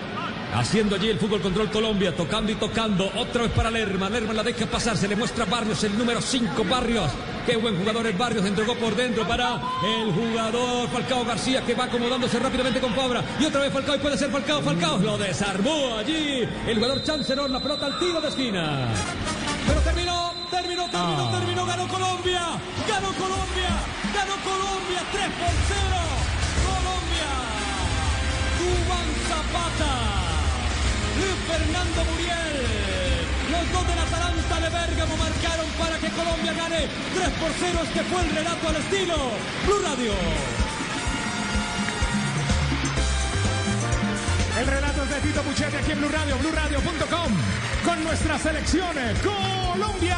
Haciendo 0.54 0.96
allí 0.96 1.10
el 1.10 1.17
fútbol 1.17 1.41
control 1.41 1.72
Colombia, 1.72 2.13
tocando 2.13 2.52
y 2.52 2.56
tocando. 2.56 3.10
Otra 3.15 3.44
vez 3.44 3.52
para 3.52 3.72
Lerma. 3.72 4.10
Lerma 4.10 4.34
la 4.34 4.44
deja 4.44 4.65
pasar. 4.65 4.98
Se 4.98 5.08
le 5.08 5.15
muestra 5.15 5.46
Barrios, 5.46 5.82
el 5.86 5.98
número 5.98 6.22
5, 6.22 6.63
Barrios. 6.65 7.10
Qué 7.46 7.56
buen 7.56 7.78
jugador 7.78 8.06
es 8.08 8.17
Barrios. 8.17 8.46
Entregó 8.46 8.76
por 8.76 8.94
dentro 8.96 9.26
para 9.26 9.62
el 9.84 10.12
jugador 10.12 10.89
Falcao 10.89 11.24
García 11.24 11.62
que 11.62 11.74
va 11.74 11.86
acomodándose 11.86 12.38
rápidamente 12.38 12.82
con 12.82 12.94
Fabra. 12.94 13.24
Y 13.39 13.46
otra 13.46 13.62
vez 13.62 13.72
Falcao 13.72 13.96
y 13.96 14.00
puede 14.00 14.17
ser 14.17 14.30
Falcao. 14.30 14.62
Falcao 14.62 14.98
lo 15.00 15.17
desarmó 15.17 15.96
allí. 15.98 16.46
El 16.67 16.76
jugador 16.76 17.02
Chancerón, 17.02 17.54
la 17.54 17.60
pelota 17.62 17.86
al 17.86 17.98
tiro 17.98 18.20
de 18.20 18.28
esquina. 18.28 18.89
Pero 19.67 19.80
terminó, 19.82 20.11
terminó, 20.62 20.89
terminó, 20.89 21.32
terminó. 21.32 21.65
Ganó 21.65 21.88
Colombia. 21.88 22.41
Ganó 22.88 23.10
Colombia. 23.13 23.71
Ganó 24.13 24.36
Colombia. 24.43 25.02
3 25.12 25.26
por 25.41 25.56
0. 25.67 26.02
Colombia. 26.69 27.32
Cubán 28.58 29.10
Zapata. 29.28 29.91
Fernando 31.47 32.06
Muriel. 32.12 32.60
Los 33.52 33.65
dos 33.74 33.88
de 33.88 33.95
la 33.95 34.04
Atalanta 34.04 34.56
de 34.62 34.69
Bérgamo 34.69 35.17
marcaron 35.17 35.67
para 35.78 35.97
que 35.97 36.10
Colombia 36.10 36.54
gane 36.54 36.88
3 37.15 37.30
por 37.41 37.52
0. 37.60 37.80
Este 37.84 38.04
fue 38.04 38.21
el 38.21 38.30
relato 38.36 38.69
al 38.69 38.76
estilo 38.78 39.15
Blue 39.65 39.82
Radio. 39.84 40.13
El 44.60 44.67
relato 44.67 45.04
es 45.04 45.10
de 45.10 45.21
Tito 45.21 45.41
Puchetti 45.41 45.78
aquí 45.78 45.91
en 45.91 46.00
Blue 46.00 46.10
Radio, 46.10 46.38
BlueRadio.com 46.38 47.71
con 47.84 48.04
nuestra 48.04 48.38
selección 48.38 48.98
eh, 48.98 49.13
Colombia. 49.24 50.17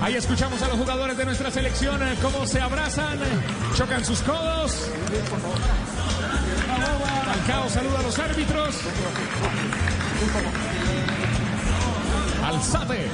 Ahí 0.00 0.14
escuchamos 0.14 0.62
a 0.62 0.68
los 0.68 0.78
jugadores 0.78 1.16
de 1.16 1.24
nuestra 1.24 1.50
selección 1.50 2.02
eh, 2.02 2.14
cómo 2.22 2.46
se 2.46 2.60
abrazan, 2.60 3.18
eh, 3.18 3.26
chocan 3.74 4.04
sus 4.04 4.20
codos. 4.20 4.90
Falcao 7.26 7.68
saluda 7.68 7.98
a 7.98 8.02
los 8.02 8.18
árbitros. 8.18 8.76
Alzate. 12.44 13.08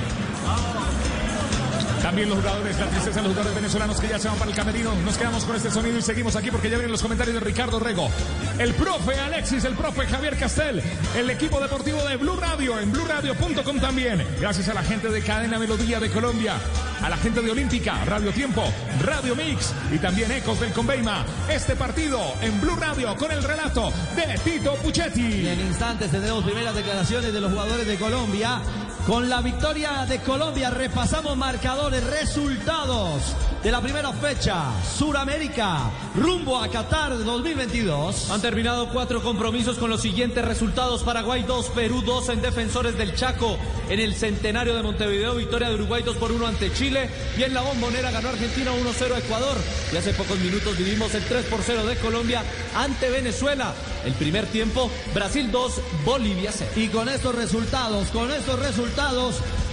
También 2.04 2.28
los 2.28 2.38
jugadores, 2.38 2.78
la 2.78 2.86
tristeza 2.88 3.16
de 3.16 3.22
los 3.22 3.32
jugadores 3.32 3.54
venezolanos 3.54 3.98
que 3.98 4.08
ya 4.08 4.18
se 4.18 4.28
van 4.28 4.36
para 4.36 4.50
el 4.50 4.56
camerino. 4.56 4.94
Nos 5.06 5.16
quedamos 5.16 5.42
con 5.44 5.56
este 5.56 5.70
sonido 5.70 5.96
y 5.96 6.02
seguimos 6.02 6.36
aquí 6.36 6.50
porque 6.50 6.68
ya 6.68 6.76
vienen 6.76 6.92
los 6.92 7.00
comentarios 7.00 7.32
de 7.32 7.40
Ricardo 7.40 7.80
Rego. 7.80 8.10
El 8.58 8.74
profe 8.74 9.18
Alexis, 9.18 9.64
el 9.64 9.72
profe 9.72 10.06
Javier 10.06 10.36
Castel, 10.36 10.82
el 11.16 11.30
equipo 11.30 11.58
deportivo 11.60 12.02
de 12.06 12.18
Blue 12.18 12.36
Radio, 12.36 12.78
en 12.78 12.92
BlueRadio.com 12.92 13.80
también. 13.80 14.22
Gracias 14.38 14.68
a 14.68 14.74
la 14.74 14.82
gente 14.82 15.08
de 15.08 15.22
Cadena 15.22 15.58
Melodía 15.58 15.98
de 15.98 16.10
Colombia, 16.10 16.56
a 17.02 17.08
la 17.08 17.16
gente 17.16 17.40
de 17.40 17.50
Olímpica, 17.50 18.04
Radio 18.04 18.32
Tiempo, 18.32 18.62
Radio 19.02 19.34
Mix 19.34 19.72
y 19.90 19.96
también 19.96 20.30
Ecos 20.30 20.60
del 20.60 20.74
Conveima. 20.74 21.24
Este 21.48 21.74
partido 21.74 22.20
en 22.42 22.60
Blue 22.60 22.76
Radio 22.76 23.16
con 23.16 23.32
el 23.32 23.42
relato 23.42 23.90
de 24.14 24.38
Tito 24.44 24.74
Puchetti. 24.74 25.22
Y 25.22 25.48
en 25.48 25.58
instantes 25.58 26.10
tendremos 26.10 26.44
primeras 26.44 26.74
declaraciones 26.74 27.32
de 27.32 27.40
los 27.40 27.50
jugadores 27.50 27.86
de 27.86 27.96
Colombia. 27.96 28.60
Con 29.06 29.28
la 29.28 29.42
victoria 29.42 30.06
de 30.08 30.22
Colombia 30.22 30.70
repasamos 30.70 31.36
marcadores, 31.36 32.02
resultados 32.04 33.36
de 33.62 33.70
la 33.70 33.82
primera 33.82 34.12
fecha. 34.14 34.72
Suramérica, 34.96 35.90
rumbo 36.14 36.58
a 36.58 36.68
Qatar 36.68 37.18
2022. 37.22 38.30
Han 38.30 38.40
terminado 38.40 38.88
cuatro 38.88 39.22
compromisos 39.22 39.76
con 39.76 39.90
los 39.90 40.00
siguientes 40.00 40.42
resultados. 40.42 41.02
Paraguay 41.02 41.42
2, 41.42 41.66
Perú 41.70 42.00
2 42.00 42.30
en 42.30 42.40
Defensores 42.40 42.96
del 42.96 43.14
Chaco. 43.14 43.58
En 43.90 44.00
el 44.00 44.14
Centenario 44.14 44.74
de 44.74 44.82
Montevideo, 44.82 45.34
victoria 45.34 45.68
de 45.68 45.74
Uruguay 45.74 46.02
2 46.02 46.16
por 46.16 46.32
1 46.32 46.46
ante 46.46 46.72
Chile. 46.72 47.10
Y 47.36 47.42
en 47.42 47.52
la 47.52 47.60
Bombonera 47.60 48.10
ganó 48.10 48.30
Argentina 48.30 48.70
1-0 48.72 49.14
a 49.14 49.18
Ecuador. 49.18 49.58
Y 49.92 49.96
hace 49.98 50.14
pocos 50.14 50.38
minutos 50.38 50.78
vivimos 50.78 51.14
el 51.14 51.24
3 51.24 51.44
por 51.46 51.60
0 51.62 51.84
de 51.84 51.96
Colombia 51.96 52.42
ante 52.74 53.10
Venezuela. 53.10 53.74
El 54.06 54.14
primer 54.14 54.46
tiempo, 54.46 54.90
Brasil 55.14 55.50
2, 55.50 55.80
Bolivia 56.06 56.52
0. 56.52 56.70
Y 56.76 56.88
con 56.88 57.10
estos 57.10 57.34
resultados, 57.34 58.08
con 58.08 58.30
estos 58.30 58.58
resultados, 58.58 58.93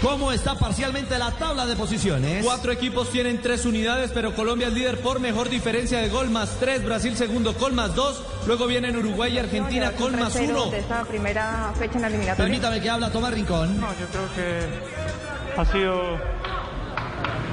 ¿cómo 0.02 0.32
está 0.32 0.56
parcialmente 0.56 1.18
la 1.18 1.32
tabla 1.32 1.66
de 1.66 1.76
posiciones? 1.76 2.44
Cuatro 2.44 2.72
equipos 2.72 3.10
tienen 3.10 3.42
tres 3.42 3.66
unidades, 3.66 4.12
pero 4.14 4.34
Colombia 4.34 4.68
es 4.68 4.74
líder 4.74 5.00
por 5.00 5.20
mejor 5.20 5.50
diferencia 5.50 6.00
de 6.00 6.10
gol 6.10 6.30
más 6.30 6.58
tres, 6.60 6.84
Brasil 6.84 7.16
segundo 7.16 7.54
con 7.54 7.76
más 7.76 7.96
dos, 7.96 8.22
luego 8.48 8.68
vienen 8.68 8.96
Uruguay 8.98 9.34
y 9.36 9.40
Argentina 9.40 9.92
con 9.92 10.20
más 10.20 10.36
uno. 10.36 10.72
de 10.72 10.80
esta 10.80 11.04
primera 11.06 11.72
fecha 11.78 11.96
en 11.96 12.02
la 12.02 12.08
eliminatoria. 12.08 12.46
Permítame 12.46 12.82
que 12.82 12.90
habla 12.90 13.12
Tomás 13.12 13.34
Rincón. 13.34 13.80
No, 13.80 13.88
yo 14.00 14.08
creo 14.08 14.34
que 14.36 15.60
ha 15.60 15.66
sido. 15.66 16.02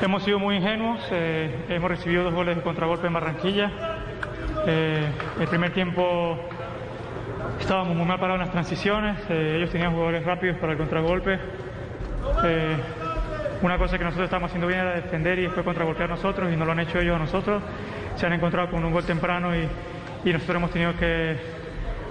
Hemos 0.00 0.22
sido 0.22 0.38
muy 0.38 0.56
ingenuos. 0.56 1.00
eh, 1.10 1.66
hemos 1.68 1.90
recibido 1.90 2.24
dos 2.24 2.34
goles 2.34 2.56
de 2.56 2.62
contragolpe 2.62 3.06
en 3.08 3.12
Barranquilla. 3.12 3.70
Eh, 4.66 5.12
el 5.40 5.48
primer 5.48 5.72
tiempo 5.74 6.38
estábamos 7.60 7.96
muy 7.96 8.06
mal 8.06 8.18
parados 8.18 8.40
en 8.40 8.46
las 8.46 8.52
transiciones. 8.52 9.18
eh, 9.28 9.54
ellos 9.56 9.70
tenían 9.70 9.92
jugadores 9.92 10.24
rápidos 10.24 10.56
para 10.58 10.72
el 10.72 10.78
contragolpe. 10.78 11.38
Eh, 12.44 12.76
una 13.62 13.76
cosa 13.78 13.98
que 13.98 14.04
nosotros 14.04 14.24
estábamos 14.24 14.50
haciendo 14.50 14.66
bien 14.66 14.80
era 14.80 14.94
defender 14.94 15.38
y 15.38 15.42
después 15.42 15.64
contragolpear 15.64 16.08
nosotros 16.08 16.52
y 16.52 16.56
no 16.56 16.64
lo 16.64 16.72
han 16.72 16.80
hecho 16.80 16.98
ellos 16.98 17.16
a 17.16 17.18
nosotros. 17.18 17.62
Se 18.16 18.26
han 18.26 18.32
encontrado 18.32 18.70
con 18.70 18.84
un 18.84 18.92
gol 18.92 19.04
temprano 19.04 19.54
y, 19.54 19.68
nosotros 20.24 20.56
hemos 20.56 20.70
tenido 20.70 20.94
que 20.96 21.38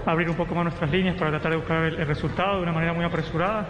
abrir 0.06 0.28
un 0.30 0.36
poco 0.36 0.56
más 0.56 0.64
nuestras 0.64 0.90
líneas 0.90 1.16
para 1.18 1.30
tratar 1.30 1.52
de 1.52 1.58
buscar 1.58 1.84
el, 1.84 2.00
el 2.00 2.08
resultado 2.08 2.58
de 2.58 2.64
una 2.64 2.72
manera 2.72 2.94
muy 2.94 3.06
apresurada 3.06 3.68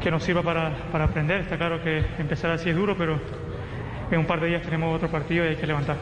que 0.00 0.10
nos 0.10 0.22
sirva 0.22 0.42
para, 0.42 0.70
para 0.92 1.04
aprender. 1.04 1.40
Está 1.40 1.56
claro 1.56 1.82
que 1.82 2.04
empezar 2.18 2.52
así 2.52 2.70
es 2.70 2.76
duro, 2.76 2.96
pero 2.96 3.18
en 4.10 4.18
un 4.18 4.26
par 4.26 4.40
de 4.40 4.48
días 4.48 4.62
tenemos 4.62 4.94
otro 4.94 5.08
partido 5.08 5.44
y 5.44 5.48
hay 5.48 5.56
que 5.56 5.66
levantar. 5.66 5.96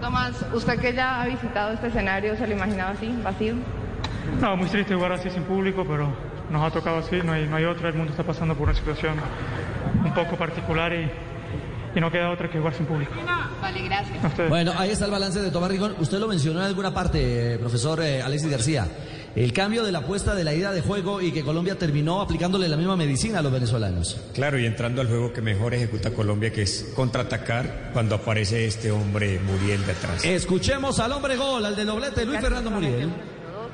Tomás, 0.00 0.44
usted 0.52 0.78
que 0.80 0.92
ya 0.92 1.22
ha 1.22 1.26
visitado 1.26 1.72
este 1.72 1.88
escenario, 1.88 2.36
¿se 2.36 2.46
lo 2.46 2.54
imaginaba 2.54 2.90
así, 2.90 3.14
vacío? 3.22 3.54
No, 4.40 4.56
muy 4.56 4.68
triste 4.68 4.94
jugar 4.94 5.12
así 5.12 5.30
sin 5.30 5.42
público, 5.42 5.84
pero 5.88 6.12
nos 6.50 6.62
ha 6.62 6.70
tocado 6.70 6.98
así, 6.98 7.16
no 7.24 7.32
hay, 7.32 7.46
no 7.46 7.56
hay 7.56 7.64
otra. 7.64 7.88
El 7.88 7.94
mundo 7.94 8.12
está 8.12 8.22
pasando 8.22 8.54
por 8.54 8.68
una 8.68 8.74
situación 8.76 9.14
un 10.04 10.14
poco 10.14 10.36
particular 10.36 10.92
y, 10.92 11.10
y 11.96 12.00
no 12.00 12.10
queda 12.10 12.30
otra 12.30 12.48
que 12.48 12.58
jugar 12.58 12.74
sin 12.74 12.86
público. 12.86 13.12
Vale, 13.60 13.82
gracias. 13.82 14.24
A 14.24 14.28
ustedes. 14.28 14.48
Bueno, 14.50 14.72
ahí 14.76 14.90
está 14.90 15.06
el 15.06 15.10
balance 15.10 15.40
de 15.40 15.50
Tomás 15.50 15.70
Rigón. 15.70 15.96
Usted 15.98 16.18
lo 16.18 16.28
mencionó 16.28 16.60
en 16.60 16.66
alguna 16.66 16.94
parte, 16.94 17.54
eh, 17.54 17.58
profesor 17.58 18.00
eh, 18.02 18.22
Alexis 18.22 18.50
García. 18.50 18.86
El 19.34 19.52
cambio 19.52 19.84
de 19.84 19.92
la 19.92 19.98
apuesta 19.98 20.34
de 20.34 20.42
la 20.42 20.54
ida 20.54 20.72
de 20.72 20.80
juego 20.80 21.20
y 21.20 21.30
que 21.30 21.44
Colombia 21.44 21.76
terminó 21.78 22.20
aplicándole 22.20 22.68
la 22.68 22.76
misma 22.76 22.96
medicina 22.96 23.38
a 23.38 23.42
los 23.42 23.52
venezolanos. 23.52 24.20
Claro, 24.34 24.58
y 24.58 24.66
entrando 24.66 25.00
al 25.00 25.06
juego 25.06 25.32
que 25.32 25.42
mejor 25.42 25.74
ejecuta 25.74 26.10
Colombia, 26.12 26.50
que 26.50 26.62
es 26.62 26.92
contraatacar 26.96 27.90
cuando 27.92 28.16
aparece 28.16 28.66
este 28.66 28.90
hombre 28.90 29.38
Muriel 29.38 29.84
detrás. 29.86 30.24
Escuchemos 30.24 30.98
al 30.98 31.12
hombre 31.12 31.36
gol, 31.36 31.64
al 31.64 31.76
del 31.76 31.86
doblete, 31.86 32.24
Luis 32.24 32.40
Fernando 32.40 32.70
Muriel. 32.70 33.10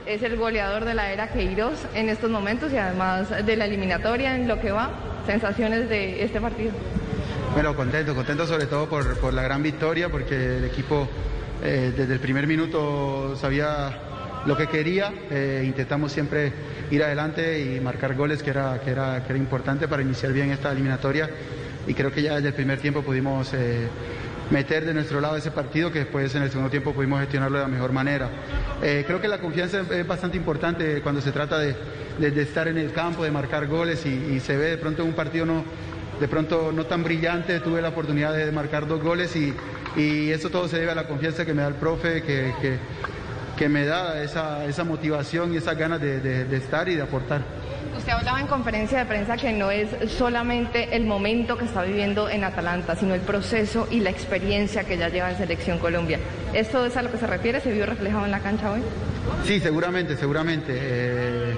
Es 0.06 0.22
el 0.22 0.36
goleador 0.36 0.84
de 0.84 0.94
la 0.94 1.12
era 1.12 1.28
Queiroz 1.28 1.86
en 1.94 2.10
estos 2.10 2.30
momentos 2.30 2.70
y 2.72 2.76
además 2.76 3.46
de 3.46 3.56
la 3.56 3.64
eliminatoria 3.64 4.36
en 4.36 4.46
lo 4.46 4.60
que 4.60 4.70
va. 4.70 4.90
Sensaciones 5.24 5.88
de 5.88 6.22
este 6.22 6.40
partido. 6.40 6.72
Bueno, 7.54 7.74
contento, 7.74 8.14
contento 8.14 8.46
sobre 8.46 8.66
todo 8.66 8.86
por, 8.86 9.16
por 9.18 9.32
la 9.32 9.42
gran 9.42 9.62
victoria, 9.62 10.10
porque 10.10 10.58
el 10.58 10.64
equipo 10.64 11.08
eh, 11.62 11.94
desde 11.96 12.12
el 12.12 12.20
primer 12.20 12.46
minuto 12.46 13.34
sabía 13.36 13.96
lo 14.44 14.54
que 14.56 14.66
quería. 14.66 15.10
Eh, 15.30 15.62
intentamos 15.64 16.12
siempre 16.12 16.52
ir 16.90 17.02
adelante 17.02 17.60
y 17.60 17.80
marcar 17.80 18.14
goles, 18.14 18.42
que 18.42 18.50
era, 18.50 18.78
que, 18.84 18.90
era, 18.90 19.22
que 19.24 19.32
era 19.32 19.38
importante 19.38 19.88
para 19.88 20.02
iniciar 20.02 20.34
bien 20.34 20.50
esta 20.50 20.70
eliminatoria. 20.72 21.30
Y 21.86 21.94
creo 21.94 22.12
que 22.12 22.20
ya 22.20 22.34
desde 22.34 22.48
el 22.48 22.54
primer 22.54 22.78
tiempo 22.78 23.02
pudimos 23.02 23.54
eh, 23.54 23.88
meter 24.54 24.84
de 24.84 24.94
nuestro 24.94 25.20
lado 25.20 25.36
ese 25.36 25.50
partido, 25.50 25.90
que 25.90 25.98
después 26.00 26.32
en 26.36 26.42
el 26.44 26.48
segundo 26.48 26.70
tiempo 26.70 26.92
pudimos 26.94 27.18
gestionarlo 27.20 27.58
de 27.58 27.64
la 27.64 27.68
mejor 27.68 27.90
manera. 27.92 28.30
Eh, 28.82 29.02
creo 29.04 29.20
que 29.20 29.26
la 29.26 29.38
confianza 29.38 29.80
es 29.90 30.06
bastante 30.06 30.36
importante 30.36 31.00
cuando 31.02 31.20
se 31.20 31.32
trata 31.32 31.58
de, 31.58 31.74
de- 32.18 32.42
estar 32.42 32.68
en 32.68 32.78
el 32.78 32.92
campo, 32.92 33.24
de 33.24 33.32
marcar 33.32 33.66
goles 33.66 34.06
y, 34.06 34.38
se 34.38 34.56
ve 34.56 34.66
de 34.70 34.78
pronto 34.78 35.04
un 35.04 35.12
partido 35.14 35.44
no, 35.44 35.64
de 36.20 36.28
pronto 36.28 36.70
no 36.72 36.86
tan 36.86 37.02
brillante, 37.02 37.58
tuve 37.58 37.82
la 37.82 37.88
oportunidad 37.88 38.32
de 38.32 38.52
marcar 38.52 38.86
dos 38.86 39.02
goles 39.02 39.34
y, 39.34 39.52
y 39.96 40.30
eso 40.30 40.50
todo 40.50 40.68
se 40.68 40.78
debe 40.78 40.92
a 40.92 40.94
la 40.94 41.08
confianza 41.08 41.44
que 41.44 41.52
me 41.52 41.62
da 41.62 41.68
el 41.68 41.74
profe, 41.74 42.22
que- 42.22 42.78
que 43.56 43.68
me 43.68 43.84
da 43.84 44.22
esa, 44.22 44.64
esa 44.64 44.84
motivación 44.84 45.52
y 45.54 45.58
esas 45.58 45.76
ganas 45.76 46.00
de, 46.00 46.20
de- 46.20 46.44
de 46.44 46.56
estar 46.56 46.88
y 46.88 46.96
de 46.96 47.02
aportar. 47.02 47.42
Usted 47.96 48.12
hablaba 48.12 48.40
en 48.40 48.46
conferencia 48.48 48.98
de 48.98 49.06
prensa 49.06 49.36
que 49.36 49.52
no 49.52 49.70
es 49.70 49.88
solamente 50.18 50.94
el 50.96 51.04
momento 51.06 51.56
que 51.56 51.64
está 51.64 51.82
viviendo 51.82 52.28
en 52.28 52.42
Atalanta, 52.44 52.96
sino 52.96 53.14
el 53.14 53.20
proceso 53.20 53.86
y 53.90 54.00
la 54.00 54.10
experiencia 54.10 54.84
que 54.84 54.98
ya 54.98 55.08
lleva 55.08 55.30
en 55.30 55.36
Selección 55.38 55.78
Colombia. 55.78 56.18
¿Esto 56.52 56.84
es 56.84 56.96
a 56.96 57.02
lo 57.02 57.10
que 57.12 57.18
se 57.18 57.26
refiere? 57.26 57.60
¿Se 57.60 57.70
vio 57.72 57.86
reflejado 57.86 58.24
en 58.24 58.32
la 58.32 58.40
cancha 58.40 58.72
hoy? 58.72 58.80
Sí, 59.44 59.60
seguramente, 59.60 60.16
seguramente. 60.16 60.72
Eh, 60.76 61.54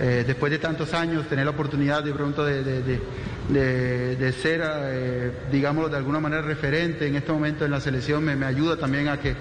eh, 0.00 0.24
después 0.26 0.50
de 0.50 0.58
tantos 0.58 0.92
años, 0.94 1.26
tener 1.28 1.44
la 1.44 1.52
oportunidad 1.52 2.02
de 2.02 2.12
pronto 2.12 2.44
de, 2.44 2.64
de- 2.64 2.82
de- 2.82 3.00
de- 3.48 4.32
ser, 4.32 4.62
eh, 4.64 5.30
digámoslo 5.50 5.88
de 5.88 5.96
alguna 5.96 6.20
manera, 6.20 6.42
referente 6.42 7.06
en 7.06 7.16
este 7.16 7.32
momento 7.32 7.64
en 7.64 7.70
la 7.70 7.80
selección 7.80 8.24
me, 8.24 8.34
me 8.36 8.46
ayuda 8.46 8.76
también 8.76 9.08
a 9.08 9.18
que, 9.20 9.34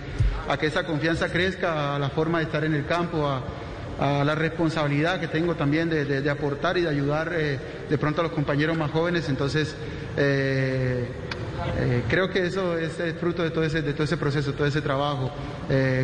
a 0.47 0.57
que 0.57 0.67
esa 0.67 0.83
confianza 0.83 1.29
crezca, 1.29 1.95
a 1.95 1.99
la 1.99 2.09
forma 2.09 2.39
de 2.39 2.45
estar 2.45 2.63
en 2.63 2.73
el 2.73 2.85
campo, 2.85 3.27
a, 3.27 4.23
la 4.23 4.35
responsabilidad 4.35 5.19
que 5.19 5.27
tengo 5.27 5.55
también 5.55 5.89
de, 5.89 6.03
de- 6.05 6.29
aportar 6.29 6.77
y 6.77 6.81
de 6.81 6.89
ayudar 6.89 7.31
eh, 7.33 7.57
de 7.89 7.97
pronto 7.97 8.21
a 8.21 8.23
los 8.25 8.33
compañeros 8.33 8.75
más 8.77 8.91
jóvenes. 8.91 9.29
Entonces, 9.29 9.75
eh, 10.17 11.05
creo 12.09 12.29
que 12.29 12.45
eso 12.47 12.77
es, 12.77 12.91
fruto 13.21 13.43
de 13.43 13.51
todo 13.51 13.63
ese, 13.63 13.81
de 13.81 13.93
todo 13.93 14.03
ese 14.03 14.17
proceso, 14.17 14.53
todo 14.53 14.67
ese 14.67 14.81
trabajo. 14.81 15.31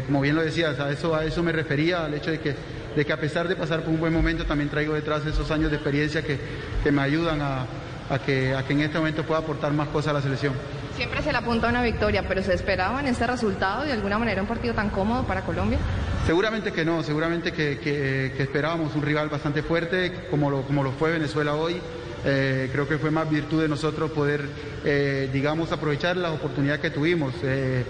Como 0.06 0.22
bien 0.22 0.36
lo 0.36 0.41
decías, 0.43 0.80
a 0.80 0.89
eso, 0.91 1.16
a 1.16 1.26
eso 1.26 1.43
me 1.43 1.52
refería, 1.52 2.06
al 2.06 2.14
hecho 2.14 2.32
de 2.32 2.39
que, 2.39 2.56
de 2.95 3.06
que 3.06 3.12
a 3.12 3.20
pesar 3.20 3.47
de 3.47 3.56
pasar 3.56 3.82
por 3.82 3.89
un 3.93 4.00
buen 4.00 4.14
momento, 4.14 4.45
también 4.45 4.70
traigo 4.70 4.93
detrás 4.93 5.26
esos 5.26 5.50
años 5.52 5.70
de 5.70 5.78
experiencia 5.78 6.22
que, 6.24 6.38
que 6.84 6.91
me 6.91 7.02
ayudan 7.02 7.41
a, 7.41 7.66
a 8.10 8.20
que, 8.20 8.53
a 8.55 8.64
que 8.64 8.74
en 8.74 8.82
este 8.82 8.97
momento 8.97 9.24
pueda 9.24 9.39
aportar 9.41 9.72
más 9.74 9.88
cosas 9.89 10.10
a 10.12 10.14
la 10.14 10.22
selección. 10.22 10.53
Siempre 10.95 11.22
se 11.22 11.32
le 11.32 11.38
apunta 11.38 11.68
a 11.68 11.70
una 11.70 11.82
victoria, 11.84 12.26
pero 12.28 12.41
¿se 12.43 12.53
esperaba 12.53 12.99
en 12.99 13.07
este 13.07 13.26
resultado 13.26 13.84
de 13.86 13.93
alguna 13.93 14.18
manera 14.18 14.41
un 14.41 14.47
partido 14.47 14.74
tan 14.74 14.89
cómodo 14.89 15.24
para 15.24 15.41
Colombia? 15.41 15.78
Seguramente 16.26 16.72
que 16.74 16.84
no, 16.84 17.01
seguramente 17.03 17.51
que, 17.53 17.78
que- 17.80 18.34
que 18.36 18.43
esperábamos 18.43 18.95
un 18.95 19.01
rival 19.01 19.30
bastante 19.30 19.64
fuerte, 19.64 20.12
como 20.30 20.49
lo, 20.49 20.64
como 20.64 20.84
lo 20.84 20.91
fue 20.91 21.12
Venezuela 21.12 21.55
hoy. 21.55 21.80
Eh, 22.26 22.70
creo 22.74 22.86
que 22.86 22.97
fue 22.97 23.12
más 23.12 23.30
virtud 23.30 23.62
de 23.62 23.70
nosotros 23.70 24.12
poder, 24.12 24.41
eh, 24.84 25.30
digamos, 25.32 25.72
aprovechar 25.72 26.18
las 26.18 26.34
oportunidades 26.34 26.82
que 26.82 26.89
tuvimos. 26.89 27.34
Eh, 27.43 27.86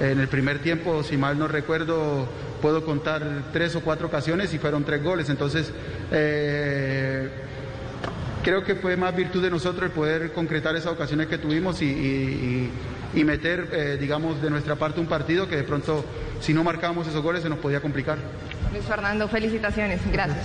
en 0.00 0.18
el 0.18 0.26
primer 0.28 0.58
tiempo, 0.60 1.02
si 1.02 1.16
mal 1.18 1.38
no 1.38 1.46
recuerdo, 1.46 2.26
puedo 2.62 2.82
contar 2.84 3.22
tres 3.52 3.76
o 3.76 3.80
cuatro 3.82 4.06
ocasiones 4.08 4.52
y 4.54 4.58
fueron 4.58 4.84
tres 4.84 5.02
goles. 5.04 5.28
Entonces, 5.28 5.70
creo 8.44 8.62
que 8.62 8.76
fue 8.76 8.96
más 8.96 9.16
virtud 9.16 9.42
de 9.42 9.50
nosotros 9.50 9.82
el 9.86 9.90
poder 9.90 10.32
concretar 10.32 10.76
esas 10.76 10.92
ocasiones 10.92 11.26
que 11.26 11.38
tuvimos 11.38 11.82
y, 11.82 11.86
y- 11.86 12.70
y- 13.14 13.18
y 13.20 13.24
meter, 13.24 13.68
eh, 13.72 13.96
digamos, 14.00 14.40
de 14.42 14.50
nuestra 14.50 14.76
parte 14.76 15.00
un 15.00 15.06
partido 15.06 15.48
que 15.48 15.56
de 15.56 15.62
pronto, 15.64 16.04
si 16.40 16.52
no 16.52 16.62
marcábamos 16.62 17.06
esos 17.08 17.22
goles, 17.22 17.42
se 17.42 17.48
nos 17.48 17.58
podía 17.58 17.80
complicar. 17.80 18.18
Luis 18.72 18.84
Fernando, 18.84 19.26
felicitaciones. 19.28 20.00
Gracias. 20.12 20.44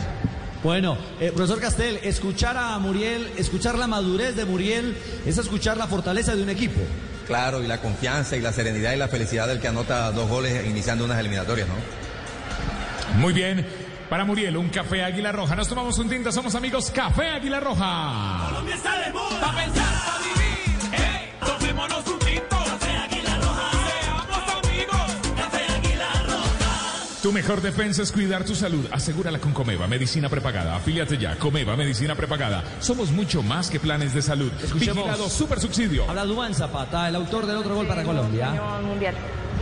Bueno, 0.63 0.97
eh, 1.19 1.31
profesor 1.35 1.59
Castel, 1.61 1.99
escuchar 2.03 2.57
a 2.57 2.77
Muriel, 2.79 3.27
escuchar 3.37 3.77
la 3.77 3.87
madurez 3.87 4.35
de 4.35 4.45
Muriel, 4.45 4.95
es 5.25 5.37
escuchar 5.37 5.77
la 5.77 5.87
fortaleza 5.87 6.35
de 6.35 6.43
un 6.43 6.49
equipo. 6.49 6.81
Claro, 7.27 7.63
y 7.63 7.67
la 7.67 7.79
confianza 7.79 8.35
y 8.35 8.41
la 8.41 8.51
serenidad 8.51 8.93
y 8.93 8.97
la 8.97 9.07
felicidad 9.07 9.47
del 9.47 9.59
que 9.59 9.67
anota 9.67 10.11
dos 10.11 10.27
goles 10.29 10.65
iniciando 10.67 11.05
unas 11.05 11.19
eliminatorias, 11.19 11.67
¿no? 11.67 13.19
Muy 13.19 13.33
bien. 13.33 13.65
Para 14.09 14.25
Muriel, 14.25 14.57
un 14.57 14.69
café 14.69 15.03
Águila 15.03 15.31
Roja. 15.31 15.55
Nos 15.55 15.67
tomamos 15.67 15.97
un 15.99 16.09
tinta, 16.09 16.31
somos 16.31 16.55
amigos 16.55 16.89
Café 16.89 17.27
Águila 17.29 17.59
Roja. 17.59 18.47
Colombia 18.47 18.75
está 18.75 18.97
de 19.05 19.13
moda. 19.13 19.39
Pa' 19.39 19.55
pensar, 19.55 19.93
pa' 20.03 20.17
vivir. 20.23 20.79
Hey, 20.91 21.31
tomémonos 21.45 22.07
un 22.07 22.19
tinto. 22.19 22.57
Café 22.57 22.97
Águila 22.97 23.35
Roja. 23.37 23.71
Seamos 24.01 24.65
amigos. 24.65 25.15
Café 25.37 25.63
Águila 25.77 26.23
Roja. 26.25 27.21
Tu 27.21 27.31
mejor 27.31 27.61
defensa 27.61 28.01
es 28.01 28.11
cuidar 28.11 28.43
tu 28.45 28.55
salud. 28.55 28.87
Asegúrala 28.91 29.37
con 29.37 29.53
Comeva, 29.53 29.85
medicina 29.87 30.27
prepagada. 30.27 30.75
Afíliate 30.75 31.19
ya. 31.19 31.35
Comeva, 31.35 31.75
medicina 31.75 32.15
prepagada. 32.15 32.63
Somos 32.79 33.11
mucho 33.11 33.43
más 33.43 33.69
que 33.69 33.79
planes 33.79 34.15
de 34.15 34.23
salud. 34.23 34.51
Escuchemos. 34.63 35.03
Vigilado 35.05 35.29
super 35.29 35.59
subsidio. 35.59 36.09
Habla 36.09 36.25
Dubán 36.25 36.55
Zapata, 36.55 37.07
el 37.07 37.15
autor 37.15 37.45
del 37.45 37.57
otro 37.57 37.75
gol 37.75 37.85
para 37.85 38.03
Colombia. 38.03 38.59
Mundial. 38.81 39.13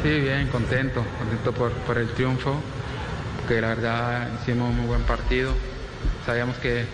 Sí, 0.04 0.10
bien, 0.22 0.48
contento, 0.48 1.04
contento 1.18 1.52
por, 1.52 1.72
por 1.72 1.98
el 1.98 2.08
triunfo, 2.14 2.56
que 3.48 3.62
la 3.62 3.70
verdad 3.70 4.28
hicimos 4.42 4.70
un 4.70 4.78
muy 4.78 4.88
buen 4.88 5.04
partido. 5.04 5.54
Sabíamos 6.26 6.58
que 6.58 6.86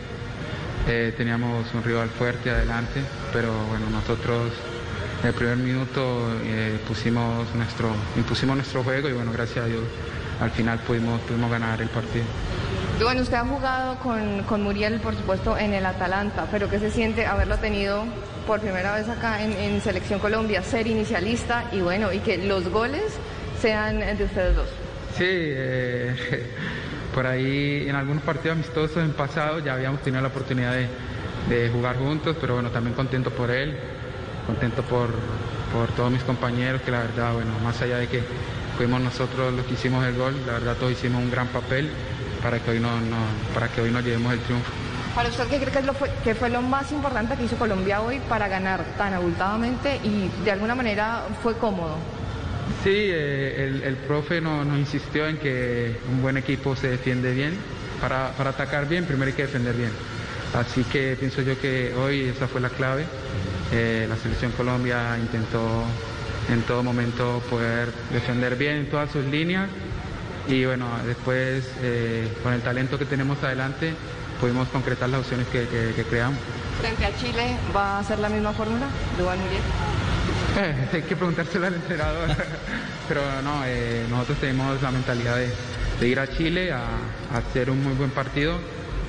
eh, 0.88 1.14
teníamos 1.18 1.66
un 1.74 1.84
rival 1.84 2.10
fuerte 2.10 2.51
adelante, 2.51 3.01
pero 3.32 3.51
bueno, 3.70 3.89
nosotros 3.89 4.51
en 5.22 5.30
el 5.30 5.34
primer 5.34 5.58
minuto 5.58 6.30
eh, 6.43 6.78
pusimos 6.88 7.54
nuestro, 7.56 7.89
impusimos 8.16 8.56
nuestro 8.56 8.84
juego 8.84 9.10
y 9.10 9.14
bueno, 9.14 9.32
gracias 9.32 9.66
a 9.66 9.68
Dios 9.68 9.84
al 10.39 10.51
final 10.51 10.80
pudimos, 10.80 11.22
pudimos 11.22 11.49
ganar 11.49 11.82
el 11.82 11.89
partido. 11.89 12.26
Bueno, 13.01 13.22
usted 13.22 13.38
ha 13.38 13.45
jugado 13.45 13.97
con, 13.99 14.43
con 14.43 14.62
Muriel, 14.62 14.99
por 14.99 15.16
supuesto, 15.16 15.58
en 15.58 15.74
el 15.74 15.86
Atalanta, 15.86 16.47
pero 16.51 16.70
¿qué 16.70 16.80
se 16.80 16.91
siente 16.91 17.26
haberlo 17.26 17.58
tenido 17.58 18.06
por 18.45 18.60
primera 18.60 18.95
vez 18.95 19.10
acá 19.10 19.41
en 19.41 19.82
Selección 19.82 20.20
Colombia, 20.20 20.62
ser 20.62 20.86
inicialista 20.88 21.66
y 21.72 21.82
bueno, 21.82 22.14
y 22.14 22.20
que 22.20 22.38
los 22.38 22.70
goles 22.70 23.04
sean 23.60 23.99
de 23.99 24.24
ustedes 24.24 24.56
dos? 24.56 24.83
Sí, 25.18 25.26
eh, 25.28 26.16
por 27.14 27.28
ahí 27.28 27.86
en 27.88 27.95
algunos 27.95 28.24
partidos 28.24 28.57
amistosos 28.57 28.97
en 28.97 29.11
pasado 29.11 29.59
ya 29.59 29.76
habíamos 29.76 30.01
tenido 30.01 30.22
la 30.22 30.30
oportunidad 30.30 30.74
de, 30.74 31.70
jugar 31.72 31.97
juntos, 31.97 32.36
pero 32.39 32.55
bueno, 32.55 32.70
también 32.70 32.95
contento 32.95 33.30
por 33.30 33.51
él, 33.51 33.76
contento 34.47 34.82
por, 34.82 35.09
por 35.72 35.89
todos 35.89 36.09
mis 36.09 36.24
compañeros, 36.24 36.82
que 36.82 36.89
la 36.89 36.99
verdad, 36.99 37.34
bueno, 37.34 37.51
más 37.64 37.80
allá 37.82 37.97
de 37.97 38.07
que 38.07 38.24
fuimos 38.78 39.01
nosotros 39.01 39.53
los 39.53 39.66
que 39.66 39.74
hicimos 39.74 40.05
el 40.05 40.16
gol, 40.18 40.34
la 40.47 40.53
verdad 40.53 40.76
todos 40.78 40.93
hicimos 40.93 41.22
un 41.22 41.30
gran 41.30 41.47
papel 41.47 41.89
para 42.41 42.59
que 42.59 42.72
hoy, 42.72 42.80
no, 42.80 42.89
para 43.53 43.68
que 43.68 43.82
hoy 43.82 43.91
nos 43.91 44.03
llevemos 44.03 44.34
el 44.34 44.39
triunfo. 44.39 44.72
Para 45.14 45.30
usted, 45.30 45.47
¿qué 45.47 45.59
cree 45.59 45.84
que, 45.84 45.93
fue, 45.93 46.09
que 46.24 46.34
fue 46.34 46.49
lo 46.49 46.61
más 46.61 46.91
importante 46.91 47.36
que 47.36 47.43
hizo 47.43 47.55
Colombia 47.57 48.01
hoy 48.01 48.20
para 48.28 48.47
ganar 48.47 48.84
tan 48.97 49.14
abultadamente 49.14 49.99
y 50.03 50.32
de 50.43 50.51
alguna 50.51 50.74
manera 50.74 51.26
fue 51.43 51.55
cómodo? 51.55 51.97
Sí, 52.84 52.89
eh, 52.93 53.82
el, 53.84 53.95
profe 53.95 54.41
no- 54.41 54.65
nos 54.65 54.78
insistió 54.78 55.28
en 55.28 55.38
que 55.38 55.95
un 56.11 56.21
buen 56.21 56.38
equipo 56.38 56.76
se 56.76 56.89
defiende 56.89 57.34
bien. 57.34 57.57
Para, 58.01 58.32
para 58.34 58.49
atacar 58.49 58.88
bien, 58.89 59.05
primero 59.05 59.28
hay 59.30 59.34
que 59.36 59.43
defender 59.43 59.76
bien. 59.76 59.91
Así 60.53 60.84
que 60.84 61.15
pienso 61.17 61.41
yo 61.41 61.59
que 61.59 61.93
hoy 61.95 62.24
esa 62.28 62.47
fue 62.47 62.59
la 62.59 62.69
clave. 62.69 63.05
Eh, 63.71 64.05
la 64.09 64.17
selección 64.17 64.51
Colombia 64.51 65.17
intentó 65.19 65.84
en 66.49 66.61
todo 66.63 66.84
momento 66.84 67.41
poder 67.49 67.89
defender 68.11 68.55
bien 68.57 68.76
en 68.78 68.89
todas 68.89 69.09
sus 69.11 69.24
líneas 69.26 69.69
y 70.47 70.65
bueno, 70.65 70.88
después 71.07 71.63
eh, 71.82 72.28
con 72.43 72.51
el 72.53 72.61
talento 72.61 72.99
que 72.99 73.05
tenemos 73.05 73.41
adelante 73.41 73.93
pudimos 74.41 74.67
concretar 74.67 75.07
las 75.07 75.21
opciones 75.21 75.47
que, 75.47 75.65
que- 75.95 76.03
creamos. 76.03 76.38
Frente 76.82 77.05
a 77.05 77.15
Chile, 77.15 77.55
¿va 77.74 77.99
a 77.99 78.03
ser 78.03 78.19
la 78.19 78.28
misma 78.28 78.51
fórmula? 78.51 78.88
Duván 79.17 79.39
Muriel. 79.39 79.61
Eh, 80.58 80.88
hay 80.93 81.01
que 81.01 81.16
preguntárselo 81.16 81.68
al 81.68 81.76
entrenador. 81.76 82.30
Pero 83.08 83.22
no, 83.43 83.64
eh, 83.66 84.06
nosotros 84.10 84.38
tenemos 84.39 84.82
la 84.82 84.91
mentalidad 84.91 85.38
de, 85.38 85.49
de 85.99 86.08
ir 86.08 86.20
a 86.20 86.28
Chile 86.28 86.72
a, 86.72 86.84
a 87.34 87.38
hacer 87.38 87.70
un 87.70 87.84
muy 87.84 87.93
buen 87.93 88.10
partido 88.12 88.58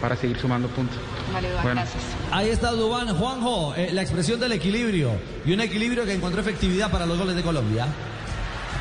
para 0.01 0.17
seguir 0.17 0.39
sumando 0.39 0.69
puntos. 0.69 0.99
Vale, 1.33 1.49
Duván, 1.51 1.63
Bueno. 1.65 1.81
gracias. 1.81 2.03
Ahí 2.31 2.49
está 2.51 2.71
Dubán, 2.73 3.09
Juanjo, 3.17 3.75
eh, 3.77 3.91
la 3.93 4.03
expresión 4.03 4.39
del 4.41 4.53
equilibrio 4.53 5.13
y 5.47 5.53
un 5.53 5.61
equilibrio 5.61 6.05
que 6.05 6.13
encontró 6.15 6.41
efectividad 6.41 6.91
para 6.91 7.07
los 7.07 7.17
goles 7.19 7.37
de 7.37 7.43
Colombia. 7.43 7.87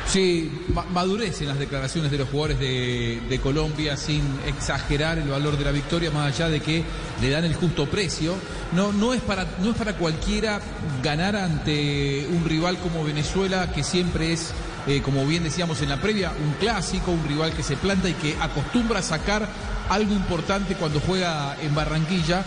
Sí, 0.06 0.50
ma- 0.72 0.84
madurez 0.92 1.40
en 1.40 1.48
las 1.48 1.58
declaraciones 1.58 2.10
de 2.10 2.18
los 2.18 2.28
jugadores 2.28 2.58
de, 2.60 3.40
Colombia 3.42 3.96
sin 3.96 4.22
exagerar 4.46 5.18
el 5.18 5.28
valor 5.28 5.58
de 5.58 5.64
la 5.64 5.72
victoria, 5.72 6.10
más 6.10 6.32
allá 6.32 6.48
de 6.48 6.60
que 6.60 6.84
le 7.20 7.30
dan 7.30 7.44
el 7.44 7.54
justo 7.54 7.86
precio. 7.86 8.34
No, 8.72 8.92
no, 8.92 9.12
es 9.12 9.20
para, 9.20 9.46
no 9.62 9.70
es 9.70 9.76
para 9.76 9.94
cualquiera 9.96 10.60
ganar 11.02 11.36
ante 11.36 12.26
un 12.30 12.44
rival 12.44 12.78
como 12.78 13.02
Venezuela, 13.04 13.72
que 13.72 13.82
siempre 13.82 14.32
es, 14.32 14.52
eh, 14.86 15.02
como 15.02 15.26
bien 15.26 15.42
decíamos 15.44 15.82
en 15.82 15.88
la 15.88 16.00
previa, 16.00 16.30
un 16.30 16.52
clásico, 16.60 17.10
un 17.10 17.26
rival 17.26 17.52
que 17.52 17.62
se 17.62 17.76
planta 17.76 18.08
y 18.08 18.14
que 18.14 18.36
acostumbra 18.40 19.00
a 19.00 19.02
sacar 19.02 19.48
algo 19.88 20.12
importante 20.14 20.74
cuando 20.74 21.00
juega 21.00 21.56
en 21.60 21.74
Barranquilla. 21.74 22.44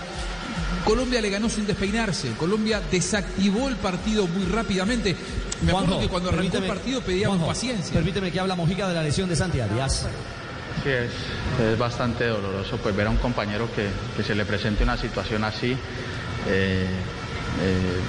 Colombia 0.85 1.21
le 1.21 1.29
ganó 1.29 1.49
sin 1.49 1.67
despeinarse. 1.67 2.31
Colombia 2.37 2.81
desactivó 2.91 3.67
el 3.67 3.75
partido 3.75 4.27
muy 4.27 4.45
rápidamente. 4.45 5.15
Me 5.61 5.71
acuerdo 5.71 5.99
que 5.99 6.07
cuando 6.07 6.29
arrancó 6.29 6.57
el 6.57 6.63
partido 6.65 7.01
pedíamos 7.01 7.37
Juanjo, 7.37 7.53
paciencia. 7.53 7.93
Permíteme 7.93 8.31
que 8.31 8.39
habla 8.39 8.55
Mojica 8.55 8.87
de 8.87 8.93
la 8.93 9.03
lesión 9.03 9.27
de 9.27 9.35
Santi 9.35 9.59
Arias. 9.59 10.07
Sí, 10.83 10.89
es, 10.89 11.11
es 11.71 11.77
bastante 11.77 12.27
doloroso 12.27 12.77
pues 12.77 12.95
ver 12.95 13.07
a 13.07 13.09
un 13.09 13.17
compañero 13.17 13.67
que, 13.75 13.87
que 14.15 14.23
se 14.23 14.35
le 14.35 14.45
presente 14.45 14.83
una 14.83 14.95
situación 14.97 15.43
así. 15.43 15.71
Eh, 16.47 16.85
eh, 17.59 17.99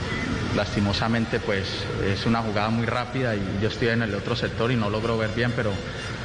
lastimosamente 0.55 1.41
pues 1.41 1.67
es 2.07 2.27
una 2.27 2.43
jugada 2.43 2.69
muy 2.71 2.87
rápida 2.87 3.35
y 3.35 3.41
yo 3.63 3.69
estoy 3.69 3.89
en 3.89 4.03
el 4.03 4.15
otro 4.15 4.37
sector 4.37 4.71
y 4.71 4.77
no 4.77 4.91
logro 4.91 5.17
ver 5.19 5.31
bien, 5.35 5.53
pero 5.57 5.73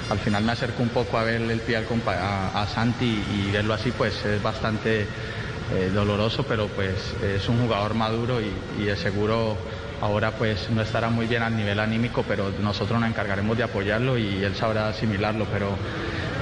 al 0.09 0.19
final 0.19 0.43
me 0.43 0.51
acerco 0.51 0.84
un 0.84 0.89
poco 0.89 1.17
a 1.17 1.24
verle 1.24 1.53
el 1.53 1.59
pie 1.61 1.78
al 1.78 1.88
compa- 1.88 2.17
a, 2.17 2.61
a 2.61 2.67
Santi 2.67 3.24
y 3.34 3.51
verlo 3.51 3.74
así 3.74 3.91
pues 3.91 4.13
es 4.26 4.41
bastante 4.43 5.07
eh, 5.72 5.91
doloroso, 5.93 6.43
pero 6.47 6.68
pues 6.68 7.16
es 7.24 7.47
un 7.47 7.61
jugador 7.61 7.93
maduro 7.93 8.41
y, 8.41 8.51
y 8.80 8.84
de 8.86 8.95
seguro 8.97 9.57
ahora 10.03 10.32
pues 10.32 10.70
no 10.70 10.82
estará 10.82 11.09
muy 11.09 11.28
bien 11.28 11.43
al 11.43 11.55
nivel 11.55 11.80
anímico, 11.80 12.26
pero 12.28 12.51
nosotros 12.59 12.99
nos 12.99 13.09
encargaremos 13.09 13.55
de 13.57 13.64
apoyarlo 13.64 14.18
y 14.18 14.43
él 14.43 14.53
sabrá 14.53 14.89
asimilarlo, 14.89 15.45
pero 15.51 15.78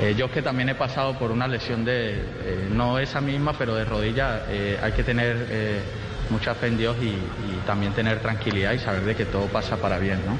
eh, 0.01 0.15
yo 0.17 0.31
que 0.31 0.41
también 0.41 0.69
he 0.69 0.75
pasado 0.75 1.17
por 1.19 1.29
una 1.29 1.47
lesión 1.47 1.85
de, 1.85 2.15
eh, 2.15 2.69
no 2.71 2.97
esa 2.97 3.21
misma, 3.21 3.53
pero 3.53 3.75
de 3.75 3.85
rodilla, 3.85 4.45
eh, 4.49 4.79
hay 4.81 4.93
que 4.93 5.03
tener 5.03 5.83
mucha 6.31 6.55
fe 6.55 6.67
en 6.67 6.77
Dios 6.77 6.97
y, 7.01 7.09
y 7.09 7.61
también 7.65 7.93
tener 7.93 8.19
tranquilidad 8.19 8.73
y 8.73 8.79
saber 8.79 9.03
de 9.03 9.15
que 9.15 9.25
todo 9.25 9.45
pasa 9.47 9.77
para 9.77 9.99
bien, 9.99 10.19
¿no? 10.25 10.37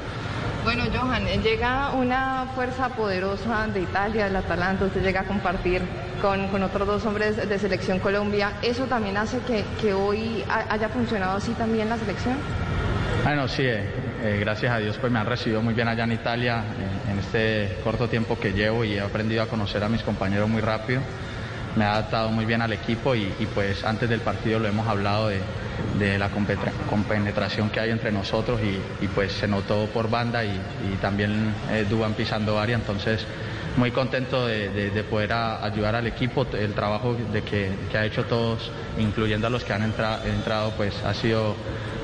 Bueno, 0.64 0.84
Johan, 0.94 1.28
eh, 1.28 1.40
llega 1.44 1.92
una 1.92 2.46
fuerza 2.54 2.90
poderosa 2.90 3.68
de 3.68 3.82
Italia, 3.82 4.26
del 4.26 4.36
Atalanta, 4.36 4.86
usted 4.86 5.02
llega 5.02 5.22
a 5.22 5.24
compartir 5.24 5.82
con, 6.22 6.48
con 6.50 6.62
otros 6.62 6.88
dos 6.88 7.06
hombres 7.06 7.36
de 7.50 7.60
Selección 7.60 7.98
Colombia. 8.00 8.54
¿Eso 8.62 8.86
también 8.86 9.18
hace 9.18 9.40
que, 9.40 9.64
que 9.82 9.94
hoy 9.94 10.44
ha- 10.48 10.72
haya 10.72 10.88
funcionado 10.90 11.38
así 11.38 11.52
también 11.54 11.90
la 11.90 11.98
selección? 11.98 12.36
Bueno, 13.24 13.48
sí, 13.48 13.64
eh, 13.64 13.84
eh, 14.24 14.38
gracias 14.40 14.72
a 14.72 14.78
Dios 14.78 14.98
pues 15.00 15.12
me 15.12 15.18
han 15.20 15.26
recibido 15.26 15.62
muy 15.64 15.74
bien 15.74 15.88
allá 15.88 16.04
en 16.04 16.12
Italia 16.12 16.64
en 17.10 17.18
este 17.20 17.78
corto 17.84 18.08
tiempo 18.08 18.40
que 18.40 18.54
llevo 18.54 18.84
y 18.86 18.94
he 18.94 19.02
aprendido 19.02 19.42
a 19.44 19.48
conocer 19.48 19.84
a 19.84 19.90
mis 19.90 20.04
compañeros 20.04 20.48
muy 20.48 20.62
rápido. 20.62 21.02
Me 21.76 21.86
ha 21.86 21.94
adaptado 21.94 22.30
muy 22.32 22.46
bien 22.46 22.62
al 22.62 22.74
equipo 22.74 23.16
y, 23.16 23.32
pues 23.54 23.84
antes 23.86 24.10
del 24.10 24.20
partido 24.22 24.60
lo 24.60 24.68
hemos 24.68 24.88
hablado 24.88 25.30
de, 25.30 25.40
de 25.98 26.20
la 26.20 26.30
compenetración 26.90 27.70
que 27.70 27.80
hay 27.80 27.92
entre 27.92 28.12
nosotros 28.12 28.60
y, 28.62 29.04
y, 29.04 29.08
pues 29.08 29.32
se 29.32 29.48
notó 29.48 29.88
por 29.88 30.10
banda 30.10 30.44
y, 30.44 30.50
y 30.92 30.98
también 31.02 31.54
eh, 31.70 31.86
Dubán 31.90 32.14
pisando 32.14 32.60
área, 32.60 32.76
entonces 32.76 33.26
muy 33.78 33.92
contento 33.92 34.46
de, 34.48 34.70
de- 34.70 34.90
de 34.92 35.04
poder 35.06 35.32
ayudar 35.32 35.96
al 35.96 36.06
equipo, 36.08 36.46
el 36.54 36.74
trabajo 36.74 37.16
de 37.16 37.42
que, 37.44 37.72
que 37.90 37.98
ha 37.98 38.06
hecho 38.06 38.26
todos, 38.26 38.70
incluyendo 39.00 39.48
a 39.48 39.50
los 39.50 39.64
que 39.64 39.72
han 39.72 39.84
entra- 39.84 40.20
entrado, 40.26 40.74
pues 40.76 41.02
ha 41.06 41.14
sido 41.14 41.56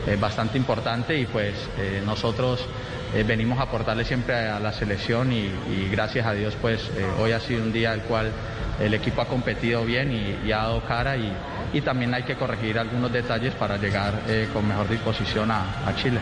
eh, 0.08 0.16
bastante 0.18 0.58
importante. 0.58 1.20
Y 1.20 1.26
pues 1.26 1.70
eh, 1.78 2.02
nosotros 2.06 2.66
eh, 3.14 3.24
venimos 3.28 3.60
a 3.60 3.64
aportarle 3.64 4.06
siempre 4.06 4.34
a 4.48 4.62
la 4.62 4.72
selección 4.72 5.34
y, 5.34 5.52
y 5.70 5.90
gracias 5.92 6.26
a 6.26 6.34
Dios 6.34 6.56
pues 6.62 6.90
hoy 7.20 7.34
ha 7.34 7.40
sido 7.42 7.64
un 7.64 7.74
día 7.74 7.94
el 7.94 8.02
cual 8.04 8.32
el 8.80 8.94
equipo 8.94 9.22
ha 9.22 9.28
competido 9.28 9.84
bien 9.86 10.12
y, 10.12 10.48
y 10.48 10.52
ha 10.52 10.58
dado 10.58 10.84
cara 10.84 11.18
y, 11.18 11.34
y 11.74 11.82
también 11.82 12.14
hay 12.14 12.24
que 12.24 12.36
corregir 12.36 12.78
algunos 12.78 13.12
detalles 13.12 13.54
para 13.56 13.78
llegar 13.78 14.22
eh, 14.28 14.50
con 14.54 14.68
mejor 14.68 14.88
disposición 14.88 15.50
a, 15.52 15.66
a 15.86 15.96
Chile. 15.96 16.20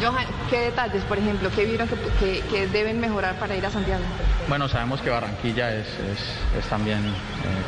Johan, 0.00 0.24
¿qué 0.48 0.60
detalles, 0.60 1.04
por 1.04 1.18
ejemplo, 1.18 1.50
qué 1.54 1.64
vieron 1.64 1.88
que, 1.88 1.96
que- 2.18 2.40
que 2.48 2.66
deben 2.68 2.98
mejorar 3.00 3.34
para 3.38 3.54
ir 3.54 3.64
a 3.66 3.70
Santiago? 3.70 4.02
Bueno, 4.48 4.68
sabemos 4.68 5.00
que 5.02 5.10
Barranquilla 5.10 5.74
es, 5.74 5.86
es- 6.00 6.38
es 6.58 6.66
también 6.68 7.04
eh, 7.06 7.12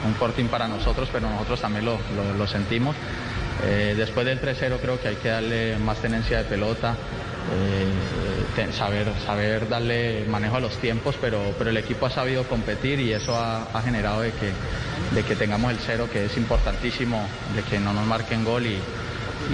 un 0.07 0.15
fortín 0.15 0.49
para 0.49 0.67
nosotros, 0.67 1.09
pero 1.13 1.29
nosotros 1.29 1.61
también 1.61 1.85
lo, 1.85 1.99
lo- 2.17 2.33
lo 2.35 2.47
sentimos. 2.47 2.97
Eh, 3.65 3.95
después 3.97 4.27
del 4.27 4.41
3-0 4.41 4.79
creo 4.81 4.99
que 5.01 5.09
hay 5.09 5.17
que 5.17 5.29
darle 5.29 5.77
más 5.79 5.99
tenencia 5.99 6.39
de 6.39 6.45
pelota, 6.45 6.97
eh, 7.51 7.85
te- 8.55 8.73
saber, 8.73 9.13
saber 9.25 9.69
darle 9.69 10.25
manejo 10.29 10.57
a 10.57 10.61
los 10.61 10.77
tiempos, 10.79 11.17
pero, 11.21 11.55
pero 11.59 11.71
el 11.71 11.77
equipo 11.77 12.07
ha 12.07 12.11
sabido 12.11 12.45
competir 12.45 13.01
y 13.01 13.13
eso 13.13 13.37
ha, 13.37 13.65
ha 13.73 13.83
generado 13.83 14.21
de 14.21 14.33
que, 14.33 14.53
de 15.15 15.23
que 15.25 15.37
tengamos 15.37 15.71
el 15.73 15.79
cero, 15.79 16.09
que 16.13 16.27
es 16.27 16.37
importantísimo, 16.37 17.27
de 17.55 17.63
que 17.63 17.79
no 17.79 17.93
nos 17.93 18.07
marquen 18.07 18.45
gol 18.45 18.67
y, 18.67 18.79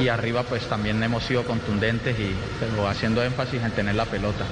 y 0.01 0.09
arriba 0.09 0.43
pues 0.43 0.67
también 0.69 1.03
hemos 1.03 1.25
sido 1.25 1.45
contundentes 1.45 2.19
y 2.19 2.35
pero 2.61 2.87
haciendo 2.89 3.23
énfasis 3.25 3.63
en 3.63 3.73
tener 3.73 3.95
la 3.95 4.05
pelota. 4.05 4.45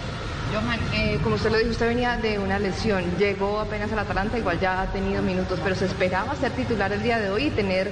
Johan, 0.52 0.78
eh, 0.94 1.18
como 1.24 1.34
usted 1.34 1.50
lo 1.50 1.58
dijo, 1.58 1.70
usted 1.72 1.88
venía 1.88 2.16
de 2.16 2.38
una 2.38 2.58
lesión, 2.60 3.02
llegó 3.18 3.58
apenas 3.58 3.90
al 3.92 3.98
Atalanta, 3.98 4.38
igual 4.38 4.60
ya 4.60 4.80
ha 4.82 4.86
tenido 4.92 5.20
minutos, 5.20 5.58
pero 5.62 5.74
se 5.74 5.86
esperaba 5.86 6.36
ser 6.36 6.52
titular 6.52 6.92
el 6.92 7.02
día 7.02 7.18
de 7.18 7.30
hoy 7.30 7.46
y 7.46 7.50
tener 7.50 7.90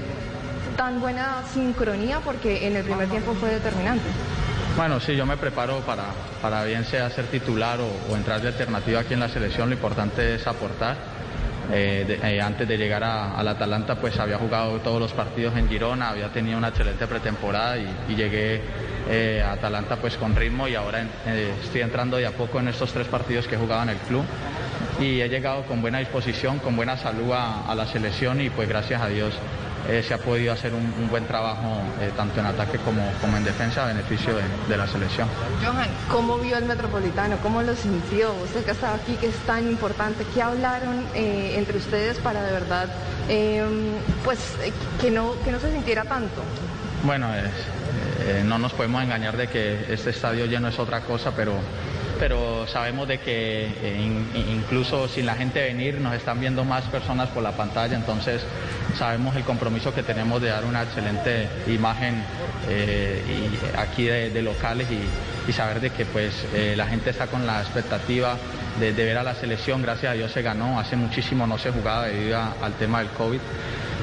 tan 0.76 1.01
buena 1.01 1.42
sincronía 1.53 2.20
porque 2.24 2.66
en 2.66 2.76
el 2.76 2.84
primer 2.84 3.09
tiempo 3.09 3.34
fue 3.34 3.51
determinante. 3.51 4.05
Bueno, 4.76 4.98
sí, 4.98 5.14
yo 5.14 5.24
me 5.24 5.36
preparo 5.36 5.80
para, 5.80 6.06
para 6.42 6.64
bien 6.64 6.84
sea 6.84 7.08
ser 7.10 7.26
titular 7.26 7.78
o, 7.80 8.16
entrar 8.16 8.40
de 8.40 8.48
alternativa 8.48 9.00
aquí 9.00 9.14
en 9.14 9.20
la 9.20 9.28
selección. 9.28 9.68
Lo 9.68 9.74
importante 9.76 10.34
es 10.34 10.46
aportar. 10.46 10.96
Eh, 11.72 12.18
eh, 12.22 12.40
antes 12.42 12.68
de 12.68 12.76
llegar 12.76 13.02
a- 13.04 13.36
al 13.38 13.48
Atalanta, 13.48 13.94
pues 13.94 14.18
había 14.18 14.36
jugado 14.36 14.80
todos 14.80 15.00
los 15.00 15.12
partidos 15.12 15.56
en 15.56 15.68
Girona, 15.68 16.10
había 16.10 16.28
tenido 16.28 16.58
una 16.58 16.68
excelente 16.68 17.06
pretemporada 17.06 17.78
y, 17.78 18.14
llegué 18.14 18.60
eh, 19.08 19.42
a 19.46 19.52
Atalanta 19.52 19.96
pues 19.96 20.16
con 20.16 20.34
ritmo 20.36 20.66
y 20.68 20.74
ahora 20.74 21.06
estoy 21.62 21.80
entrando 21.80 22.16
de 22.18 22.26
a 22.26 22.32
poco 22.32 22.58
en 22.58 22.68
estos 22.68 22.92
tres 22.92 23.06
partidos 23.06 23.46
que 23.46 23.54
he 23.54 23.58
jugado 23.58 23.82
en 23.84 23.90
el 23.90 23.96
club 23.98 24.24
y 25.00 25.20
he 25.20 25.28
llegado 25.28 25.62
con 25.64 25.80
buena 25.80 26.00
disposición, 26.00 26.58
con 26.58 26.76
buena 26.76 26.96
salud 26.98 27.32
a, 27.32 27.62
a 27.66 27.74
la 27.74 27.86
selección 27.86 28.40
y 28.42 28.50
pues 28.50 28.68
gracias 28.68 29.00
a 29.00 29.08
Dios 29.08 29.34
eh, 29.89 30.03
se 30.07 30.14
ha 30.14 30.18
podido 30.18 30.53
hacer 30.53 30.72
un, 30.74 30.95
un 31.01 31.09
buen 31.09 31.26
trabajo 31.26 31.80
eh, 32.01 32.11
tanto 32.16 32.41
en 32.41 32.47
ataque 32.47 32.78
como, 32.78 33.03
como 33.20 33.37
en 33.37 33.45
defensa 33.45 33.85
a 33.85 33.87
beneficio 33.89 34.35
de, 34.35 34.43
de 34.68 34.76
la 34.76 34.87
selección. 34.87 35.28
Johan, 35.64 35.89
¿cómo 36.11 36.39
vio 36.39 36.57
el 36.57 36.64
Metropolitano? 36.64 37.37
¿Cómo 37.43 37.62
lo 37.62 37.74
sintió? 37.76 38.32
Usted 38.45 38.64
que 38.64 38.70
estaba 38.70 38.95
aquí, 38.95 39.14
que 39.16 39.28
es 39.28 39.37
tan 39.47 39.68
importante, 39.68 40.24
¿qué 40.32 40.43
hablaron 40.43 41.05
eh, 41.14 41.55
entre 41.57 41.78
ustedes 41.78 42.18
para 42.18 42.43
de 42.43 42.53
verdad, 42.53 42.89
eh, 43.28 43.64
pues, 44.24 44.39
que, 45.01 45.11
no, 45.11 45.35
que 45.45 45.53
no 45.53 45.61
se 45.61 45.70
sintiera 45.72 46.05
tanto? 46.05 46.43
Bueno, 47.05 47.28
no 48.45 48.59
nos 48.59 48.72
podemos 48.72 49.03
engañar 49.03 49.37
de 49.37 49.49
que 49.49 49.93
este 49.93 50.11
estadio 50.11 50.47
lleno 50.47 50.68
es 50.68 50.78
otra 50.78 51.01
cosa, 51.01 51.32
pero, 51.37 51.53
pero 52.18 52.66
sabemos 52.66 53.08
de 53.08 53.18
que 53.18 53.66
eh, 53.82 54.00
in- 54.00 54.28
incluso 54.50 55.08
sin 55.08 55.26
la 55.26 55.34
gente 55.34 55.60
venir 55.62 56.00
nos 56.00 56.14
están 56.14 56.40
viendo 56.40 56.64
más 56.64 56.84
personas 56.84 57.28
por 57.30 57.42
la 57.42 57.52
pantalla, 57.52 57.96
entonces 57.96 58.42
sabemos 58.96 59.36
el 59.36 59.44
compromiso 59.44 59.92
que 59.94 60.02
tenemos 60.02 60.40
de 60.40 60.48
dar 60.48 60.64
una 60.64 60.82
excelente 60.82 61.48
imagen 61.66 62.22
eh, 62.68 63.22
y 63.26 63.76
aquí 63.76 64.04
de, 64.04 64.42
locales 64.42 64.88
y, 64.90 65.52
saber 65.52 65.80
de 65.80 65.90
que 65.90 66.06
pues 66.06 66.46
eh, 66.54 66.74
la 66.76 66.86
gente 66.86 67.10
está 67.10 67.26
con 67.26 67.46
la 67.46 67.60
expectativa 67.60 68.36
de, 68.80 68.92
ver 68.92 69.18
a 69.18 69.22
la 69.22 69.34
selección, 69.34 69.82
gracias 69.82 70.12
a 70.12 70.14
Dios 70.14 70.32
se 70.32 70.42
ganó, 70.42 70.80
hace 70.80 70.96
muchísimo 70.96 71.46
no 71.46 71.58
se 71.58 71.70
jugaba 71.70 72.06
debido 72.06 72.38
al 72.38 72.72
tema 72.74 72.98
del 73.00 73.08
COVID 73.10 73.40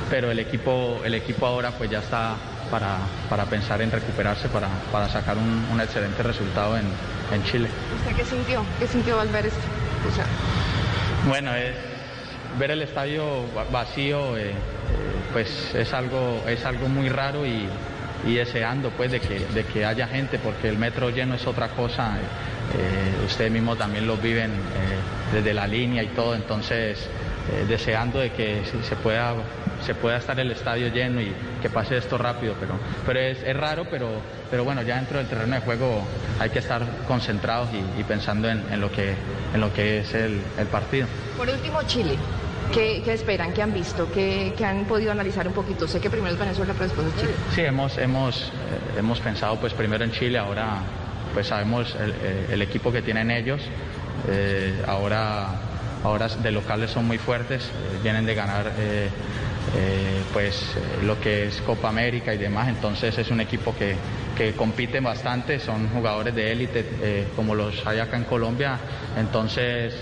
pero 0.10 0.30
el 0.30 0.40
equipo, 0.40 1.00
el 1.06 1.14
equipo 1.14 1.46
ahora 1.46 1.72
pues 1.72 1.90
ya 1.90 2.00
está 2.00 2.36
para, 2.70 2.98
para 3.30 3.46
pensar 3.46 3.82
en 3.82 3.92
recuperarse, 3.92 4.50
para, 4.50 4.68
para 4.92 5.08
sacar 5.08 5.38
un, 5.38 5.66
un 5.72 5.80
excelente 5.80 6.22
resultado 6.22 6.78
en, 6.78 6.86
en 7.36 7.44
Chile. 7.44 7.70
¿Usted 7.98 8.16
qué 8.16 8.26
sintió? 8.26 8.64
¿Qué 8.80 8.88
sintió 8.88 9.20
al 9.20 9.30
ver 9.30 9.46
esto? 9.48 9.60
O 10.08 10.12
sea, 10.16 10.26
Bueno, 11.28 11.54
es- 11.56 11.76
ver 12.60 12.72
el 12.72 12.82
estadio 12.82 13.46
va- 13.56 13.66
vacío 13.72 14.38
eh, 14.38 14.52
pues 15.32 15.74
es 15.76 15.94
algo, 15.94 16.44
es 16.48 16.66
algo 16.66 16.88
muy 16.90 17.08
raro 17.10 17.46
y, 17.46 17.68
y 18.26 18.34
deseando 18.36 18.90
pues 18.90 19.12
de 19.12 19.20
que, 19.22 19.40
de 19.54 19.64
que 19.66 19.86
haya 19.86 20.08
gente 20.08 20.38
porque 20.40 20.68
el 20.70 20.78
metro 20.78 21.10
lleno 21.10 21.36
es 21.36 21.48
otra 21.48 21.70
cosa. 21.70 22.18
eh, 22.18 22.22
eh, 22.78 23.26
ustedes 23.26 23.52
mismos 23.52 23.78
también 23.78 24.08
lo 24.08 24.18
viven 24.18 24.52
eh, 24.52 25.34
desde 25.34 25.54
la 25.54 25.68
línea 25.68 26.04
y 26.04 26.08
todo, 26.08 26.36
entonces 26.36 27.08
deseando 27.68 28.20
de 28.20 28.32
que 28.32 28.62
se 28.88 28.96
pueda, 28.98 29.34
se 29.86 29.96
pueda 29.96 30.18
estar 30.18 30.40
el 30.40 30.52
estadio 30.52 30.88
lleno 30.90 31.22
y 31.22 31.32
que 31.62 31.70
pase 31.70 31.98
esto 31.98 32.18
rápido, 32.18 32.56
pero, 32.60 32.74
pero 33.06 33.20
es, 33.20 33.42
es 33.44 33.56
raro, 33.56 33.86
pero, 33.90 34.10
pero 34.50 34.64
bueno, 34.64 34.82
ya 34.82 34.96
dentro 34.98 35.18
del 35.18 35.28
terreno 35.28 35.56
de 35.56 35.62
juego 35.62 36.04
hay 36.40 36.50
que 36.50 36.60
estar 36.60 36.82
concentrados 37.08 37.70
y, 37.74 38.00
y 38.00 38.04
pensando 38.04 38.50
en, 38.50 38.64
en 38.72 38.80
lo 38.82 38.92
que, 38.92 39.14
en 39.54 39.62
lo 39.62 39.74
que 39.74 40.00
es 40.00 40.14
el, 40.14 40.42
el 40.58 40.68
partido. 40.68 41.08
por 41.38 41.50
último, 41.50 41.82
Chile. 41.84 42.16
¿Qué, 42.74 43.02
qué 43.04 43.14
esperan? 43.14 43.52
¿Qué 43.54 43.62
han 43.62 43.74
visto? 43.74 44.10
¿Qué, 44.14 44.54
qué 44.58 44.64
han 44.64 44.86
podido 44.86 45.12
analizar 45.12 45.46
un 45.46 45.54
poquito? 45.54 45.88
Sé 45.90 46.00
que 46.00 46.10
primero 46.10 46.32
es 46.34 46.40
Venezuela, 46.40 46.72
pero 46.72 46.86
después 46.86 47.08
es 47.08 47.16
Chile. 47.20 47.34
Sí, 47.54 47.62
hemos, 47.62 47.98
hemos, 47.98 48.44
eh, 48.44 49.00
hemos 49.00 49.20
pensado 49.20 49.58
pues 49.60 49.74
primero 49.74 50.06
en 50.06 50.12
Chile, 50.14 50.38
ahora 50.38 50.78
pues 51.34 51.48
sabemos 51.48 51.96
el, 52.00 52.12
eh, 52.12 52.48
el 52.52 52.62
equipo 52.62 52.92
que 52.92 53.02
tienen 53.02 53.30
ellos, 53.30 53.62
eh, 54.30 54.82
ahora, 54.88 55.48
ahora 56.04 56.30
de 56.30 56.52
locales 56.52 56.92
son 56.92 57.08
muy 57.08 57.18
fuertes, 57.18 57.66
eh, 57.66 58.00
vienen 58.04 58.26
de 58.26 58.36
ganar 58.36 58.72
eh, 59.76 60.24
pues 60.34 60.76
eh, 60.76 61.04
lo 61.04 61.20
que 61.20 61.46
es 61.48 61.62
Copa 61.62 61.90
América 61.90 62.34
y 62.34 62.38
demás, 62.38 62.68
entonces 62.70 63.18
es 63.18 63.30
un 63.32 63.42
equipo 63.42 63.76
que, 63.76 63.96
que 64.36 64.56
compite 64.56 65.00
bastante, 65.00 65.60
son 65.60 65.90
jugadores 65.90 66.34
de 66.36 66.52
élite 66.52 66.86
eh, 67.02 67.28
como 67.36 67.56
los 67.56 67.86
hay 67.86 68.00
acá 68.00 68.18
en 68.18 68.24
Colombia, 68.26 68.80
entonces 69.18 69.96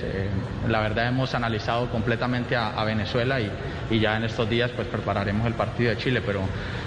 la 0.67 0.79
verdad 0.79 1.07
hemos 1.07 1.33
analizado 1.35 1.89
completamente 1.89 2.55
a, 2.55 2.83
Venezuela 2.83 3.39
y, 3.41 3.51
y 3.89 3.99
ya 3.99 4.15
en 4.17 4.23
estos 4.23 4.49
días 4.49 4.71
pues 4.75 4.87
prepararemos 4.87 5.45
el 5.45 5.53
partido 5.53 5.89
de 5.91 5.97
Chile, 5.97 6.21
pero 6.25 6.41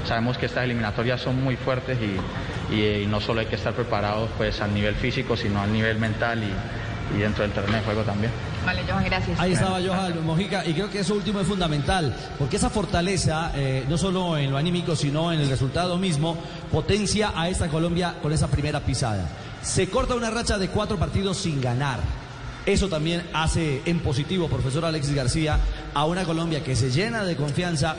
sabemos 0.04 0.38
que 0.38 0.46
estas 0.46 0.64
eliminatorias 0.64 1.20
son 1.20 1.42
muy 1.42 1.56
fuertes 1.56 1.98
y, 2.00 2.74
y- 2.74 3.02
y 3.02 3.06
no 3.06 3.20
solo 3.20 3.40
hay 3.40 3.46
que 3.46 3.56
estar 3.56 3.74
preparados 3.74 4.30
pues 4.36 4.60
al 4.60 4.72
nivel 4.74 4.94
físico, 4.96 5.36
sino 5.36 5.60
al 5.62 5.72
nivel 5.72 5.98
mental 5.98 6.42
y, 6.42 7.16
y 7.16 7.20
dentro 7.20 7.42
del 7.44 7.52
terreno 7.52 7.76
de 7.76 7.82
juego 7.82 8.02
también. 8.02 8.32
Vale, 8.64 8.82
Johan, 8.88 9.04
gracias. 9.04 9.40
Ahí 9.40 9.52
estaba 9.52 9.80
Johan 9.80 10.24
Mojica 10.24 10.64
y 10.64 10.72
creo 10.72 10.90
que 10.90 11.00
eso 11.00 11.14
último 11.14 11.40
es 11.40 11.46
fundamental, 11.46 12.14
porque 12.38 12.56
esa 12.56 12.70
fortaleza, 12.70 13.50
eh, 13.54 13.84
no 13.88 13.98
solo 13.98 14.36
en 14.36 14.50
lo 14.50 14.56
anímico, 14.56 14.94
sino 14.94 15.32
en 15.32 15.40
el 15.40 15.48
resultado 15.48 15.98
mismo, 15.98 16.36
potencia 16.70 17.32
a 17.34 17.48
esta 17.48 17.68
Colombia 17.68 18.16
con 18.22 18.32
esa 18.32 18.48
primera 18.48 18.80
pisada. 18.80 19.28
Se 19.62 19.88
corta 19.88 20.14
una 20.14 20.30
racha 20.30 20.58
de 20.58 20.68
cuatro 20.68 20.96
partidos 20.96 21.38
sin 21.38 21.60
ganar. 21.60 22.00
Eso 22.64 22.88
también 22.88 23.24
hace 23.32 23.82
en 23.86 23.98
positivo, 24.00 24.48
profesor 24.48 24.84
Alexis 24.84 25.14
García, 25.14 25.58
a 25.94 26.04
una 26.04 26.24
Colombia 26.24 26.62
que 26.62 26.76
se 26.76 26.90
llena 26.90 27.24
de 27.24 27.34
confianza, 27.34 27.96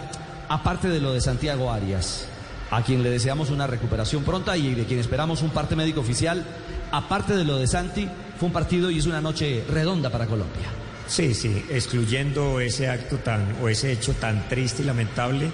aparte 0.47 0.88
de 0.88 1.01
lo 1.01 1.14
de 1.14 1.20
Santiago 1.20 1.72
Arias, 1.72 2.28
a 2.72 2.82
quien 2.82 3.03
le 3.03 3.09
deseamos 3.09 3.49
una 3.49 3.68
recuperación 3.68 4.24
pronta 4.24 4.55
y 4.55 4.74
de 4.74 4.86
quien 4.86 4.99
esperamos 4.99 5.41
un 5.41 5.49
parte 5.49 5.76
médico 5.76 5.99
oficial. 5.99 6.45
Aparte 6.94 7.36
de 7.36 7.44
lo 7.44 7.58
de 7.58 7.66
Santi, 7.66 8.08
fue 8.38 8.46
un 8.46 8.54
partido 8.54 8.91
y 8.91 9.00
es 9.00 9.08
una 9.08 9.20
noche 9.20 9.64
redonda 9.68 10.12
para 10.12 10.28
Colombia. 10.28 10.68
Sí, 11.08 11.34
sí, 11.34 11.66
excluyendo 11.72 12.60
ese 12.60 12.88
acto 12.88 13.18
tan 13.18 13.56
o 13.64 13.68
ese 13.68 13.91
hecho 13.91 14.14
tan 14.14 14.48
triste 14.48 14.84
y 14.84 14.86
lamentable, 14.86 15.50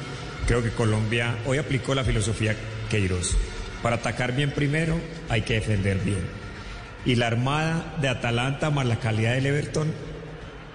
creo 0.45 0.61
que 0.61 0.71
Colombia 0.71 1.37
hoy 1.45 1.57
aplicó 1.57 1.95
la 1.95 2.03
filosofía 2.03 2.57
Queiroz. 2.89 3.37
Para 3.81 3.95
atacar 3.95 4.35
bien 4.35 4.51
primero 4.51 4.99
hay 5.29 5.43
que 5.43 5.53
defender 5.53 5.99
bien. 5.99 6.27
Y 7.05 7.15
la 7.15 7.27
armada 7.27 7.95
de 8.01 8.09
Atalanta 8.09 8.69
más 8.69 8.85
la 8.85 8.99
calidad 8.99 9.31
del 9.35 9.45
Everton 9.45 9.93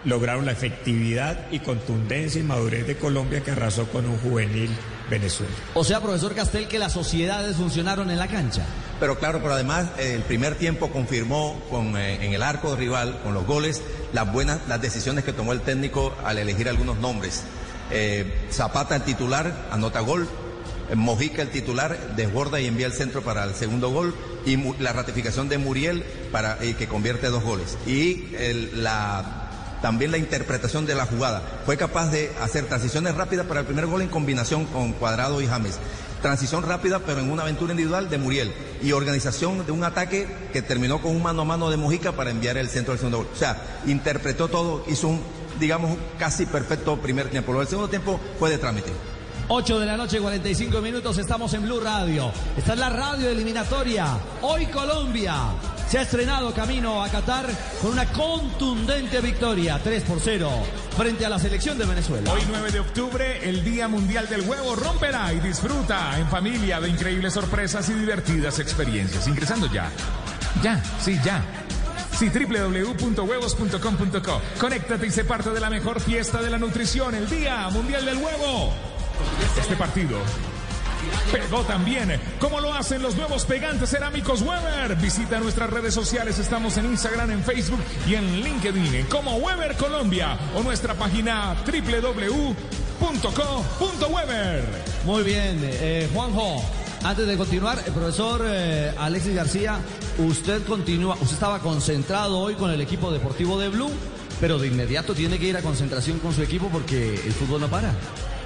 lograron 0.06 0.46
la 0.46 0.52
efectividad 0.52 1.40
y 1.50 1.58
contundencia 1.58 2.40
y 2.40 2.44
madurez 2.44 2.86
de 2.86 2.96
Colombia 2.96 3.42
que 3.42 3.50
arrasó 3.50 3.86
con 3.88 4.06
un 4.06 4.16
juvenil 4.16 4.70
Venezuela. 5.10 5.52
O 5.74 5.84
sea, 5.84 6.00
profesor 6.00 6.34
Castel, 6.34 6.68
que 6.68 6.78
las 6.78 6.94
sociedades 6.94 7.56
funcionaron 7.56 8.10
en 8.10 8.18
la 8.18 8.28
cancha. 8.28 8.64
Pero 9.00 9.18
claro, 9.18 9.40
pero 9.42 9.54
además 9.54 9.88
eh, 9.98 10.14
el 10.14 10.22
primer 10.22 10.54
tiempo 10.54 10.90
confirmó 10.90 11.60
con, 11.70 11.96
eh, 11.96 12.24
en 12.24 12.32
el 12.32 12.42
arco 12.42 12.76
rival, 12.76 13.20
con 13.22 13.34
los 13.34 13.46
goles, 13.46 13.82
las 14.12 14.32
buenas, 14.32 14.60
las 14.68 14.80
decisiones 14.80 15.24
que 15.24 15.32
tomó 15.32 15.52
el 15.52 15.60
técnico 15.60 16.14
al 16.24 16.38
elegir 16.38 16.68
algunos 16.68 16.98
nombres. 16.98 17.42
Eh, 17.90 18.46
Zapata 18.50 18.96
el 18.96 19.02
titular, 19.02 19.68
anota 19.70 20.00
gol. 20.00 20.28
Mojica 20.94 21.40
el 21.40 21.48
titular, 21.48 22.14
desborda 22.14 22.60
y 22.60 22.66
envía 22.66 22.86
el 22.86 22.92
centro 22.92 23.22
para 23.22 23.44
el 23.44 23.54
segundo 23.54 23.90
gol. 23.90 24.14
Y 24.44 24.56
la 24.80 24.92
ratificación 24.92 25.48
de 25.48 25.56
Muriel 25.56 26.04
para 26.30 26.58
que 26.58 26.86
convierte 26.86 27.28
dos 27.28 27.42
goles. 27.42 27.78
Y 27.86 28.34
también 29.80 30.10
la 30.10 30.18
interpretación 30.18 30.84
de 30.84 30.94
la 30.94 31.06
jugada. 31.06 31.42
Fue 31.64 31.78
capaz 31.78 32.10
de 32.10 32.30
hacer 32.42 32.66
transiciones 32.66 33.14
rápidas 33.14 33.46
para 33.46 33.60
el 33.60 33.66
primer 33.66 33.86
gol 33.86 34.02
en 34.02 34.08
combinación 34.08 34.66
con 34.66 34.92
Cuadrado 34.92 35.40
y 35.40 35.46
James. 35.46 35.78
Transición 36.24 36.62
rápida, 36.62 37.00
pero 37.00 37.20
en 37.20 37.30
una 37.30 37.42
aventura 37.42 37.72
individual 37.74 38.08
de 38.08 38.16
Muriel. 38.16 38.50
Y 38.82 38.92
organización 38.92 39.66
de 39.66 39.72
un 39.72 39.84
ataque 39.84 40.26
que 40.54 40.62
terminó 40.62 41.02
con 41.02 41.14
un 41.14 41.22
mano 41.22 41.42
a 41.42 41.44
mano 41.44 41.68
de 41.68 41.76
Mojica 41.76 42.12
para 42.12 42.30
enviar 42.30 42.56
el 42.56 42.70
centro 42.70 42.92
del 42.94 42.98
segundo 42.98 43.18
gol. 43.18 43.28
O 43.30 43.36
sea, 43.36 43.82
interpretó 43.84 44.48
todo, 44.48 44.86
hizo 44.88 45.08
un, 45.08 45.20
digamos, 45.60 45.98
casi 46.18 46.46
perfecto 46.46 46.96
primer 46.96 47.28
tiempo. 47.28 47.52
Lo 47.52 47.58
del 47.58 47.68
segundo 47.68 47.90
tiempo 47.90 48.18
fue 48.38 48.48
de 48.48 48.56
trámite. 48.56 48.90
8 49.48 49.78
de 49.78 49.84
la 49.84 49.98
noche, 49.98 50.18
45 50.18 50.80
minutos, 50.80 51.18
estamos 51.18 51.52
en 51.52 51.64
Blue 51.64 51.80
Radio. 51.80 52.32
Esta 52.56 52.72
es 52.72 52.78
la 52.78 52.88
radio 52.88 53.28
eliminatoria. 53.28 54.06
Hoy 54.40 54.64
Colombia 54.68 55.34
se 55.88 55.98
ha 55.98 56.02
estrenado 56.02 56.52
camino 56.54 57.02
a 57.02 57.08
Qatar 57.08 57.46
con 57.80 57.92
una 57.92 58.04
contundente 58.06 59.20
victoria, 59.20 59.80
3 59.82 60.02
por 60.04 60.20
0, 60.20 60.48
frente 60.96 61.26
a 61.26 61.28
la 61.28 61.38
selección 61.38 61.78
de 61.78 61.86
Venezuela. 61.86 62.32
Hoy 62.32 62.42
9 62.48 62.72
de 62.72 62.80
octubre, 62.80 63.48
el 63.48 63.62
Día 63.64 63.86
Mundial 63.88 64.28
del 64.28 64.42
Huevo, 64.42 64.76
rómpela 64.76 65.32
y 65.32 65.40
disfruta 65.40 66.18
en 66.18 66.28
familia 66.28 66.80
de 66.80 66.88
increíbles 66.88 67.34
sorpresas 67.34 67.88
y 67.88 67.94
divertidas 67.94 68.58
experiencias. 68.58 69.28
Ingresando 69.28 69.70
ya. 69.72 69.90
Ya, 70.62 70.82
sí, 71.00 71.18
ya. 71.24 71.42
Sí, 72.18 72.30
www.huevos.com.co. 72.30 74.42
Conéctate 74.58 75.06
y 75.06 75.10
sé 75.10 75.24
parte 75.24 75.50
de 75.50 75.60
la 75.60 75.68
mejor 75.68 76.00
fiesta 76.00 76.40
de 76.40 76.48
la 76.50 76.58
nutrición, 76.58 77.14
el 77.14 77.28
Día 77.28 77.68
Mundial 77.70 78.04
del 78.04 78.18
Huevo. 78.18 78.72
Este 79.58 79.76
partido 79.76 80.18
pegó 81.32 81.62
también, 81.62 82.20
como 82.38 82.60
lo 82.60 82.72
hacen 82.72 83.02
los 83.02 83.16
nuevos 83.16 83.44
pegantes 83.44 83.90
cerámicos 83.90 84.42
Weber. 84.42 84.96
Visita 84.96 85.38
nuestras 85.40 85.70
redes 85.70 85.94
sociales, 85.94 86.38
estamos 86.38 86.76
en 86.76 86.86
Instagram, 86.86 87.30
en 87.30 87.42
Facebook 87.42 87.80
y 88.06 88.14
en 88.14 88.40
LinkedIn 88.40 89.06
como 89.06 89.36
Weber 89.36 89.76
Colombia 89.76 90.38
o 90.54 90.62
nuestra 90.62 90.94
página 90.94 91.56
www.co.weber. 91.66 92.54
Muy 95.04 95.22
bien, 95.22 95.60
eh, 95.62 96.08
Juanjo. 96.12 96.62
Antes 97.04 97.26
de 97.26 97.36
continuar, 97.36 97.82
el 97.86 97.92
profesor 97.92 98.42
eh, 98.46 98.94
Alexis 98.98 99.34
García, 99.34 99.78
usted 100.18 100.62
continúa, 100.64 101.14
usted 101.20 101.34
estaba 101.34 101.58
concentrado 101.58 102.38
hoy 102.38 102.54
con 102.54 102.70
el 102.70 102.80
equipo 102.80 103.12
deportivo 103.12 103.60
de 103.60 103.68
Blue, 103.68 103.90
pero 104.40 104.58
de 104.58 104.68
inmediato 104.68 105.14
tiene 105.14 105.38
que 105.38 105.44
ir 105.46 105.56
a 105.56 105.60
concentración 105.60 106.18
con 106.18 106.32
su 106.32 106.42
equipo 106.42 106.70
porque 106.72 107.14
el 107.14 107.32
fútbol 107.32 107.60
no 107.60 107.68
para. 107.68 107.92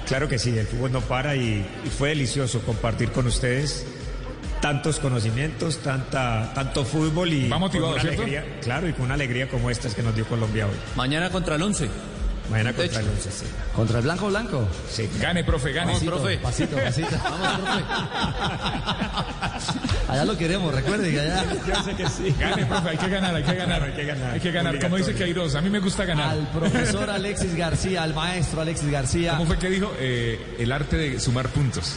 Claro 0.09 0.27
que 0.27 0.39
sí, 0.39 0.57
el 0.57 0.65
fútbol 0.65 0.91
no 0.91 1.01
para 1.01 1.35
y, 1.35 1.63
y 1.85 1.89
fue 1.89 2.09
delicioso 2.09 2.61
compartir 2.61 3.11
con 3.11 3.27
ustedes 3.27 3.85
tantos 4.59 4.99
conocimientos, 4.99 5.77
tanta, 5.77 6.51
tanto 6.53 6.83
fútbol 6.83 7.31
y 7.31 7.47
Va 7.47 7.57
motivado, 7.57 7.93
con 7.93 7.93
una 7.93 8.01
¿cierto? 8.01 8.23
alegría, 8.23 8.59
claro, 8.61 8.89
y 8.89 8.93
con 8.93 9.05
una 9.05 9.13
alegría 9.13 9.47
como 9.47 9.69
esta 9.69 9.87
que 9.89 10.01
nos 10.03 10.15
dio 10.15 10.25
Colombia 10.25 10.65
hoy. 10.67 10.73
Mañana 10.95 11.29
contra 11.29 11.55
el 11.55 11.61
11. 11.61 11.89
Mañana 12.49 12.73
contra 12.73 12.99
el 12.99 13.09
11, 13.09 13.31
sí. 13.31 13.45
¿Contra 13.75 13.97
el 13.99 14.03
blanco 14.03 14.27
blanco? 14.27 14.67
Sí. 14.89 15.09
Gane, 15.19 15.43
profe, 15.43 15.71
gane. 15.71 15.93
Pasito, 15.93 16.11
profe. 16.11 16.37
Pasito, 16.37 16.75
pasito. 16.77 17.15
Vamos, 17.23 17.59
profe. 17.59 17.83
Allá 20.07 20.25
lo 20.25 20.37
queremos, 20.37 20.73
recuerde 20.73 21.11
que 21.11 21.19
allá. 21.19 21.43
Yo 21.67 21.83
sé 21.83 21.95
que 21.95 22.09
sí. 22.09 22.35
Gane, 22.39 22.65
profe, 22.65 22.89
hay 22.89 22.97
que 22.97 23.09
ganar, 23.09 23.35
hay 23.35 23.43
que 23.43 23.55
ganar. 23.55 23.83
Hay 23.83 23.93
que 23.93 24.05
ganar. 24.05 24.33
Hay 24.33 24.39
que 24.39 24.51
ganar. 24.51 24.79
Como 24.79 24.97
dice. 24.97 25.13
Queiroz, 25.13 25.55
a 25.55 25.61
mí 25.61 25.69
me 25.69 25.79
gusta 25.79 26.05
ganar. 26.05 26.29
Al 26.29 26.47
profesor 26.49 27.09
Alexis 27.09 27.55
García, 27.55 28.03
al 28.03 28.13
maestro 28.13 28.61
Alexis 28.61 28.89
García. 28.89 29.31
¿Cómo 29.33 29.45
fue 29.45 29.59
que 29.59 29.69
dijo? 29.69 29.93
Eh, 29.99 30.55
el 30.59 30.71
arte 30.71 30.97
de 30.97 31.19
sumar 31.19 31.49
puntos. 31.49 31.95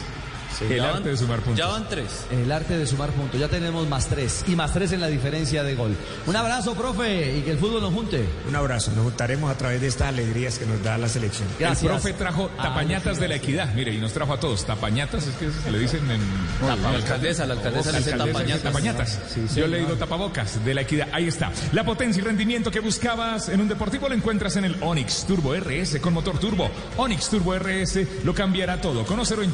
El 0.61 0.79
arte 0.81 0.93
van- 0.93 1.03
de 1.03 1.17
sumar 1.17 1.39
puntos. 1.39 1.57
Ya 1.57 1.67
van 1.67 1.87
tres. 1.89 2.25
El 2.31 2.51
arte 2.51 2.77
de 2.77 2.85
sumar 2.87 3.09
puntos. 3.11 3.39
Ya 3.39 3.47
tenemos 3.47 3.87
más 3.87 4.07
tres. 4.07 4.43
Y 4.47 4.55
más 4.55 4.73
tres 4.73 4.91
en 4.91 5.01
la 5.01 5.07
diferencia 5.07 5.63
de 5.63 5.75
gol. 5.75 5.95
Un 6.25 6.35
abrazo, 6.35 6.73
profe, 6.75 7.37
y 7.37 7.41
que 7.41 7.51
el 7.51 7.57
fútbol 7.57 7.81
nos 7.81 7.93
junte. 7.93 8.25
Un 8.47 8.55
abrazo, 8.55 8.91
nos 8.95 9.03
juntaremos 9.05 9.51
a 9.51 9.57
través 9.57 9.81
de 9.81 9.87
estas 9.87 10.09
alegrías 10.09 10.59
que 10.59 10.65
nos 10.65 10.81
da 10.83 10.97
la 10.97 11.07
selección. 11.09 11.47
Gracias. 11.59 11.83
El 11.83 11.89
profe 11.89 12.13
trajo 12.13 12.49
tapañatas 12.61 13.19
de 13.19 13.27
la 13.27 13.35
equidad, 13.35 13.73
mire, 13.73 13.93
y 13.93 13.97
nos 13.99 14.13
trajo 14.13 14.33
a 14.33 14.39
todos. 14.39 14.65
Tapañatas, 14.65 15.27
es 15.27 15.35
que 15.35 15.49
se 15.51 15.71
le 15.71 15.79
dicen 15.79 16.09
en... 16.09 16.21
La 16.65 16.73
alcaldesa, 16.89 17.45
la 17.45 17.53
alcaldesa 17.55 17.91
le 17.91 17.97
dice 17.99 18.11
tapañatas. 18.13 18.61
tapañatas. 18.63 19.19
Yo 19.55 19.67
le 19.67 19.79
digo 19.79 19.93
tapabocas 19.95 20.63
de 20.63 20.73
la 20.73 20.81
equidad. 20.81 21.07
Ahí 21.11 21.27
está. 21.27 21.51
La 21.71 21.83
potencia 21.83 22.21
y 22.21 22.23
rendimiento 22.23 22.71
que 22.71 22.79
buscabas 22.79 23.49
en 23.49 23.61
un 23.61 23.67
deportivo 23.67 24.07
lo 24.09 24.15
encuentras 24.15 24.55
en 24.57 24.65
el 24.65 24.75
Onix 24.81 25.25
Turbo 25.25 25.53
RS 25.55 25.99
con 25.99 26.13
motor 26.13 26.39
turbo. 26.39 26.69
Onix 26.97 27.29
Turbo 27.29 27.53
RS 27.57 28.05
lo 28.23 28.33
cambiará 28.33 28.79
todo. 28.81 29.05
Conócelo 29.05 29.43
en 29.43 29.53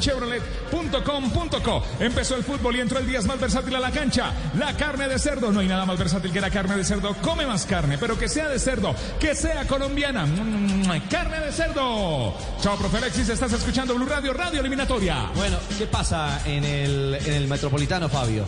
chevrolet.com.co. 0.90 1.82
Empezó 2.00 2.36
el 2.36 2.44
fútbol 2.44 2.76
y 2.76 2.80
entró 2.80 2.98
el 2.98 3.06
día 3.06 3.20
más 3.22 3.38
versátil 3.40 3.74
a 3.76 3.80
la 3.80 3.90
cancha. 3.90 4.32
La 4.58 4.76
carne 4.76 5.08
de 5.08 5.18
cerdo. 5.18 5.52
No 5.52 5.60
hay 5.60 5.68
nada 5.68 5.84
más 5.86 5.98
versátil 5.98 6.32
que 6.32 6.40
la 6.40 6.50
carne 6.50 6.76
de 6.76 6.84
cerdo. 6.84 7.14
Come 7.22 7.46
más 7.46 7.64
carne, 7.66 7.98
pero 7.98 8.18
que 8.18 8.28
sea 8.28 8.48
de 8.48 8.58
cerdo, 8.58 8.94
que 9.18 9.34
sea 9.34 9.66
colombiana. 9.66 10.26
Mm, 10.26 11.08
Carne 11.10 11.40
de 11.40 11.52
cerdo. 11.52 12.34
Chao, 12.60 12.76
profe 12.76 12.98
Alexis. 12.98 13.28
Estás 13.28 13.52
escuchando 13.52 13.94
Blue 13.94 14.06
Radio, 14.06 14.32
Radio 14.32 14.60
Eliminatoria. 14.60 15.30
Bueno, 15.34 15.56
¿qué 15.78 15.86
pasa 15.86 16.40
en 16.46 16.64
el, 16.64 17.14
en 17.24 17.34
el 17.34 17.48
Metropolitano, 17.48 18.08
Fabio? 18.08 18.44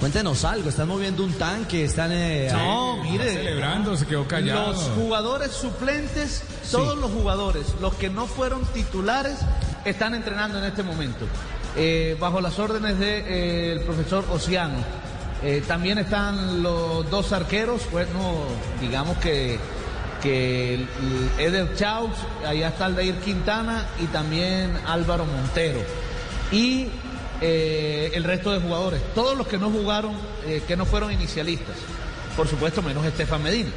Cuéntenos 0.00 0.44
algo, 0.44 0.68
están 0.68 0.88
moviendo 0.88 1.24
un 1.24 1.32
tanque, 1.34 1.84
están... 1.84 2.10
eh, 2.12 2.50
No, 2.52 3.02
mire. 3.02 3.32
Celebrando, 3.32 3.96
se 3.96 4.06
quedó 4.06 4.28
callado. 4.28 4.72
Los 4.72 4.82
jugadores 4.94 5.52
suplentes, 5.52 6.42
todos 6.70 6.98
los 6.98 7.10
jugadores, 7.12 7.66
los 7.80 7.94
que 7.94 8.10
no 8.10 8.26
fueron 8.26 8.62
titulares, 8.74 9.38
están 9.86 10.14
entrenando 10.14 10.58
en 10.58 10.64
este 10.64 10.82
momento, 10.82 11.26
eh, 11.76 12.16
bajo 12.18 12.40
las 12.40 12.58
órdenes 12.58 12.98
del 12.98 13.80
profesor 13.80 14.24
Ociano. 14.30 14.74
Eh, 15.42 15.62
también 15.66 15.98
están 15.98 16.62
los 16.62 17.08
dos 17.10 17.32
arqueros, 17.32 17.82
bueno, 17.92 18.44
digamos 18.80 19.18
que, 19.18 19.58
que 20.22 20.86
Eder 21.38 21.74
Chaus, 21.76 22.12
allá 22.44 22.68
está 22.68 22.86
Aldair 22.86 23.16
Quintana 23.16 23.84
y 24.02 24.06
también 24.06 24.72
Álvaro 24.86 25.26
Montero. 25.26 25.80
Y 26.50 26.86
eh, 27.42 28.10
el 28.14 28.24
resto 28.24 28.50
de 28.50 28.60
jugadores, 28.60 29.02
todos 29.14 29.36
los 29.36 29.46
que 29.46 29.58
no 29.58 29.70
jugaron, 29.70 30.12
eh, 30.46 30.62
que 30.66 30.76
no 30.76 30.86
fueron 30.86 31.12
inicialistas. 31.12 31.76
Por 32.34 32.48
supuesto, 32.48 32.80
menos 32.82 33.04
Estefan 33.04 33.42
Medina, 33.42 33.70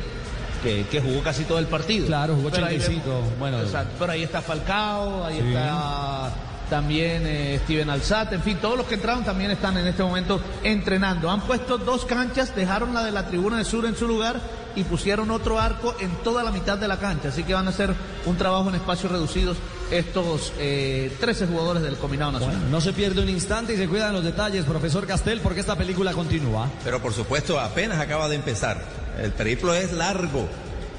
que, 0.64 0.86
que 0.90 1.02
jugó 1.02 1.22
casi 1.22 1.44
todo 1.44 1.60
el 1.60 1.68
partido. 1.68 2.08
Claro, 2.08 2.36
jugó 2.36 2.50
Pero 2.52 2.66
ahí 2.68 2.78
85, 2.78 3.22
bueno. 3.38 3.60
Exacto, 3.62 3.92
pero 4.00 4.14
ahí 4.14 4.24
está 4.24 4.42
Falcao, 4.42 5.26
ahí 5.26 5.40
Sí. 5.42 5.48
está 5.50 6.32
también 6.70 7.24
eh, 7.26 7.60
Steven 7.64 7.90
Alzate, 7.90 8.36
en 8.36 8.44
fin, 8.44 8.58
todos 8.62 8.78
los 8.78 8.86
que 8.86 8.96
entraron 8.96 9.24
también 9.24 9.52
están 9.52 9.78
en 9.78 9.88
este 9.88 10.04
momento 10.04 10.42
entrenando. 10.64 11.30
Han 11.30 11.42
puesto 11.42 11.78
dos 11.78 12.06
canchas, 12.06 12.56
dejaron 12.56 12.94
la 12.94 13.04
de 13.04 13.12
la 13.12 13.28
tribuna 13.28 13.58
del 13.58 13.66
sur 13.66 13.86
en 13.86 13.96
su 13.96 14.08
lugar 14.08 14.40
y 14.76 14.84
pusieron 14.84 15.32
otro 15.32 15.60
arco 15.60 15.96
en 16.00 16.10
toda 16.24 16.44
la 16.44 16.52
mitad 16.52 16.78
de 16.78 16.88
la 16.88 16.98
cancha. 16.98 17.30
Así 17.30 17.44
que 17.44 17.54
van 17.54 17.68
a 17.68 17.72
hacer 17.72 17.94
un 18.26 18.38
trabajo 18.38 18.70
en 18.70 18.76
espacios 18.76 19.12
reducidos 19.12 19.58
estos 19.92 20.54
eh, 20.60 21.12
13 21.20 21.48
jugadores 21.48 21.84
del 21.84 21.98
Combinado 21.98 22.34
Nacional. 22.34 22.58
Bueno, 22.58 22.72
no 22.72 22.82
se 22.82 22.94
pierde 22.94 23.22
un 23.22 23.30
instante 23.30 23.74
y 23.74 23.78
se 23.78 23.88
cuidan 23.88 24.14
los 24.14 24.24
detalles, 24.24 24.66
profesor 24.66 25.08
Castel, 25.08 25.42
porque 25.42 25.62
esta 25.62 25.76
película 25.76 26.14
continúa. 26.14 26.70
Pero 26.84 27.02
por 27.02 27.14
supuesto, 27.14 27.60
apenas 27.60 28.00
acaba 28.00 28.30
de 28.30 28.36
empezar. 28.36 28.82
El 29.22 29.32
periplo 29.32 29.74
es 29.74 29.92
largo. 29.94 30.48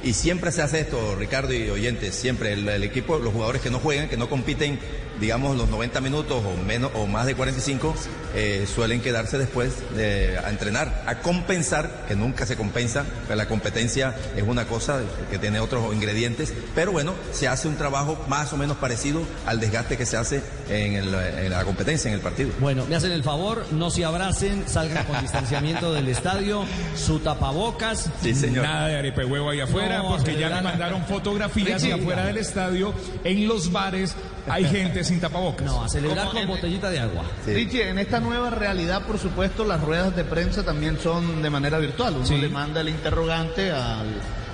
Y 0.02 0.14
siempre 0.14 0.50
se 0.50 0.62
hace 0.62 0.80
esto, 0.80 1.14
Ricardo 1.14 1.52
y 1.52 1.68
oyentes, 1.68 2.14
siempre 2.14 2.54
el, 2.54 2.66
el 2.66 2.82
equipo, 2.82 3.18
los 3.18 3.34
jugadores 3.34 3.60
que 3.60 3.68
no 3.68 3.80
juegan, 3.80 4.08
que 4.08 4.16
no 4.16 4.30
compiten, 4.30 4.80
digamos, 5.20 5.56
los 5.56 5.68
90 5.68 6.00
minutos 6.00 6.42
o 6.44 6.56
menos 6.64 6.90
o 6.94 7.06
más 7.06 7.26
de 7.26 7.34
45, 7.34 7.94
eh, 8.34 8.66
suelen 8.72 9.00
quedarse 9.00 9.38
después 9.38 9.72
de, 9.96 10.38
a 10.38 10.50
entrenar, 10.50 11.02
a 11.06 11.16
compensar, 11.20 12.04
que 12.08 12.14
nunca 12.16 12.46
se 12.46 12.56
compensa, 12.56 13.04
pero 13.26 13.36
la 13.36 13.46
competencia 13.46 14.14
es 14.36 14.42
una 14.42 14.66
cosa 14.66 15.00
que 15.30 15.38
tiene 15.38 15.60
otros 15.60 15.92
ingredientes, 15.94 16.52
pero 16.74 16.92
bueno, 16.92 17.12
se 17.32 17.48
hace 17.48 17.68
un 17.68 17.76
trabajo 17.76 18.18
más 18.28 18.52
o 18.52 18.56
menos 18.56 18.76
parecido 18.78 19.22
al 19.46 19.60
desgaste 19.60 19.96
que 19.96 20.06
se 20.06 20.16
hace 20.16 20.42
en, 20.68 20.94
el- 20.94 21.14
en 21.14 21.50
la 21.50 21.64
competencia, 21.64 22.08
en 22.08 22.14
el 22.14 22.20
partido. 22.20 22.50
Bueno, 22.60 22.84
me 22.88 22.96
hacen 22.96 23.12
el 23.12 23.22
favor, 23.22 23.64
no 23.72 23.90
se 23.90 24.04
abracen, 24.04 24.64
salgan 24.68 25.04
con 25.06 25.20
distanciamiento 25.20 25.92
del 25.92 26.08
estadio, 26.08 26.64
su 26.96 27.18
tapabocas. 27.20 28.08
Sí, 28.22 28.34
señor. 28.34 28.64
Nada 28.64 28.86
de 28.88 28.96
arepe 28.98 29.24
huevo 29.24 29.50
ahí 29.50 29.60
afuera, 29.60 29.98
No, 29.98 30.16
porque 30.16 30.38
ya 30.38 30.48
me 30.50 30.62
mandaron 30.62 31.04
fotografías 31.06 31.82
y 31.82 31.86
Richie, 31.86 31.92
afuera 32.00 32.26
del 32.26 32.38
estadio, 32.38 32.94
en 33.24 33.46
los 33.48 33.72
bares, 33.72 34.14
hay 34.48 34.64
gente 34.64 35.04
sin 35.04 35.20
tapabocas. 35.20 35.66
No, 35.66 35.82
a 35.84 35.88
celebrar 35.88 36.26
Como 36.26 36.32
con 36.32 36.42
en- 36.42 36.48
botellita 36.48 36.90
de 36.90 37.00
agua. 37.00 37.24
Richie, 37.46 37.88
en 37.88 37.98
esta 37.98 38.20
nueva 38.20 38.50
realidad, 38.50 39.06
por 39.06 39.18
supuesto, 39.18 39.64
las 39.64 39.80
ruedas 39.82 40.14
de 40.16 40.24
prensa 40.24 40.62
también 40.62 40.98
son 41.02 41.42
de 41.42 41.50
manera 41.50 41.78
virtual. 41.78 42.14
Uno 42.16 42.26
Sí. 42.26 42.36
le 42.38 42.48
manda 42.48 42.80
el 42.80 42.88
interrogante 42.88 43.70
al, 43.70 44.06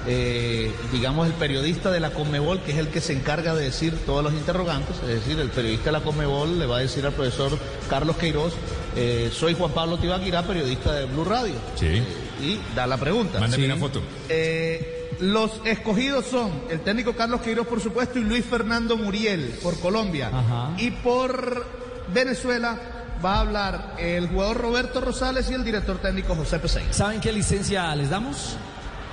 eh, 0.07 0.72
digamos, 0.93 1.26
el 1.26 1.32
periodista 1.34 1.91
de 1.91 2.01
la 2.01 2.11
Conmebol, 2.11 2.61
que 2.62 2.72
es 2.72 2.78
el 2.78 2.89
que 2.89 3.01
se 3.01 3.12
encarga 3.12 3.55
de 3.55 3.64
decir 3.64 3.95
todos 4.07 4.22
los 4.22 4.32
interrogantes. 4.32 4.97
Es 5.03 5.09
decir, 5.09 5.39
el 5.41 5.51
periodista 5.51 5.87
de 5.87 5.93
la 5.93 6.01
Conmebol 6.01 6.59
le 6.59 6.66
va 6.66 6.76
a 6.78 6.80
decir 6.80 7.05
al 7.07 7.12
profesor 7.12 7.59
Carlos 7.89 8.16
Queiroz, 8.16 8.55
eh, 8.97 9.30
soy 9.32 9.55
Juan 9.55 9.72
Pablo 9.72 9.99
Tibaquirá, 9.99 10.43
periodista 10.43 10.93
de 10.93 11.07
Blue 11.07 11.24
Radio. 11.24 11.55
Sí. 11.74 12.03
Y 12.43 12.59
da 12.74 12.87
la 12.87 12.99
pregunta. 12.99 13.41
Mándame 13.41 13.64
Sí. 13.64 13.70
una 13.70 13.80
foto. 13.80 14.03
Eh, 14.28 14.95
los 15.20 15.60
escogidos 15.64 16.26
son 16.26 16.50
el 16.70 16.80
técnico 16.80 17.14
Carlos 17.14 17.40
Queiroz, 17.40 17.66
por 17.66 17.80
supuesto, 17.80 18.18
y 18.18 18.24
Luis 18.24 18.44
Fernando 18.44 18.96
Muriel 18.96 19.58
por 19.62 19.78
Colombia. 19.80 20.30
Ajá. 20.32 20.74
Y 20.78 20.90
por 20.90 21.66
Venezuela 22.12 22.78
va 23.24 23.36
a 23.36 23.40
hablar 23.40 23.94
el 23.98 24.28
jugador 24.28 24.58
Roberto 24.58 25.00
Rosales 25.00 25.50
y 25.50 25.54
el 25.54 25.64
director 25.64 25.98
técnico 25.98 26.34
José 26.34 26.58
Peseiro. 26.58 26.92
¿Saben 26.92 27.20
qué 27.20 27.32
licencia 27.32 27.94
les 27.94 28.10
damos? 28.10 28.56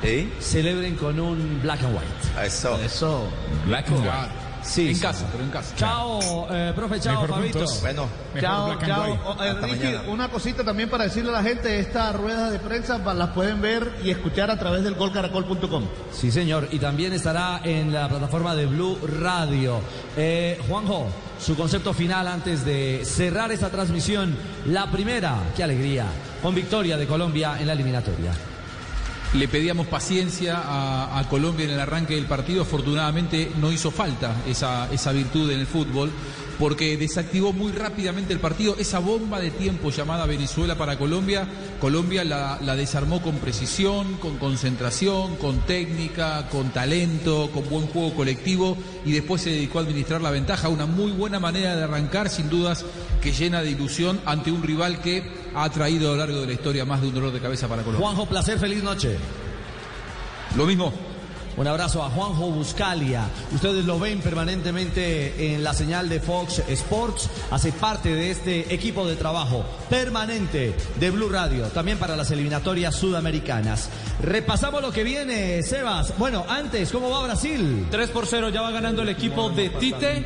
¿Sí? 0.02 0.32
Celebren 0.40 0.96
con 0.96 1.20
un 1.20 1.62
black 1.62 1.84
and 1.84 1.96
white. 1.96 2.46
Eso. 2.46 2.78
Eso. 2.84 3.30
Black 3.66 3.88
and 3.88 4.00
white. 4.00 4.53
Sí, 4.64 4.90
en 4.90 4.96
sí, 4.96 5.02
casa, 5.02 5.20
sí. 5.20 5.26
pero 5.32 5.44
en 5.44 5.50
casa. 5.50 5.76
Chao, 5.76 6.48
eh, 6.52 6.72
profe, 6.76 7.00
chao, 7.00 7.14
Mejor 7.22 7.30
Fabito. 7.30 7.60
juntos. 7.60 7.82
Bueno, 7.82 8.08
Chao, 8.40 8.80
chao. 8.86 9.20
Oh, 9.26 9.44
eh, 9.44 9.54
Ricky, 9.62 9.76
mañana. 9.86 10.02
una 10.08 10.30
cosita 10.30 10.64
también 10.64 10.90
para 10.90 11.04
decirle 11.04 11.30
a 11.32 11.34
la 11.34 11.44
gente, 11.44 11.80
estas 11.80 12.16
ruedas 12.16 12.52
de 12.52 12.60
prensa 12.60 12.98
las 13.14 13.30
pueden 13.30 13.62
ver 13.62 13.92
y 14.04 14.10
escuchar 14.10 14.50
a 14.50 14.58
través 14.58 14.84
del 14.84 14.96
golcaracol.com. 14.96 15.84
Sí, 16.12 16.32
señor. 16.32 16.68
Y 16.72 16.80
también 16.80 17.14
estará 17.14 17.62
en 17.64 17.92
la 17.94 18.08
plataforma 18.10 18.56
de 18.56 18.66
Blue 18.66 18.98
Radio. 19.20 19.80
Eh, 20.18 20.60
Juanjo, 20.68 21.08
su 21.40 21.56
concepto 21.56 21.94
final 21.94 22.28
antes 22.28 22.64
de 22.66 23.02
cerrar 23.06 23.52
esta 23.52 23.70
transmisión. 23.70 24.36
La 24.68 24.90
primera, 24.90 25.36
qué 25.56 25.64
alegría, 25.64 26.06
con 26.42 26.56
victoria 26.56 26.98
de 26.98 27.06
Colombia 27.06 27.58
en 27.60 27.68
la 27.68 27.74
eliminatoria. 27.74 28.32
Le 29.34 29.48
pedíamos 29.48 29.88
paciencia 29.88 30.62
a, 30.64 31.28
Colombia 31.28 31.66
en 31.66 31.72
el 31.72 31.80
arranque 31.80 32.14
del 32.14 32.26
partido. 32.26 32.62
Afortunadamente 32.62 33.52
no 33.60 33.72
hizo 33.72 33.90
falta 33.90 34.36
esa, 34.48 34.92
esa 34.92 35.12
virtud 35.12 35.50
en 35.50 35.60
el 35.60 35.66
fútbol 35.66 36.12
porque 36.60 36.98
desactivó 36.98 37.52
muy 37.52 37.72
rápidamente 37.72 38.32
el 38.32 38.40
partido. 38.40 38.76
Esa 38.78 39.00
bomba 39.00 39.40
de 39.40 39.50
tiempo 39.50 39.90
llamada 39.90 40.28
Venezuela 40.28 40.78
para 40.78 41.00
Colombia, 41.00 41.48
Colombia 41.82 42.24
la, 42.24 42.60
la 42.62 42.76
desarmó 42.76 43.24
con 43.24 43.38
precisión, 43.38 44.18
con 44.18 44.38
concentración, 44.38 45.36
con 45.38 45.62
técnica, 45.62 46.48
con 46.50 46.70
talento, 46.70 47.50
con 47.52 47.68
buen 47.70 47.88
juego 47.88 48.14
colectivo 48.14 48.78
y 49.04 49.14
después 49.14 49.42
se 49.42 49.50
dedicó 49.50 49.80
a 49.80 49.82
administrar 49.82 50.22
la 50.22 50.30
ventaja. 50.30 50.70
Una 50.70 50.86
muy 50.86 51.12
buena 51.12 51.40
manera 51.40 51.76
de 51.76 51.84
arrancar, 51.84 52.30
sin 52.30 52.50
dudas, 52.50 52.86
que 53.20 53.32
llena 53.32 53.64
de 53.64 53.72
ilusión 53.72 54.22
ante 54.26 54.52
un 54.52 54.62
rival 54.62 55.02
que 55.02 55.43
ha 55.56 55.70
traído 55.70 56.10
a 56.10 56.12
lo 56.14 56.18
largo 56.18 56.42
de 56.42 56.48
la 56.48 56.54
historia 56.54 56.86
más 56.86 57.02
de 57.02 57.08
un 57.08 57.14
dolor 57.14 57.32
de 57.32 57.40
cabeza 57.40 57.68
para 57.68 57.84
Colombia. 57.84 58.06
Juanjo, 58.06 58.26
placer, 58.26 58.60
feliz 58.60 58.84
noche. 58.84 59.18
Lo 60.56 60.66
mismo. 60.66 60.94
Un 61.56 61.68
abrazo 61.68 62.04
a 62.04 62.10
Juanjo 62.10 62.50
Buscalia. 62.50 63.30
Ustedes 63.54 63.86
lo 63.86 64.00
ven 64.00 64.22
permanentemente 64.22 65.54
en 65.54 65.64
la 65.64 65.74
señal 65.76 66.10
de 66.10 66.20
Fox 66.20 66.64
Sports. 66.68 67.30
Hace 67.52 67.72
parte 67.72 68.14
de 68.14 68.32
este 68.32 68.74
equipo 68.74 69.08
de 69.08 69.16
trabajo 69.16 69.64
permanente 69.88 70.76
de 71.00 71.12
Blue 71.12 71.30
Radio, 71.30 71.68
también 71.68 72.00
para 72.00 72.16
las 72.16 72.32
eliminatorias 72.32 72.96
sudamericanas. 72.96 73.90
Repasamos 74.24 74.82
lo 74.82 74.92
que 74.92 75.04
viene, 75.04 75.62
Sebas. 75.62 76.18
Bueno, 76.18 76.44
antes, 76.50 76.92
¿cómo 76.92 77.12
va 77.12 77.24
Brasil? 77.24 77.86
3 77.92 78.10
por 78.10 78.26
0 78.26 78.50
ya 78.50 78.62
va 78.62 78.72
ganando 78.72 79.04
el 79.04 79.10
equipo 79.10 79.52
de 79.52 79.70
Tite. 79.70 80.26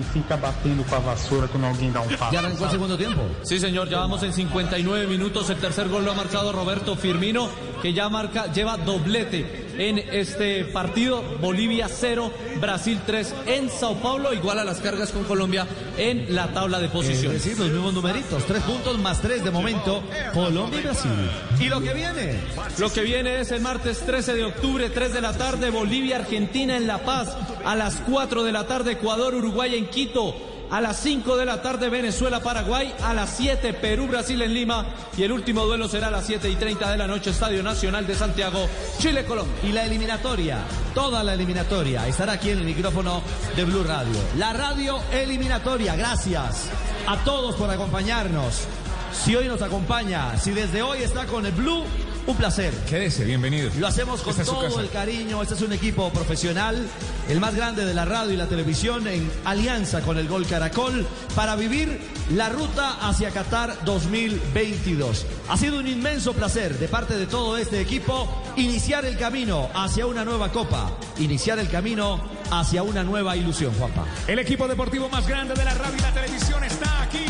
E 0.00 0.02
fica 0.02 0.36
batendo 0.36 0.84
com 0.84 0.96
a 0.96 0.98
vassoura 0.98 1.46
quando 1.48 1.64
alguém 1.66 1.92
dá 1.92 2.00
um 2.00 2.08
passo. 2.08 2.32
Ya 2.32 2.40
arrancó 2.40 2.64
el 2.64 2.70
segundo 2.70 2.96
tiempo. 2.96 3.22
Sí, 3.42 3.58
señor, 3.58 3.88
ya 3.88 3.98
vamos 3.98 4.22
en 4.22 4.32
59 4.32 5.06
minutos. 5.06 5.50
El 5.50 5.58
tercer 5.58 5.88
gol 5.88 6.04
lo 6.04 6.12
ha 6.12 6.14
marcado 6.14 6.52
Roberto 6.52 6.96
Firmino, 6.96 7.48
que 7.82 7.92
ya 7.92 8.08
marca, 8.08 8.46
lleva 8.52 8.76
doblete 8.76 9.69
en 9.78 9.98
este 9.98 10.64
partido. 10.66 11.22
Bolivia 11.40 11.88
0, 11.88 12.32
Brasil 12.60 13.00
3 13.06 13.34
en 13.46 13.70
Sao 13.70 13.94
Paulo, 13.96 14.32
igual 14.32 14.58
a 14.58 14.64
las 14.64 14.78
cargas 14.80 15.10
con 15.10 15.24
Colombia 15.24 15.66
en 15.96 16.34
la 16.34 16.48
tabla 16.52 16.78
de 16.78 16.86
Es 16.86 16.92
posiciones. 16.92 17.42
decir, 17.44 17.58
los 17.58 17.70
mismos 17.70 17.92
numeritos. 17.94 18.44
Tres 18.46 18.62
puntos 18.62 18.98
más 18.98 19.20
tres 19.20 19.44
de 19.44 19.50
momento. 19.50 20.02
Colombia 20.34 20.80
y 20.80 20.82
Brasil. 20.82 21.10
¿Y 21.58 21.64
lo 21.68 21.80
que 21.80 21.94
viene? 21.94 22.40
Lo 22.78 22.92
que 22.92 23.02
viene 23.02 23.40
es 23.40 23.50
el 23.52 23.60
martes 23.60 24.00
13 24.00 24.34
de 24.34 24.44
octubre, 24.44 24.90
3 24.90 25.12
de 25.12 25.20
la 25.20 25.32
tarde, 25.36 25.70
Bolivia, 25.70 26.16
Argentina 26.16 26.76
en 26.76 26.86
La 26.86 26.98
Paz. 27.04 27.36
A 27.64 27.74
las 27.76 27.96
4 28.08 28.42
de 28.42 28.52
la 28.52 28.66
tarde, 28.66 28.92
Ecuador, 28.92 29.34
Uruguay 29.34 29.74
en 29.76 29.86
Quito. 29.86 30.34
A 30.70 30.80
las 30.80 31.00
5 31.00 31.36
de 31.36 31.44
la 31.44 31.62
tarde, 31.62 31.88
Venezuela, 31.88 32.40
Paraguay. 32.40 32.94
A 33.02 33.12
las 33.12 33.30
7, 33.36 33.72
Perú, 33.74 34.06
Brasil 34.06 34.40
en 34.40 34.54
Lima. 34.54 34.86
Y 35.16 35.24
el 35.24 35.32
último 35.32 35.66
duelo 35.66 35.88
será 35.88 36.08
a 36.08 36.10
las 36.12 36.26
7 36.26 36.48
y 36.48 36.54
30 36.54 36.92
de 36.92 36.96
la 36.96 37.08
noche, 37.08 37.30
Estadio 37.30 37.60
Nacional 37.62 38.06
de 38.06 38.14
Santiago, 38.14 38.68
Chile, 38.98 39.24
Colombia. 39.24 39.52
Y 39.64 39.72
la 39.72 39.84
eliminatoria, 39.84 40.58
toda 40.94 41.24
la 41.24 41.34
eliminatoria, 41.34 42.06
estará 42.06 42.34
aquí 42.34 42.50
en 42.50 42.58
el 42.58 42.64
micrófono 42.64 43.20
de 43.56 43.64
Blue 43.64 43.82
Radio. 43.82 44.14
La 44.36 44.52
radio 44.52 45.00
eliminatoria, 45.12 45.96
gracias 45.96 46.70
a 47.06 47.16
todos 47.24 47.56
por 47.56 47.68
acompañarnos. 47.68 48.68
Si 49.12 49.34
hoy 49.34 49.48
nos 49.48 49.62
acompaña, 49.62 50.38
si 50.38 50.52
desde 50.52 50.82
hoy 50.82 51.02
está 51.02 51.26
con 51.26 51.46
el 51.46 51.52
Blue, 51.52 51.84
un 52.26 52.36
placer. 52.36 52.72
Quédese, 52.88 53.24
bienvenido. 53.24 53.70
Lo 53.78 53.86
hacemos 53.86 54.22
con 54.22 54.34
todo 54.36 54.80
el 54.80 54.90
cariño. 54.90 55.42
Este 55.42 55.54
es 55.54 55.62
un 55.62 55.72
equipo 55.72 56.10
profesional, 56.12 56.86
el 57.28 57.40
más 57.40 57.54
grande 57.54 57.84
de 57.84 57.94
la 57.94 58.04
radio 58.04 58.32
y 58.32 58.36
la 58.36 58.46
televisión, 58.46 59.06
en 59.06 59.30
alianza 59.44 60.00
con 60.02 60.18
el 60.18 60.28
Gol 60.28 60.46
Caracol, 60.46 61.06
para 61.34 61.56
vivir 61.56 62.00
la 62.34 62.48
ruta 62.48 63.08
hacia 63.08 63.30
Qatar 63.30 63.84
2022. 63.84 65.26
Ha 65.48 65.56
sido 65.56 65.78
un 65.78 65.86
inmenso 65.86 66.32
placer 66.32 66.78
de 66.78 66.88
parte 66.88 67.16
de 67.16 67.26
todo 67.26 67.56
este 67.56 67.80
equipo 67.80 68.28
iniciar 68.56 69.04
el 69.04 69.16
camino 69.16 69.68
hacia 69.74 70.06
una 70.06 70.24
nueva 70.24 70.50
copa, 70.52 70.90
iniciar 71.18 71.58
el 71.58 71.68
camino 71.68 72.20
hacia 72.50 72.82
una 72.82 73.02
nueva 73.02 73.36
ilusión, 73.36 73.72
Juanpa. 73.74 74.04
El 74.26 74.38
equipo 74.38 74.68
deportivo 74.68 75.08
más 75.08 75.26
grande 75.26 75.54
de 75.54 75.64
la 75.64 75.74
radio 75.74 75.96
y 75.96 76.00
la 76.00 76.12
televisión 76.12 76.64
está 76.64 77.02
aquí. 77.02 77.24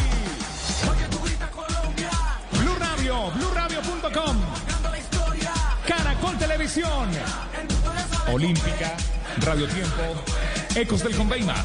Blue 2.52 2.74
Radio, 2.78 3.30
BlueRadio.com, 3.30 4.39
Olímpica, 8.32 8.94
Radio 9.38 9.66
Tiempo, 9.66 10.02
Ecos 10.76 11.02
del 11.02 11.16
Conveima, 11.16 11.56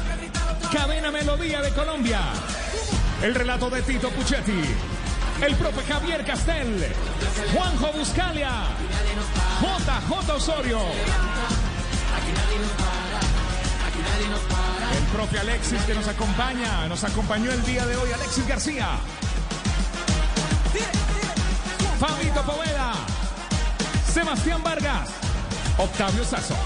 Cadena 0.72 1.12
Melodía 1.12 1.62
de 1.62 1.70
Colombia, 1.70 2.18
el 3.22 3.32
relato 3.36 3.70
de 3.70 3.82
Tito 3.82 4.10
Puchetti, 4.10 4.64
el 5.46 5.54
profe 5.54 5.84
Javier 5.86 6.24
Castel, 6.24 6.92
Juanjo 7.54 7.92
Buscalia, 7.92 8.64
JJ 9.60 10.34
Osorio. 10.34 10.80
El 14.96 15.04
profe 15.16 15.38
Alexis 15.38 15.82
que 15.82 15.94
nos 15.94 16.08
acompaña, 16.08 16.88
nos 16.88 17.04
acompañó 17.04 17.52
el 17.52 17.64
día 17.64 17.86
de 17.86 17.96
hoy, 17.96 18.10
Alexis 18.10 18.48
García. 18.48 18.88
Fabito 22.00 22.42
Poveda. 22.42 23.15
Sebastián 24.16 24.62
Vargas. 24.62 25.10
Octavio 25.76 26.24
Sazo. 26.24 26.56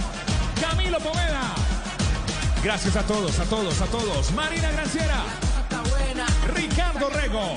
Camilo 0.60 0.98
Poveda. 1.00 1.52
Gracias 2.62 2.94
a 2.94 3.02
todos, 3.02 3.40
a 3.40 3.44
todos, 3.46 3.80
a 3.80 3.86
todos. 3.86 4.30
Marina 4.30 4.70
Granciera. 4.70 5.24
Ricardo 6.54 7.10
Rego. 7.10 7.56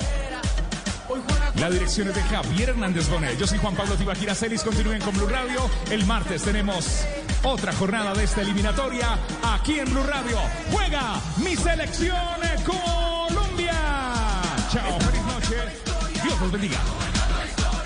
La 1.60 1.70
dirección 1.70 2.08
es 2.08 2.16
de 2.16 2.22
Javier 2.22 2.70
Hernández 2.70 3.08
Bonet. 3.08 3.38
Yo 3.38 3.46
soy 3.46 3.58
Juan 3.58 3.76
Pablo 3.76 3.94
Tibaquira 3.94 4.34
Celis. 4.34 4.64
Continúen 4.64 5.00
con 5.00 5.14
Blue 5.14 5.28
Radio. 5.28 5.70
El 5.88 6.04
martes 6.06 6.42
tenemos 6.42 7.04
otra 7.44 7.72
jornada 7.72 8.14
de 8.14 8.24
esta 8.24 8.40
eliminatoria 8.40 9.16
aquí 9.44 9.78
en 9.78 9.88
Blue 9.92 10.02
Radio. 10.02 10.38
Juega 10.72 11.20
mi 11.36 11.54
selección 11.54 12.16
Colombia. 12.66 13.80
Chao, 14.72 14.98
feliz 14.98 15.22
noche. 15.22 15.56
Dios 16.24 16.40
los 16.40 16.50
bendiga. 16.50 16.80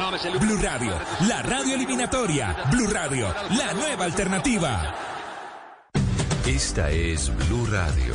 Blue 0.00 0.56
Radio, 0.62 0.98
la 1.28 1.42
radio 1.42 1.74
eliminatoria. 1.74 2.56
Blue 2.70 2.86
Radio, 2.90 3.34
la 3.50 3.74
nueva 3.74 4.06
alternativa. 4.06 4.94
Esta 6.46 6.90
es 6.90 7.30
Blue 7.36 7.66
Radio. 7.66 8.14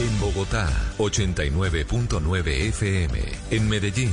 En 0.00 0.20
Bogotá, 0.20 0.68
89.9 0.98 2.68
FM. 2.70 3.20
En 3.52 3.68
Medellín, 3.68 4.12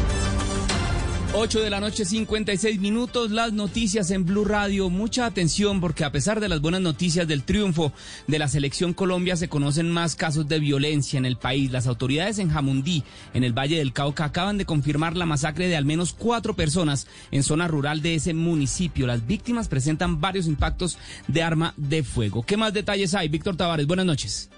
8 1.33 1.61
de 1.61 1.69
la 1.69 1.79
noche, 1.79 2.03
56 2.03 2.81
minutos, 2.81 3.31
las 3.31 3.53
noticias 3.53 4.11
en 4.11 4.25
Blue 4.25 4.43
Radio. 4.43 4.89
Mucha 4.89 5.25
atención 5.25 5.79
porque 5.79 6.03
a 6.03 6.11
pesar 6.11 6.41
de 6.41 6.49
las 6.49 6.59
buenas 6.59 6.81
noticias 6.81 7.25
del 7.25 7.43
triunfo 7.43 7.93
de 8.27 8.37
la 8.37 8.49
selección 8.49 8.93
Colombia, 8.93 9.37
se 9.37 9.47
conocen 9.47 9.89
más 9.89 10.17
casos 10.17 10.49
de 10.49 10.59
violencia 10.59 11.17
en 11.17 11.25
el 11.25 11.37
país. 11.37 11.71
Las 11.71 11.87
autoridades 11.87 12.37
en 12.37 12.49
Jamundí, 12.49 13.05
en 13.33 13.45
el 13.45 13.57
Valle 13.57 13.77
del 13.77 13.93
Cauca, 13.93 14.25
acaban 14.25 14.57
de 14.57 14.65
confirmar 14.65 15.15
la 15.15 15.25
masacre 15.25 15.69
de 15.69 15.77
al 15.77 15.85
menos 15.85 16.11
cuatro 16.11 16.53
personas 16.53 17.07
en 17.31 17.43
zona 17.43 17.69
rural 17.69 18.01
de 18.01 18.15
ese 18.15 18.33
municipio. 18.33 19.07
Las 19.07 19.25
víctimas 19.25 19.69
presentan 19.69 20.19
varios 20.19 20.47
impactos 20.47 20.97
de 21.29 21.43
arma 21.43 21.73
de 21.77 22.03
fuego. 22.03 22.43
¿Qué 22.43 22.57
más 22.57 22.73
detalles 22.73 23.15
hay? 23.15 23.29
Víctor 23.29 23.55
Tavares, 23.55 23.87
buenas 23.87 24.05
noches. 24.05 24.49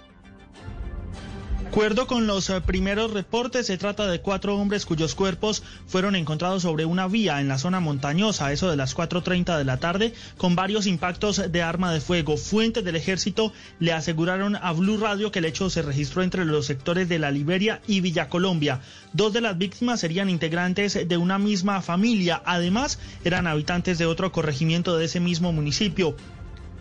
Acuerdo 1.74 2.06
con 2.06 2.28
los 2.28 2.50
eh, 2.50 2.60
primeros 2.60 3.12
reportes, 3.12 3.66
se 3.66 3.76
trata 3.76 4.06
de 4.06 4.20
cuatro 4.20 4.56
hombres 4.56 4.86
cuyos 4.86 5.16
cuerpos 5.16 5.64
fueron 5.88 6.14
encontrados 6.14 6.62
sobre 6.62 6.84
una 6.84 7.08
vía 7.08 7.40
en 7.40 7.48
la 7.48 7.58
zona 7.58 7.80
montañosa, 7.80 8.52
eso 8.52 8.70
de 8.70 8.76
las 8.76 8.96
4.30 8.96 9.58
de 9.58 9.64
la 9.64 9.78
tarde, 9.78 10.14
con 10.36 10.54
varios 10.54 10.86
impactos 10.86 11.50
de 11.50 11.62
arma 11.62 11.92
de 11.92 12.00
fuego. 12.00 12.36
Fuentes 12.36 12.84
del 12.84 12.94
ejército 12.94 13.52
le 13.80 13.92
aseguraron 13.92 14.54
a 14.54 14.70
Blue 14.70 14.98
Radio 14.98 15.32
que 15.32 15.40
el 15.40 15.46
hecho 15.46 15.68
se 15.68 15.82
registró 15.82 16.22
entre 16.22 16.44
los 16.44 16.64
sectores 16.64 17.08
de 17.08 17.18
La 17.18 17.32
Liberia 17.32 17.80
y 17.88 18.00
Villa 18.00 18.28
Colombia. 18.28 18.80
Dos 19.12 19.32
de 19.32 19.40
las 19.40 19.58
víctimas 19.58 19.98
serían 19.98 20.30
integrantes 20.30 21.08
de 21.08 21.16
una 21.16 21.40
misma 21.40 21.82
familia, 21.82 22.40
además 22.46 23.00
eran 23.24 23.48
habitantes 23.48 23.98
de 23.98 24.06
otro 24.06 24.30
corregimiento 24.30 24.96
de 24.96 25.06
ese 25.06 25.18
mismo 25.18 25.52
municipio. 25.52 26.14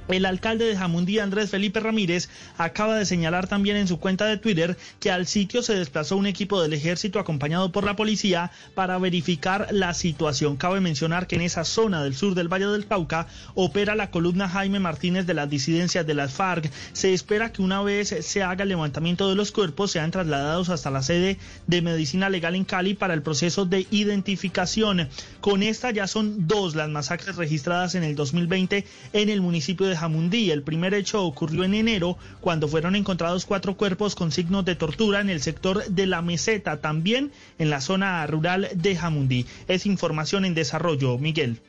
El 0.10 0.26
alcalde 0.26 0.66
de 0.66 0.76
Jamundí, 0.76 1.20
Andrés 1.20 1.50
Felipe 1.50 1.80
Ramírez, 1.80 2.30
acaba 2.58 2.98
de 2.98 3.06
señalar 3.06 3.48
también 3.48 3.78
en 3.78 3.88
su 3.88 4.00
cuenta 4.00 4.26
de 4.26 4.38
Twitter 4.38 4.78
que 5.00 5.12
al 5.12 5.28
sitio 5.28 5.64
se 5.64 5.76
desplazó 5.76 6.18
un 6.18 6.28
equipo 6.28 6.62
del 6.62 6.74
ejército 6.74 7.20
acompañado 7.20 7.72
por 7.72 7.86
la 7.86 7.96
policía 7.96 8.52
para 8.76 8.98
verificar 8.98 9.68
la 9.72 9.94
situación. 9.94 10.58
Cabe 10.58 10.82
mencionar 10.82 11.26
que 11.26 11.36
en 11.36 11.42
esa 11.42 11.64
zona 11.64 12.04
del 12.04 12.16
sur 12.16 12.36
del 12.36 12.52
Valle 12.52 12.68
del 12.68 12.86
Cauca 12.86 13.28
opera 13.56 13.96
la 13.96 14.12
columna 14.12 14.50
Jaime 14.50 14.80
Martínez 14.80 15.26
de 15.26 15.34
las 15.34 15.50
disidencias 15.50 16.06
de 16.06 16.14
las 16.14 16.34
FARC. 16.34 16.70
Se 16.92 17.14
espera 17.14 17.54
que 17.54 17.62
una 17.62 17.82
vez 17.82 18.14
se 18.20 18.44
haga 18.44 18.64
el 18.64 18.70
levantamiento 18.70 19.30
de 19.30 19.36
los 19.36 19.52
cuerpos 19.52 19.92
sean 19.92 20.12
trasladados 20.12 20.70
hasta 20.70 20.92
la 20.92 21.02
sede 21.02 21.38
de 21.68 21.82
medicina 21.82 22.30
legal 22.30 22.56
en 22.56 22.66
Cali 22.66 22.94
para 22.94 23.14
el 23.14 23.22
proceso 23.22 23.66
de 23.66 23.88
identificación. 23.90 25.08
Con 25.40 25.64
esta 25.64 25.92
ya 25.92 26.08
son 26.08 26.48
dos 26.48 26.76
las 26.76 26.90
masacres 26.90 27.38
registradas 27.38 27.96
en 27.96 28.04
el 28.04 28.16
2020 28.16 28.86
en 29.14 29.30
el 29.30 29.42
municipio 29.42 29.88
de 29.88 29.93
Jamundí. 29.96 30.52
El 30.52 30.64
primer 30.64 30.94
hecho 30.94 31.24
ocurrió 31.24 31.64
en 31.64 31.74
enero 31.74 32.18
cuando 32.42 32.68
fueron 32.68 32.96
encontrados 32.96 33.46
cuatro 33.46 33.76
cuerpos 33.76 34.16
con 34.16 34.32
signos 34.32 34.66
de 34.66 34.76
tortura 34.76 35.22
en 35.22 35.30
el 35.30 35.42
sector 35.42 35.86
de 35.86 36.06
la 36.06 36.22
meseta, 36.22 36.82
también 36.82 37.32
en 37.60 37.70
la 37.70 37.82
zona 37.82 38.26
rural 38.28 38.70
de 38.74 38.96
Jamundí. 38.96 39.46
Es 39.68 39.86
información 39.86 40.46
en 40.46 40.54
desarrollo, 40.54 41.18
Miguel. 41.18 41.60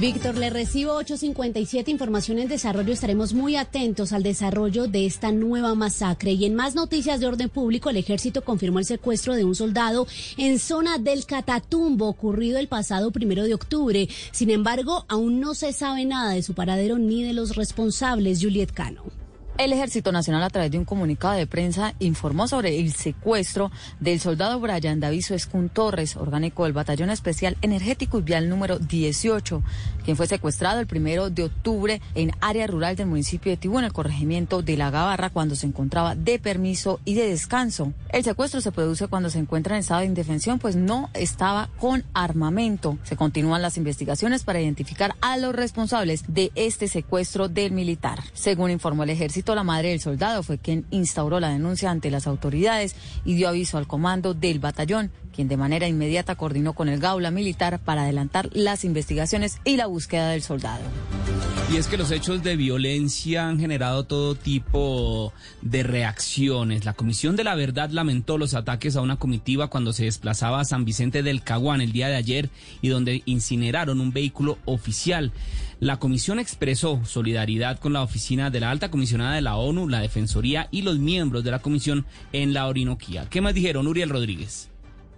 Víctor, 0.00 0.36
le 0.36 0.50
recibo 0.50 0.94
857 0.94 1.90
información 1.90 2.38
en 2.38 2.48
desarrollo. 2.48 2.92
Estaremos 2.92 3.34
muy 3.34 3.56
atentos 3.56 4.12
al 4.12 4.22
desarrollo 4.22 4.88
de 4.88 5.06
esta 5.06 5.32
nueva 5.32 5.74
masacre. 5.74 6.32
Y 6.32 6.46
en 6.46 6.54
más 6.54 6.74
noticias 6.74 7.20
de 7.20 7.26
orden 7.26 7.48
público, 7.48 7.90
el 7.90 7.98
ejército 7.98 8.42
confirmó 8.42 8.78
el 8.78 8.84
secuestro 8.84 9.36
de 9.36 9.44
un 9.44 9.54
soldado 9.54 10.06
en 10.38 10.58
zona 10.58 10.98
del 10.98 11.26
Catatumbo, 11.26 12.08
ocurrido 12.08 12.58
el 12.58 12.68
pasado 12.68 13.10
primero 13.10 13.44
de 13.44 13.54
octubre. 13.54 14.08
Sin 14.32 14.50
embargo, 14.50 15.04
aún 15.08 15.40
no 15.40 15.54
se 15.54 15.72
sabe 15.72 16.04
nada 16.04 16.32
de 16.32 16.42
su 16.42 16.54
paradero 16.54 16.98
ni 16.98 17.22
de 17.22 17.34
los 17.34 17.54
responsables, 17.54 18.42
Juliet 18.42 18.72
Cano. 18.72 19.21
El 19.58 19.74
Ejército 19.74 20.12
Nacional, 20.12 20.42
a 20.42 20.50
través 20.50 20.70
de 20.70 20.78
un 20.78 20.86
comunicado 20.86 21.34
de 21.34 21.46
prensa, 21.46 21.94
informó 21.98 22.48
sobre 22.48 22.80
el 22.80 22.94
secuestro 22.94 23.70
del 24.00 24.18
soldado 24.18 24.58
Brian 24.58 24.98
Daviso 24.98 25.34
Escun 25.34 25.68
Torres, 25.68 26.16
orgánico 26.16 26.64
del 26.64 26.72
Batallón 26.72 27.10
Especial 27.10 27.58
Energético 27.60 28.18
y 28.18 28.22
Vial 28.22 28.48
número 28.48 28.78
18, 28.78 29.62
quien 30.04 30.16
fue 30.16 30.26
secuestrado 30.26 30.80
el 30.80 30.86
primero 30.86 31.28
de 31.28 31.44
octubre 31.44 32.00
en 32.14 32.32
área 32.40 32.66
rural 32.66 32.96
del 32.96 33.08
municipio 33.08 33.52
de 33.52 33.58
Tibú, 33.58 33.78
en 33.78 33.84
el 33.84 33.92
corregimiento 33.92 34.62
de 34.62 34.78
La 34.78 34.90
Gabarra, 34.90 35.28
cuando 35.28 35.54
se 35.54 35.66
encontraba 35.66 36.14
de 36.14 36.38
permiso 36.38 36.98
y 37.04 37.14
de 37.14 37.28
descanso. 37.28 37.92
El 38.08 38.24
secuestro 38.24 38.62
se 38.62 38.72
produce 38.72 39.08
cuando 39.08 39.28
se 39.28 39.38
encuentra 39.38 39.76
en 39.76 39.80
estado 39.80 40.00
de 40.00 40.06
indefensión, 40.06 40.60
pues 40.60 40.76
no 40.76 41.10
estaba 41.12 41.68
con 41.78 42.04
armamento. 42.14 42.96
Se 43.02 43.16
continúan 43.16 43.60
las 43.60 43.76
investigaciones 43.76 44.44
para 44.44 44.62
identificar 44.62 45.14
a 45.20 45.36
los 45.36 45.54
responsables 45.54 46.24
de 46.26 46.50
este 46.54 46.88
secuestro 46.88 47.50
del 47.50 47.72
militar. 47.72 48.22
Según 48.32 48.70
informó 48.70 49.02
el 49.02 49.10
Ejército, 49.10 49.41
la 49.46 49.64
madre 49.64 49.90
del 49.90 50.00
soldado 50.00 50.42
fue 50.42 50.58
quien 50.58 50.86
instauró 50.90 51.40
la 51.40 51.50
denuncia 51.50 51.90
ante 51.90 52.10
las 52.10 52.26
autoridades 52.26 52.96
y 53.24 53.34
dio 53.34 53.48
aviso 53.48 53.78
al 53.78 53.86
comando 53.86 54.34
del 54.34 54.58
batallón, 54.58 55.10
quien 55.34 55.48
de 55.48 55.56
manera 55.56 55.88
inmediata 55.88 56.34
coordinó 56.34 56.72
con 56.72 56.88
el 56.88 57.00
Gaula 57.00 57.30
militar 57.30 57.78
para 57.78 58.02
adelantar 58.02 58.48
las 58.52 58.84
investigaciones 58.84 59.58
y 59.64 59.76
la 59.76 59.86
búsqueda 59.86 60.28
del 60.28 60.42
soldado. 60.42 60.82
Y 61.72 61.78
es 61.78 61.86
que 61.86 61.96
los 61.96 62.10
hechos 62.10 62.42
de 62.42 62.54
violencia 62.56 63.48
han 63.48 63.58
generado 63.58 64.04
todo 64.04 64.34
tipo 64.34 65.32
de 65.62 65.82
reacciones. 65.82 66.84
La 66.84 66.92
Comisión 66.92 67.34
de 67.34 67.44
la 67.44 67.54
Verdad 67.54 67.88
lamentó 67.90 68.36
los 68.36 68.52
ataques 68.52 68.94
a 68.94 69.00
una 69.00 69.16
comitiva 69.16 69.68
cuando 69.68 69.94
se 69.94 70.04
desplazaba 70.04 70.60
a 70.60 70.66
San 70.66 70.84
Vicente 70.84 71.22
del 71.22 71.42
Caguán 71.42 71.80
el 71.80 71.92
día 71.92 72.08
de 72.08 72.16
ayer 72.16 72.50
y 72.82 72.88
donde 72.88 73.22
incineraron 73.24 74.02
un 74.02 74.12
vehículo 74.12 74.58
oficial. 74.66 75.32
La 75.82 75.98
comisión 75.98 76.38
expresó 76.38 77.04
solidaridad 77.04 77.80
con 77.80 77.92
la 77.92 78.02
oficina 78.02 78.50
de 78.50 78.60
la 78.60 78.70
alta 78.70 78.88
comisionada 78.88 79.34
de 79.34 79.42
la 79.42 79.56
ONU, 79.56 79.88
la 79.88 79.98
Defensoría 79.98 80.68
y 80.70 80.82
los 80.82 81.00
miembros 81.00 81.42
de 81.42 81.50
la 81.50 81.58
comisión 81.58 82.06
en 82.32 82.54
la 82.54 82.68
Orinoquía. 82.68 83.26
¿Qué 83.28 83.40
más 83.40 83.52
dijeron, 83.52 83.88
Uriel 83.88 84.10
Rodríguez? 84.10 84.71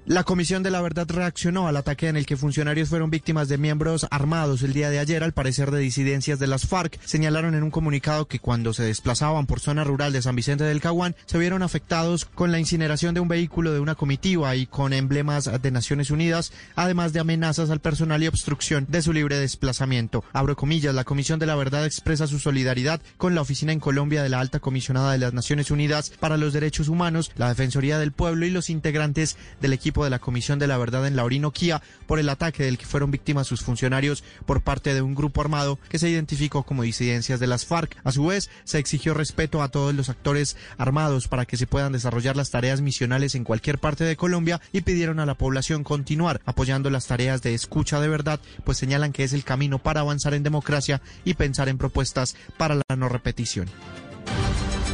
La 0.06 0.22
Comisión 0.22 0.62
de 0.62 0.70
la 0.70 0.82
Verdad 0.82 1.06
reaccionó 1.08 1.66
al 1.66 1.78
ataque 1.78 2.08
en 2.08 2.18
el 2.18 2.26
que 2.26 2.36
funcionarios 2.36 2.90
fueron 2.90 3.08
víctimas 3.08 3.48
de 3.48 3.56
miembros 3.56 4.06
armados 4.10 4.62
el 4.62 4.74
día 4.74 4.90
de 4.90 4.98
ayer, 4.98 5.24
al 5.24 5.32
parecer 5.32 5.70
de 5.70 5.80
disidencias 5.80 6.38
de 6.38 6.46
las 6.46 6.66
FARC. 6.66 7.00
Señalaron 7.06 7.54
en 7.54 7.62
un 7.62 7.70
comunicado 7.70 8.28
que 8.28 8.38
cuando 8.38 8.74
se 8.74 8.82
desplazaban 8.82 9.46
por 9.46 9.60
zona 9.60 9.82
rural 9.82 10.12
de 10.12 10.20
San 10.20 10.36
Vicente 10.36 10.64
del 10.64 10.82
Caguán, 10.82 11.16
se 11.24 11.38
vieron 11.38 11.62
afectados 11.62 12.26
con 12.26 12.52
la 12.52 12.58
incineración 12.58 13.14
de 13.14 13.20
un 13.20 13.28
vehículo 13.28 13.72
de 13.72 13.80
una 13.80 13.94
comitiva 13.94 14.54
y 14.56 14.66
con 14.66 14.92
emblemas 14.92 15.50
de 15.62 15.70
Naciones 15.70 16.10
Unidas, 16.10 16.52
además 16.76 17.14
de 17.14 17.20
amenazas 17.20 17.70
al 17.70 17.80
personal 17.80 18.22
y 18.22 18.26
obstrucción 18.26 18.86
de 18.90 19.00
su 19.00 19.14
libre 19.14 19.38
desplazamiento. 19.38 20.22
Abro 20.34 20.54
comillas, 20.54 20.94
la 20.94 21.04
Comisión 21.04 21.38
de 21.38 21.46
la 21.46 21.56
Verdad 21.56 21.86
expresa 21.86 22.26
su 22.26 22.38
solidaridad 22.38 23.00
con 23.16 23.34
la 23.34 23.40
oficina 23.40 23.72
en 23.72 23.80
Colombia 23.80 24.22
de 24.22 24.28
la 24.28 24.40
Alta 24.40 24.60
Comisionada 24.60 25.12
de 25.12 25.18
las 25.18 25.32
Naciones 25.32 25.70
Unidas 25.70 26.12
para 26.20 26.36
los 26.36 26.52
Derechos 26.52 26.88
Humanos, 26.88 27.32
la 27.36 27.48
Defensoría 27.48 27.98
del 27.98 28.12
Pueblo 28.12 28.44
y 28.44 28.50
los 28.50 28.68
integrantes 28.68 29.38
del 29.62 29.72
equipo 29.72 29.93
de 30.02 30.10
la 30.10 30.18
Comisión 30.18 30.58
de 30.58 30.66
la 30.66 30.78
Verdad 30.78 31.06
en 31.06 31.14
la 31.14 31.24
Orinoquía 31.24 31.82
por 32.06 32.18
el 32.18 32.28
ataque 32.28 32.64
del 32.64 32.78
que 32.78 32.86
fueron 32.86 33.12
víctimas 33.12 33.46
sus 33.46 33.62
funcionarios 33.62 34.24
por 34.46 34.62
parte 34.62 34.94
de 34.94 35.02
un 35.02 35.14
grupo 35.14 35.40
armado 35.40 35.78
que 35.88 35.98
se 35.98 36.08
identificó 36.08 36.64
como 36.64 36.82
disidencias 36.82 37.38
de 37.38 37.46
las 37.46 37.66
FARC. 37.66 37.96
A 38.02 38.10
su 38.10 38.26
vez, 38.26 38.50
se 38.64 38.78
exigió 38.78 39.14
respeto 39.14 39.62
a 39.62 39.68
todos 39.68 39.94
los 39.94 40.08
actores 40.08 40.56
armados 40.78 41.28
para 41.28 41.44
que 41.44 41.56
se 41.56 41.66
puedan 41.66 41.92
desarrollar 41.92 42.36
las 42.36 42.50
tareas 42.50 42.80
misionales 42.80 43.34
en 43.34 43.44
cualquier 43.44 43.78
parte 43.78 44.04
de 44.04 44.16
Colombia 44.16 44.60
y 44.72 44.80
pidieron 44.80 45.20
a 45.20 45.26
la 45.26 45.34
población 45.34 45.84
continuar 45.84 46.40
apoyando 46.44 46.90
las 46.90 47.06
tareas 47.06 47.42
de 47.42 47.54
escucha 47.54 48.00
de 48.00 48.08
verdad, 48.08 48.40
pues 48.64 48.78
señalan 48.78 49.12
que 49.12 49.24
es 49.24 49.32
el 49.32 49.44
camino 49.44 49.78
para 49.78 50.00
avanzar 50.00 50.34
en 50.34 50.42
democracia 50.42 51.00
y 51.24 51.34
pensar 51.34 51.68
en 51.68 51.78
propuestas 51.78 52.36
para 52.56 52.76
la 52.76 52.96
no 52.96 53.08
repetición. 53.08 53.68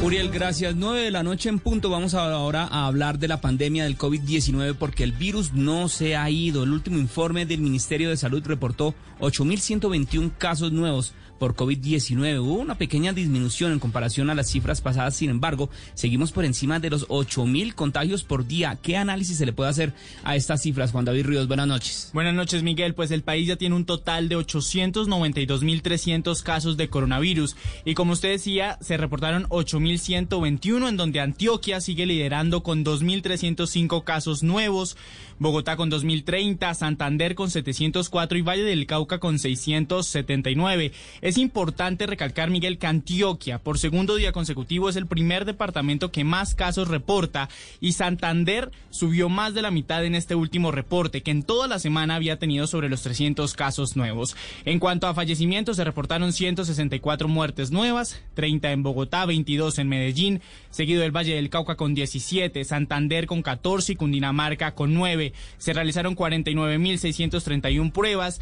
Uriel, 0.03 0.31
gracias. 0.31 0.75
9 0.75 0.99
de 0.99 1.11
la 1.11 1.21
noche 1.21 1.47
en 1.47 1.59
punto. 1.59 1.91
Vamos 1.91 2.15
ahora 2.15 2.63
a 2.63 2.87
hablar 2.87 3.19
de 3.19 3.27
la 3.27 3.39
pandemia 3.39 3.83
del 3.83 3.99
COVID-19 3.99 4.75
porque 4.75 5.03
el 5.03 5.11
virus 5.11 5.53
no 5.53 5.89
se 5.89 6.15
ha 6.15 6.27
ido. 6.27 6.63
El 6.63 6.71
último 6.71 6.97
informe 6.97 7.45
del 7.45 7.61
Ministerio 7.61 8.09
de 8.09 8.17
Salud 8.17 8.41
reportó 8.43 8.95
8.121 9.19 10.31
casos 10.39 10.71
nuevos 10.71 11.13
por 11.41 11.55
COVID-19. 11.55 12.39
Hubo 12.39 12.53
una 12.53 12.77
pequeña 12.77 13.13
disminución 13.13 13.71
en 13.71 13.79
comparación 13.79 14.29
a 14.29 14.35
las 14.35 14.47
cifras 14.47 14.79
pasadas, 14.79 15.15
sin 15.15 15.31
embargo, 15.31 15.71
seguimos 15.95 16.31
por 16.31 16.45
encima 16.45 16.79
de 16.79 16.91
los 16.91 17.07
8.000 17.07 17.73
contagios 17.73 18.23
por 18.23 18.45
día. 18.45 18.77
¿Qué 18.79 18.95
análisis 18.95 19.39
se 19.39 19.47
le 19.47 19.51
puede 19.51 19.71
hacer 19.71 19.91
a 20.23 20.35
estas 20.35 20.61
cifras, 20.61 20.91
Juan 20.91 21.03
David 21.03 21.25
Ríos? 21.25 21.47
Buenas 21.47 21.67
noches. 21.67 22.11
Buenas 22.13 22.35
noches, 22.35 22.61
Miguel. 22.61 22.93
Pues 22.93 23.09
el 23.09 23.23
país 23.23 23.47
ya 23.47 23.55
tiene 23.55 23.75
un 23.75 23.85
total 23.85 24.29
de 24.29 24.37
892.300 24.37 26.43
casos 26.43 26.77
de 26.77 26.89
coronavirus. 26.89 27.55
Y 27.85 27.95
como 27.95 28.13
usted 28.13 28.29
decía, 28.29 28.77
se 28.79 28.97
reportaron 28.97 29.49
8.121, 29.49 30.89
en 30.89 30.95
donde 30.95 31.21
Antioquia 31.21 31.81
sigue 31.81 32.05
liderando 32.05 32.61
con 32.61 32.85
2.305 32.85 34.03
casos 34.03 34.43
nuevos, 34.43 34.95
Bogotá 35.41 35.75
con 35.75 35.89
2.030, 35.89 36.71
Santander 36.75 37.33
con 37.33 37.49
704 37.49 38.37
y 38.37 38.41
Valle 38.43 38.61
del 38.61 38.85
Cauca 38.85 39.17
con 39.17 39.39
679. 39.39 40.91
Es 41.21 41.39
importante 41.39 42.05
recalcar, 42.05 42.51
Miguel, 42.51 42.77
que 42.77 42.85
Antioquia 42.85 43.57
por 43.57 43.79
segundo 43.79 44.17
día 44.17 44.33
consecutivo 44.33 44.87
es 44.87 44.97
el 44.97 45.07
primer 45.07 45.45
departamento 45.45 46.11
que 46.11 46.23
más 46.23 46.53
casos 46.53 46.89
reporta 46.89 47.49
y 47.79 47.93
Santander 47.93 48.69
subió 48.91 49.29
más 49.29 49.55
de 49.55 49.63
la 49.63 49.71
mitad 49.71 50.05
en 50.05 50.13
este 50.13 50.35
último 50.35 50.69
reporte, 50.69 51.23
que 51.23 51.31
en 51.31 51.41
toda 51.41 51.67
la 51.67 51.79
semana 51.79 52.13
había 52.13 52.37
tenido 52.37 52.67
sobre 52.67 52.87
los 52.87 53.01
300 53.01 53.55
casos 53.55 53.95
nuevos. 53.95 54.35
En 54.65 54.77
cuanto 54.77 55.07
a 55.07 55.15
fallecimientos, 55.15 55.77
se 55.77 55.83
reportaron 55.83 56.33
164 56.33 57.27
muertes 57.27 57.71
nuevas, 57.71 58.21
30 58.35 58.73
en 58.73 58.83
Bogotá, 58.83 59.25
22 59.25 59.79
en 59.79 59.89
Medellín, 59.89 60.41
seguido 60.69 61.01
del 61.01 61.15
Valle 61.15 61.33
del 61.33 61.49
Cauca 61.49 61.77
con 61.77 61.95
17, 61.95 62.63
Santander 62.63 63.25
con 63.25 63.41
14 63.41 63.93
y 63.93 63.95
Cundinamarca 63.95 64.75
con 64.75 64.93
9. 64.93 65.30
Se 65.57 65.73
realizaron 65.73 66.15
49.631 66.15 67.91
pruebas 67.91 68.41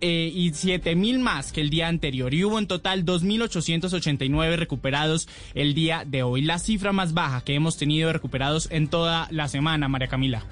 eh, 0.00 0.32
y 0.34 0.52
7 0.52 0.96
mil 0.96 1.20
más 1.20 1.52
que 1.52 1.60
el 1.60 1.70
día 1.70 1.86
anterior 1.86 2.34
y 2.34 2.44
hubo 2.44 2.58
en 2.58 2.66
total 2.66 3.04
2.889 3.04 4.56
recuperados 4.56 5.28
el 5.54 5.74
día 5.74 6.04
de 6.04 6.24
hoy, 6.24 6.42
la 6.42 6.58
cifra 6.58 6.92
más 6.92 7.14
baja 7.14 7.42
que 7.42 7.54
hemos 7.54 7.76
tenido 7.76 8.12
recuperados 8.12 8.68
en 8.72 8.88
toda 8.88 9.28
la 9.30 9.46
semana, 9.46 9.88
María 9.88 10.08
Camila 10.08 10.44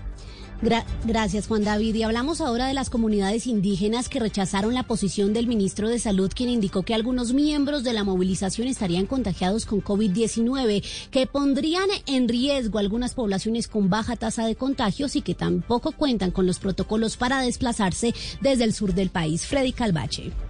gracias, 1.05 1.47
Juan 1.47 1.65
David. 1.65 1.95
Y 1.95 2.03
hablamos 2.03 2.41
ahora 2.41 2.67
de 2.67 2.75
las 2.75 2.91
comunidades 2.91 3.47
indígenas 3.47 4.09
que 4.09 4.21
rechazaron 4.21 4.75
la 4.75 4.83
posición 4.83 5.33
del 5.33 5.47
ministro 5.47 5.89
de 5.89 5.99
Salud, 5.99 6.31
quien 6.35 6.51
indicó 6.51 6.83
que 6.83 6.95
algunos 6.95 7.33
miembros 7.33 7.85
de 7.85 7.93
la 7.93 8.05
movilización 8.05 8.69
estarían 8.69 9.07
contagiados 9.07 9.67
con 9.67 9.83
COVID-19, 9.83 10.85
que 11.11 11.27
pondrían 11.27 11.89
en 12.07 12.29
riesgo 12.29 12.79
algunas 12.79 13.15
poblaciones 13.15 13.69
con 13.69 13.91
baja 13.91 14.17
tasa 14.17 14.47
de 14.47 14.57
contagios 14.57 15.17
y 15.17 15.23
que 15.23 15.35
tampoco 15.35 15.93
cuentan 15.93 16.31
con 16.31 16.47
los 16.47 16.59
protocolos 16.59 17.17
para 17.17 17.41
desplazarse 17.41 18.15
desde 18.41 18.65
el 18.65 18.75
sur 18.75 18.95
del 18.95 19.11
país. 19.11 19.47
Freddy 19.47 19.73
Calvache. 19.73 20.50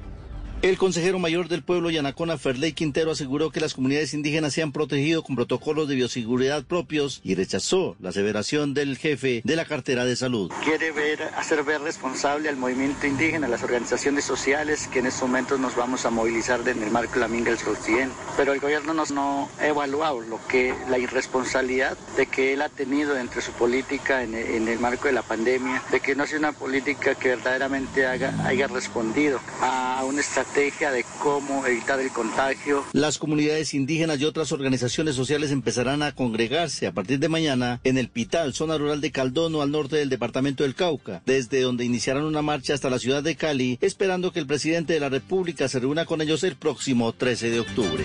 El 0.63 0.77
consejero 0.77 1.19
mayor 1.19 1.49
del 1.49 1.63
pueblo 1.63 1.89
Yanacona, 1.89 2.37
Ferley 2.37 2.75
Quintero, 2.75 3.13
aseguró 3.13 3.51
que 3.51 3.61
las 3.61 3.73
comunidades 3.73 4.13
indígenas 4.13 4.53
se 4.53 4.63
han 4.63 4.73
protegido 4.73 5.23
con 5.23 5.35
protocolos 5.35 5.89
de 5.89 5.95
bioseguridad 5.95 6.65
propios 6.65 7.23
y 7.25 7.35
rechazó 7.35 7.97
la 7.99 8.11
aseveración 8.11 8.75
del 8.75 8.99
jefe 8.99 9.41
de 9.43 9.57
la 9.57 9.65
cartera 9.65 10.05
de 10.05 10.17
salud. 10.17 10.53
Quiere 10.63 10.93
ver, 10.93 11.23
hacer 11.35 11.65
ver 11.65 11.81
responsable 11.81 12.51
al 12.51 12.59
movimiento 12.59 13.07
indígena, 13.07 13.47
a 13.47 13.49
las 13.51 13.63
organizaciones 13.63 14.27
sociales 14.27 14.87
que 14.89 14.99
en 14.99 15.07
estos 15.07 15.27
momentos 15.27 15.59
nos 15.59 15.77
vamos 15.77 16.05
a 16.05 16.11
movilizar 16.11 16.61
en 16.69 16.83
el 16.83 16.91
marco 16.91 17.15
de 17.15 17.21
la 17.21 17.29
Minga 17.29 17.53
del 17.53 17.67
Occidente. 17.67 18.15
Pero 18.37 18.53
el 18.53 18.61
gobierno 18.61 18.93
nos 18.93 19.11
no 19.13 19.49
ha 19.59 19.67
evaluado 19.67 20.21
lo 20.21 20.47
que 20.47 20.75
la 20.91 20.99
irresponsabilidad 20.99 21.97
de 22.19 22.27
que 22.27 22.53
él 22.53 22.61
ha 22.61 22.69
tenido 22.69 23.17
entre 23.17 23.41
su 23.41 23.53
política 23.53 24.23
en, 24.23 24.35
en 24.35 24.69
el 24.69 24.79
marco 24.79 25.09
de 25.09 25.13
la 25.13 25.23
pandemia, 25.23 25.83
de 25.91 26.01
que 26.01 26.15
no 26.15 26.27
sido 26.27 26.41
una 26.41 26.53
política 26.53 27.15
que 27.15 27.29
verdaderamente 27.29 28.07
haga, 28.07 28.35
haya 28.47 28.67
respondido 28.67 29.41
a 29.63 30.05
un 30.07 30.19
estrategia 30.19 30.50
estrategia 30.51 30.91
de 30.91 31.05
cómo 31.23 31.65
evitar 31.65 32.01
el 32.01 32.11
contagio. 32.11 32.85
Las 32.93 33.19
comunidades 33.19 33.73
indígenas 33.73 34.21
y 34.21 34.25
otras 34.25 34.51
organizaciones 34.51 35.15
sociales 35.15 35.53
empezarán 35.53 36.03
a 36.03 36.13
congregarse 36.13 36.87
a 36.89 36.93
partir 36.93 37.21
de 37.21 37.29
mañana 37.29 37.81
en 37.85 37.99
el 37.99 38.09
Pital, 38.09 38.53
zona 38.53 38.77
rural 38.77 39.01
de 39.01 39.13
Caldono, 39.13 39.63
al 39.63 39.71
norte 39.71 39.97
del 39.97 40.09
departamento 40.09 40.65
del 40.65 40.75
Cauca, 40.75 41.23
desde 41.25 41.61
donde 41.61 41.85
iniciarán 41.85 42.25
una 42.25 42.43
marcha 42.43 42.75
hasta 42.75 42.91
la 42.91 42.99
ciudad 42.99 43.23
de 43.23 43.37
Cali, 43.37 43.79
esperando 43.81 44.33
que 44.33 44.41
el 44.41 44.47
presidente 44.47 44.93
de 44.93 45.01
la 45.01 45.09
República 45.09 45.69
se 45.69 45.79
reúna 45.79 46.05
con 46.05 46.21
ellos 46.21 46.43
el 46.43 46.57
próximo 46.57 47.13
13 47.13 47.51
de 47.51 47.61
octubre 47.61 48.05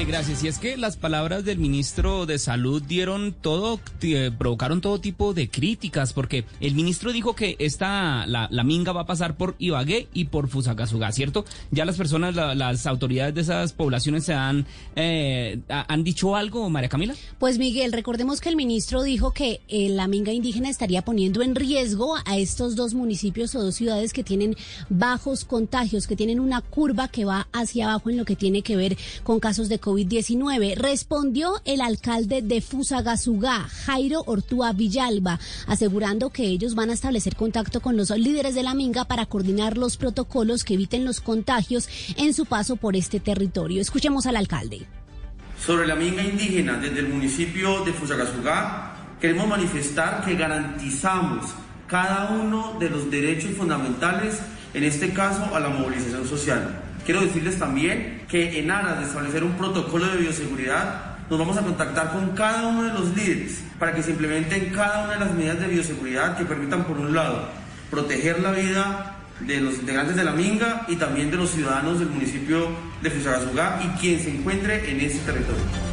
gracias. 0.00 0.42
Y 0.42 0.48
es 0.48 0.58
que 0.58 0.76
las 0.78 0.96
palabras 0.96 1.44
del 1.44 1.58
ministro 1.58 2.24
de 2.24 2.38
Salud 2.38 2.82
dieron 2.82 3.34
todo, 3.38 3.78
eh, 4.00 4.30
provocaron 4.36 4.80
todo 4.80 5.00
tipo 5.00 5.34
de 5.34 5.50
críticas, 5.50 6.14
porque 6.14 6.44
el 6.60 6.74
ministro 6.74 7.12
dijo 7.12 7.34
que 7.34 7.56
esta, 7.58 8.26
la, 8.26 8.48
minga 8.64 8.92
va 8.92 9.02
a 9.02 9.06
pasar 9.06 9.36
por 9.36 9.54
Ibagué 9.58 10.08
y 10.14 10.24
por 10.24 10.48
Fusagasugá, 10.48 11.12
¿cierto? 11.12 11.44
Ya 11.70 11.84
las 11.84 11.96
personas, 11.96 12.34
las 12.34 12.86
autoridades 12.86 13.34
de 13.34 13.42
esas 13.42 13.74
poblaciones 13.74 14.24
se 14.24 14.32
han, 14.32 14.66
eh, 14.96 15.60
han 15.68 16.04
dicho 16.04 16.36
algo, 16.36 16.68
María 16.70 16.88
Camila. 16.88 17.14
Pues 17.38 17.58
Miguel, 17.58 17.92
recordemos 17.92 18.40
que 18.40 18.48
el 18.48 18.56
ministro 18.56 19.02
dijo 19.02 19.32
que 19.32 19.60
eh, 19.68 19.90
la 19.90 20.08
minga 20.08 20.32
indígena 20.32 20.70
estaría 20.70 21.02
poniendo 21.02 21.42
en 21.42 21.54
riesgo 21.54 22.16
a 22.24 22.38
estos 22.38 22.76
dos 22.76 22.94
municipios 22.94 23.54
o 23.54 23.62
dos 23.62 23.74
ciudades 23.74 24.14
que 24.14 24.24
tienen 24.24 24.56
bajos 24.88 25.44
contagios, 25.44 26.06
que 26.06 26.16
tienen 26.16 26.40
una 26.40 26.62
curva 26.62 27.08
que 27.08 27.26
va 27.26 27.46
hacia 27.52 27.90
abajo 27.90 28.08
en 28.08 28.16
lo 28.16 28.24
que 28.24 28.36
tiene 28.36 28.62
que 28.62 28.76
ver 28.76 28.96
con 29.22 29.38
casos 29.38 29.68
de 29.68 29.81
COVID-19. 29.82 30.76
Respondió 30.76 31.60
el 31.66 31.82
alcalde 31.82 32.40
de 32.40 32.62
Fusagasugá, 32.62 33.68
Jairo 33.84 34.22
Ortúa 34.24 34.72
Villalba, 34.72 35.38
asegurando 35.66 36.30
que 36.30 36.44
ellos 36.44 36.74
van 36.74 36.88
a 36.88 36.94
establecer 36.94 37.36
contacto 37.36 37.80
con 37.80 37.98
los 37.98 38.08
líderes 38.10 38.54
de 38.54 38.62
la 38.62 38.72
Minga 38.72 39.04
para 39.04 39.26
coordinar 39.26 39.76
los 39.76 39.98
protocolos 39.98 40.64
que 40.64 40.74
eviten 40.74 41.04
los 41.04 41.20
contagios 41.20 41.88
en 42.16 42.32
su 42.32 42.46
paso 42.46 42.76
por 42.76 42.96
este 42.96 43.20
territorio. 43.20 43.82
Escuchemos 43.82 44.26
al 44.26 44.36
alcalde. 44.36 44.86
Sobre 45.64 45.86
la 45.86 45.94
minga 45.94 46.22
indígena, 46.22 46.78
desde 46.78 47.00
el 47.00 47.08
municipio 47.08 47.84
de 47.84 47.92
Fusagasugá, 47.92 49.16
queremos 49.20 49.46
manifestar 49.46 50.24
que 50.24 50.34
garantizamos 50.34 51.46
cada 51.86 52.30
uno 52.30 52.76
de 52.80 52.90
los 52.90 53.10
derechos 53.10 53.52
fundamentales, 53.52 54.40
en 54.74 54.84
este 54.84 55.12
caso 55.12 55.54
a 55.54 55.60
la 55.60 55.68
movilización 55.68 56.26
social. 56.26 56.82
Quiero 57.04 57.20
decirles 57.20 57.58
también 57.58 58.22
que 58.28 58.60
en 58.60 58.70
aras 58.70 59.00
de 59.00 59.06
establecer 59.06 59.42
un 59.42 59.52
protocolo 59.52 60.06
de 60.06 60.18
bioseguridad, 60.18 61.16
nos 61.28 61.38
vamos 61.38 61.56
a 61.56 61.62
contactar 61.62 62.12
con 62.12 62.30
cada 62.30 62.68
uno 62.68 62.84
de 62.84 62.92
los 62.92 63.16
líderes 63.16 63.64
para 63.78 63.92
que 63.92 64.02
se 64.02 64.10
implementen 64.10 64.70
cada 64.70 65.04
una 65.04 65.14
de 65.14 65.20
las 65.20 65.34
medidas 65.34 65.58
de 65.60 65.66
bioseguridad 65.66 66.36
que 66.36 66.44
permitan, 66.44 66.84
por 66.84 66.98
un 66.98 67.14
lado, 67.14 67.48
proteger 67.90 68.40
la 68.40 68.52
vida 68.52 69.16
de 69.40 69.60
los 69.60 69.74
integrantes 69.74 70.14
de 70.14 70.24
la 70.24 70.32
Minga 70.32 70.84
y 70.88 70.96
también 70.96 71.30
de 71.30 71.38
los 71.38 71.50
ciudadanos 71.50 71.98
del 71.98 72.08
municipio 72.08 72.68
de 73.02 73.10
Fusagasugá 73.10 73.80
y 73.82 73.98
quien 73.98 74.20
se 74.20 74.30
encuentre 74.30 74.90
en 74.90 75.00
ese 75.00 75.18
territorio. 75.20 75.91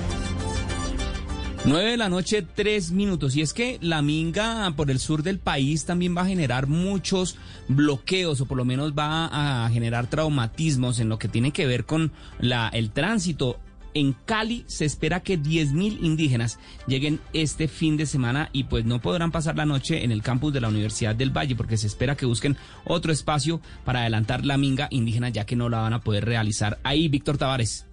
9 1.65 1.91
de 1.91 1.97
la 1.97 2.09
noche, 2.09 2.41
3 2.41 2.91
minutos. 2.93 3.35
Y 3.35 3.41
es 3.41 3.53
que 3.53 3.77
la 3.81 4.01
minga 4.01 4.71
por 4.75 4.89
el 4.89 4.99
sur 4.99 5.23
del 5.23 5.39
país 5.39 5.85
también 5.85 6.15
va 6.15 6.21
a 6.21 6.27
generar 6.27 6.67
muchos 6.67 7.37
bloqueos 7.67 8.41
o 8.41 8.45
por 8.45 8.57
lo 8.57 8.65
menos 8.65 8.93
va 8.93 9.65
a 9.65 9.69
generar 9.69 10.07
traumatismos 10.07 10.99
en 10.99 11.09
lo 11.09 11.19
que 11.19 11.27
tiene 11.27 11.51
que 11.51 11.67
ver 11.67 11.85
con 11.85 12.11
la, 12.39 12.69
el 12.69 12.91
tránsito. 12.91 13.59
En 13.93 14.13
Cali 14.13 14.63
se 14.67 14.85
espera 14.85 15.19
que 15.19 15.37
10.000 15.37 15.97
indígenas 16.01 16.59
lleguen 16.87 17.19
este 17.33 17.67
fin 17.67 17.97
de 17.97 18.05
semana 18.05 18.49
y 18.53 18.65
pues 18.65 18.85
no 18.85 19.01
podrán 19.01 19.31
pasar 19.31 19.55
la 19.57 19.65
noche 19.65 20.03
en 20.03 20.11
el 20.11 20.21
campus 20.21 20.53
de 20.53 20.61
la 20.61 20.69
Universidad 20.69 21.15
del 21.15 21.35
Valle 21.35 21.55
porque 21.55 21.77
se 21.77 21.87
espera 21.87 22.15
que 22.15 22.27
busquen 22.27 22.55
otro 22.85 23.11
espacio 23.11 23.61
para 23.83 24.01
adelantar 24.01 24.45
la 24.45 24.57
minga 24.57 24.87
indígena 24.91 25.29
ya 25.29 25.45
que 25.45 25.55
no 25.55 25.69
la 25.69 25.79
van 25.79 25.93
a 25.93 26.01
poder 26.01 26.25
realizar 26.25 26.79
ahí. 26.83 27.09
Víctor 27.09 27.37
Tavares. 27.37 27.88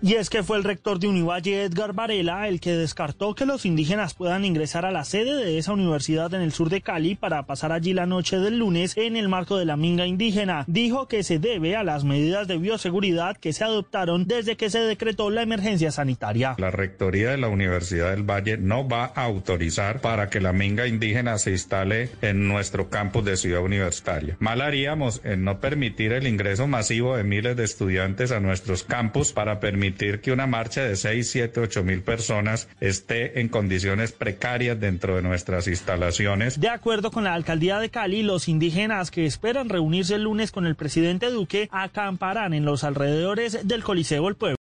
Y 0.00 0.14
es 0.14 0.30
que 0.30 0.44
fue 0.44 0.58
el 0.58 0.62
rector 0.62 1.00
de 1.00 1.08
Univalle, 1.08 1.64
Edgar 1.64 1.92
Varela, 1.92 2.46
el 2.46 2.60
que 2.60 2.76
descartó 2.76 3.34
que 3.34 3.44
los 3.44 3.66
indígenas 3.66 4.14
puedan 4.14 4.44
ingresar 4.44 4.84
a 4.84 4.92
la 4.92 5.04
sede 5.04 5.34
de 5.44 5.58
esa 5.58 5.72
universidad 5.72 6.32
en 6.34 6.40
el 6.40 6.52
sur 6.52 6.70
de 6.70 6.82
Cali 6.82 7.16
para 7.16 7.46
pasar 7.46 7.72
allí 7.72 7.94
la 7.94 8.06
noche 8.06 8.38
del 8.38 8.60
lunes 8.60 8.96
en 8.96 9.16
el 9.16 9.28
marco 9.28 9.58
de 9.58 9.64
la 9.64 9.76
minga 9.76 10.06
indígena. 10.06 10.62
Dijo 10.68 11.08
que 11.08 11.24
se 11.24 11.40
debe 11.40 11.74
a 11.74 11.82
las 11.82 12.04
medidas 12.04 12.46
de 12.46 12.58
bioseguridad 12.58 13.36
que 13.36 13.52
se 13.52 13.64
adoptaron 13.64 14.24
desde 14.28 14.56
que 14.56 14.70
se 14.70 14.78
decretó 14.78 15.30
la 15.30 15.42
emergencia 15.42 15.90
sanitaria. 15.90 16.54
La 16.58 16.70
rectoría 16.70 17.32
de 17.32 17.38
la 17.38 17.48
Universidad 17.48 18.12
del 18.12 18.22
Valle 18.22 18.56
no 18.56 18.88
va 18.88 19.06
a 19.06 19.24
autorizar 19.24 20.00
para 20.00 20.30
que 20.30 20.40
la 20.40 20.52
minga 20.52 20.86
indígena 20.86 21.38
se 21.38 21.50
instale 21.50 22.10
en 22.22 22.46
nuestro 22.46 22.88
campus 22.88 23.24
de 23.24 23.36
ciudad 23.36 23.62
universitaria. 23.62 24.36
Mal 24.38 24.60
haríamos 24.60 25.20
en 25.24 25.42
no 25.42 25.58
permitir 25.58 26.12
el 26.12 26.28
ingreso 26.28 26.68
masivo 26.68 27.16
de 27.16 27.24
miles 27.24 27.56
de 27.56 27.64
estudiantes 27.64 28.30
a 28.30 28.38
nuestros 28.38 28.84
campus 28.84 29.32
para 29.32 29.58
permitir 29.88 30.20
que 30.20 30.32
una 30.32 30.46
marcha 30.46 30.82
de 30.82 30.96
6, 30.96 31.30
7, 31.30 31.60
8 31.60 31.82
mil 31.82 32.02
personas 32.02 32.68
esté 32.80 33.40
en 33.40 33.48
condiciones 33.48 34.12
precarias 34.12 34.78
dentro 34.78 35.16
de 35.16 35.22
nuestras 35.22 35.66
instalaciones. 35.66 36.60
De 36.60 36.68
acuerdo 36.68 37.10
con 37.10 37.24
la 37.24 37.32
alcaldía 37.32 37.78
de 37.78 37.88
Cali, 37.88 38.22
los 38.22 38.48
indígenas 38.48 39.10
que 39.10 39.24
esperan 39.24 39.68
reunirse 39.68 40.14
el 40.14 40.24
lunes 40.24 40.52
con 40.52 40.66
el 40.66 40.74
presidente 40.74 41.30
Duque 41.30 41.68
acamparán 41.72 42.52
en 42.52 42.64
los 42.64 42.84
alrededores 42.84 43.66
del 43.66 43.82
Coliseo 43.82 44.28
El 44.28 44.34
Pueblo. 44.36 44.56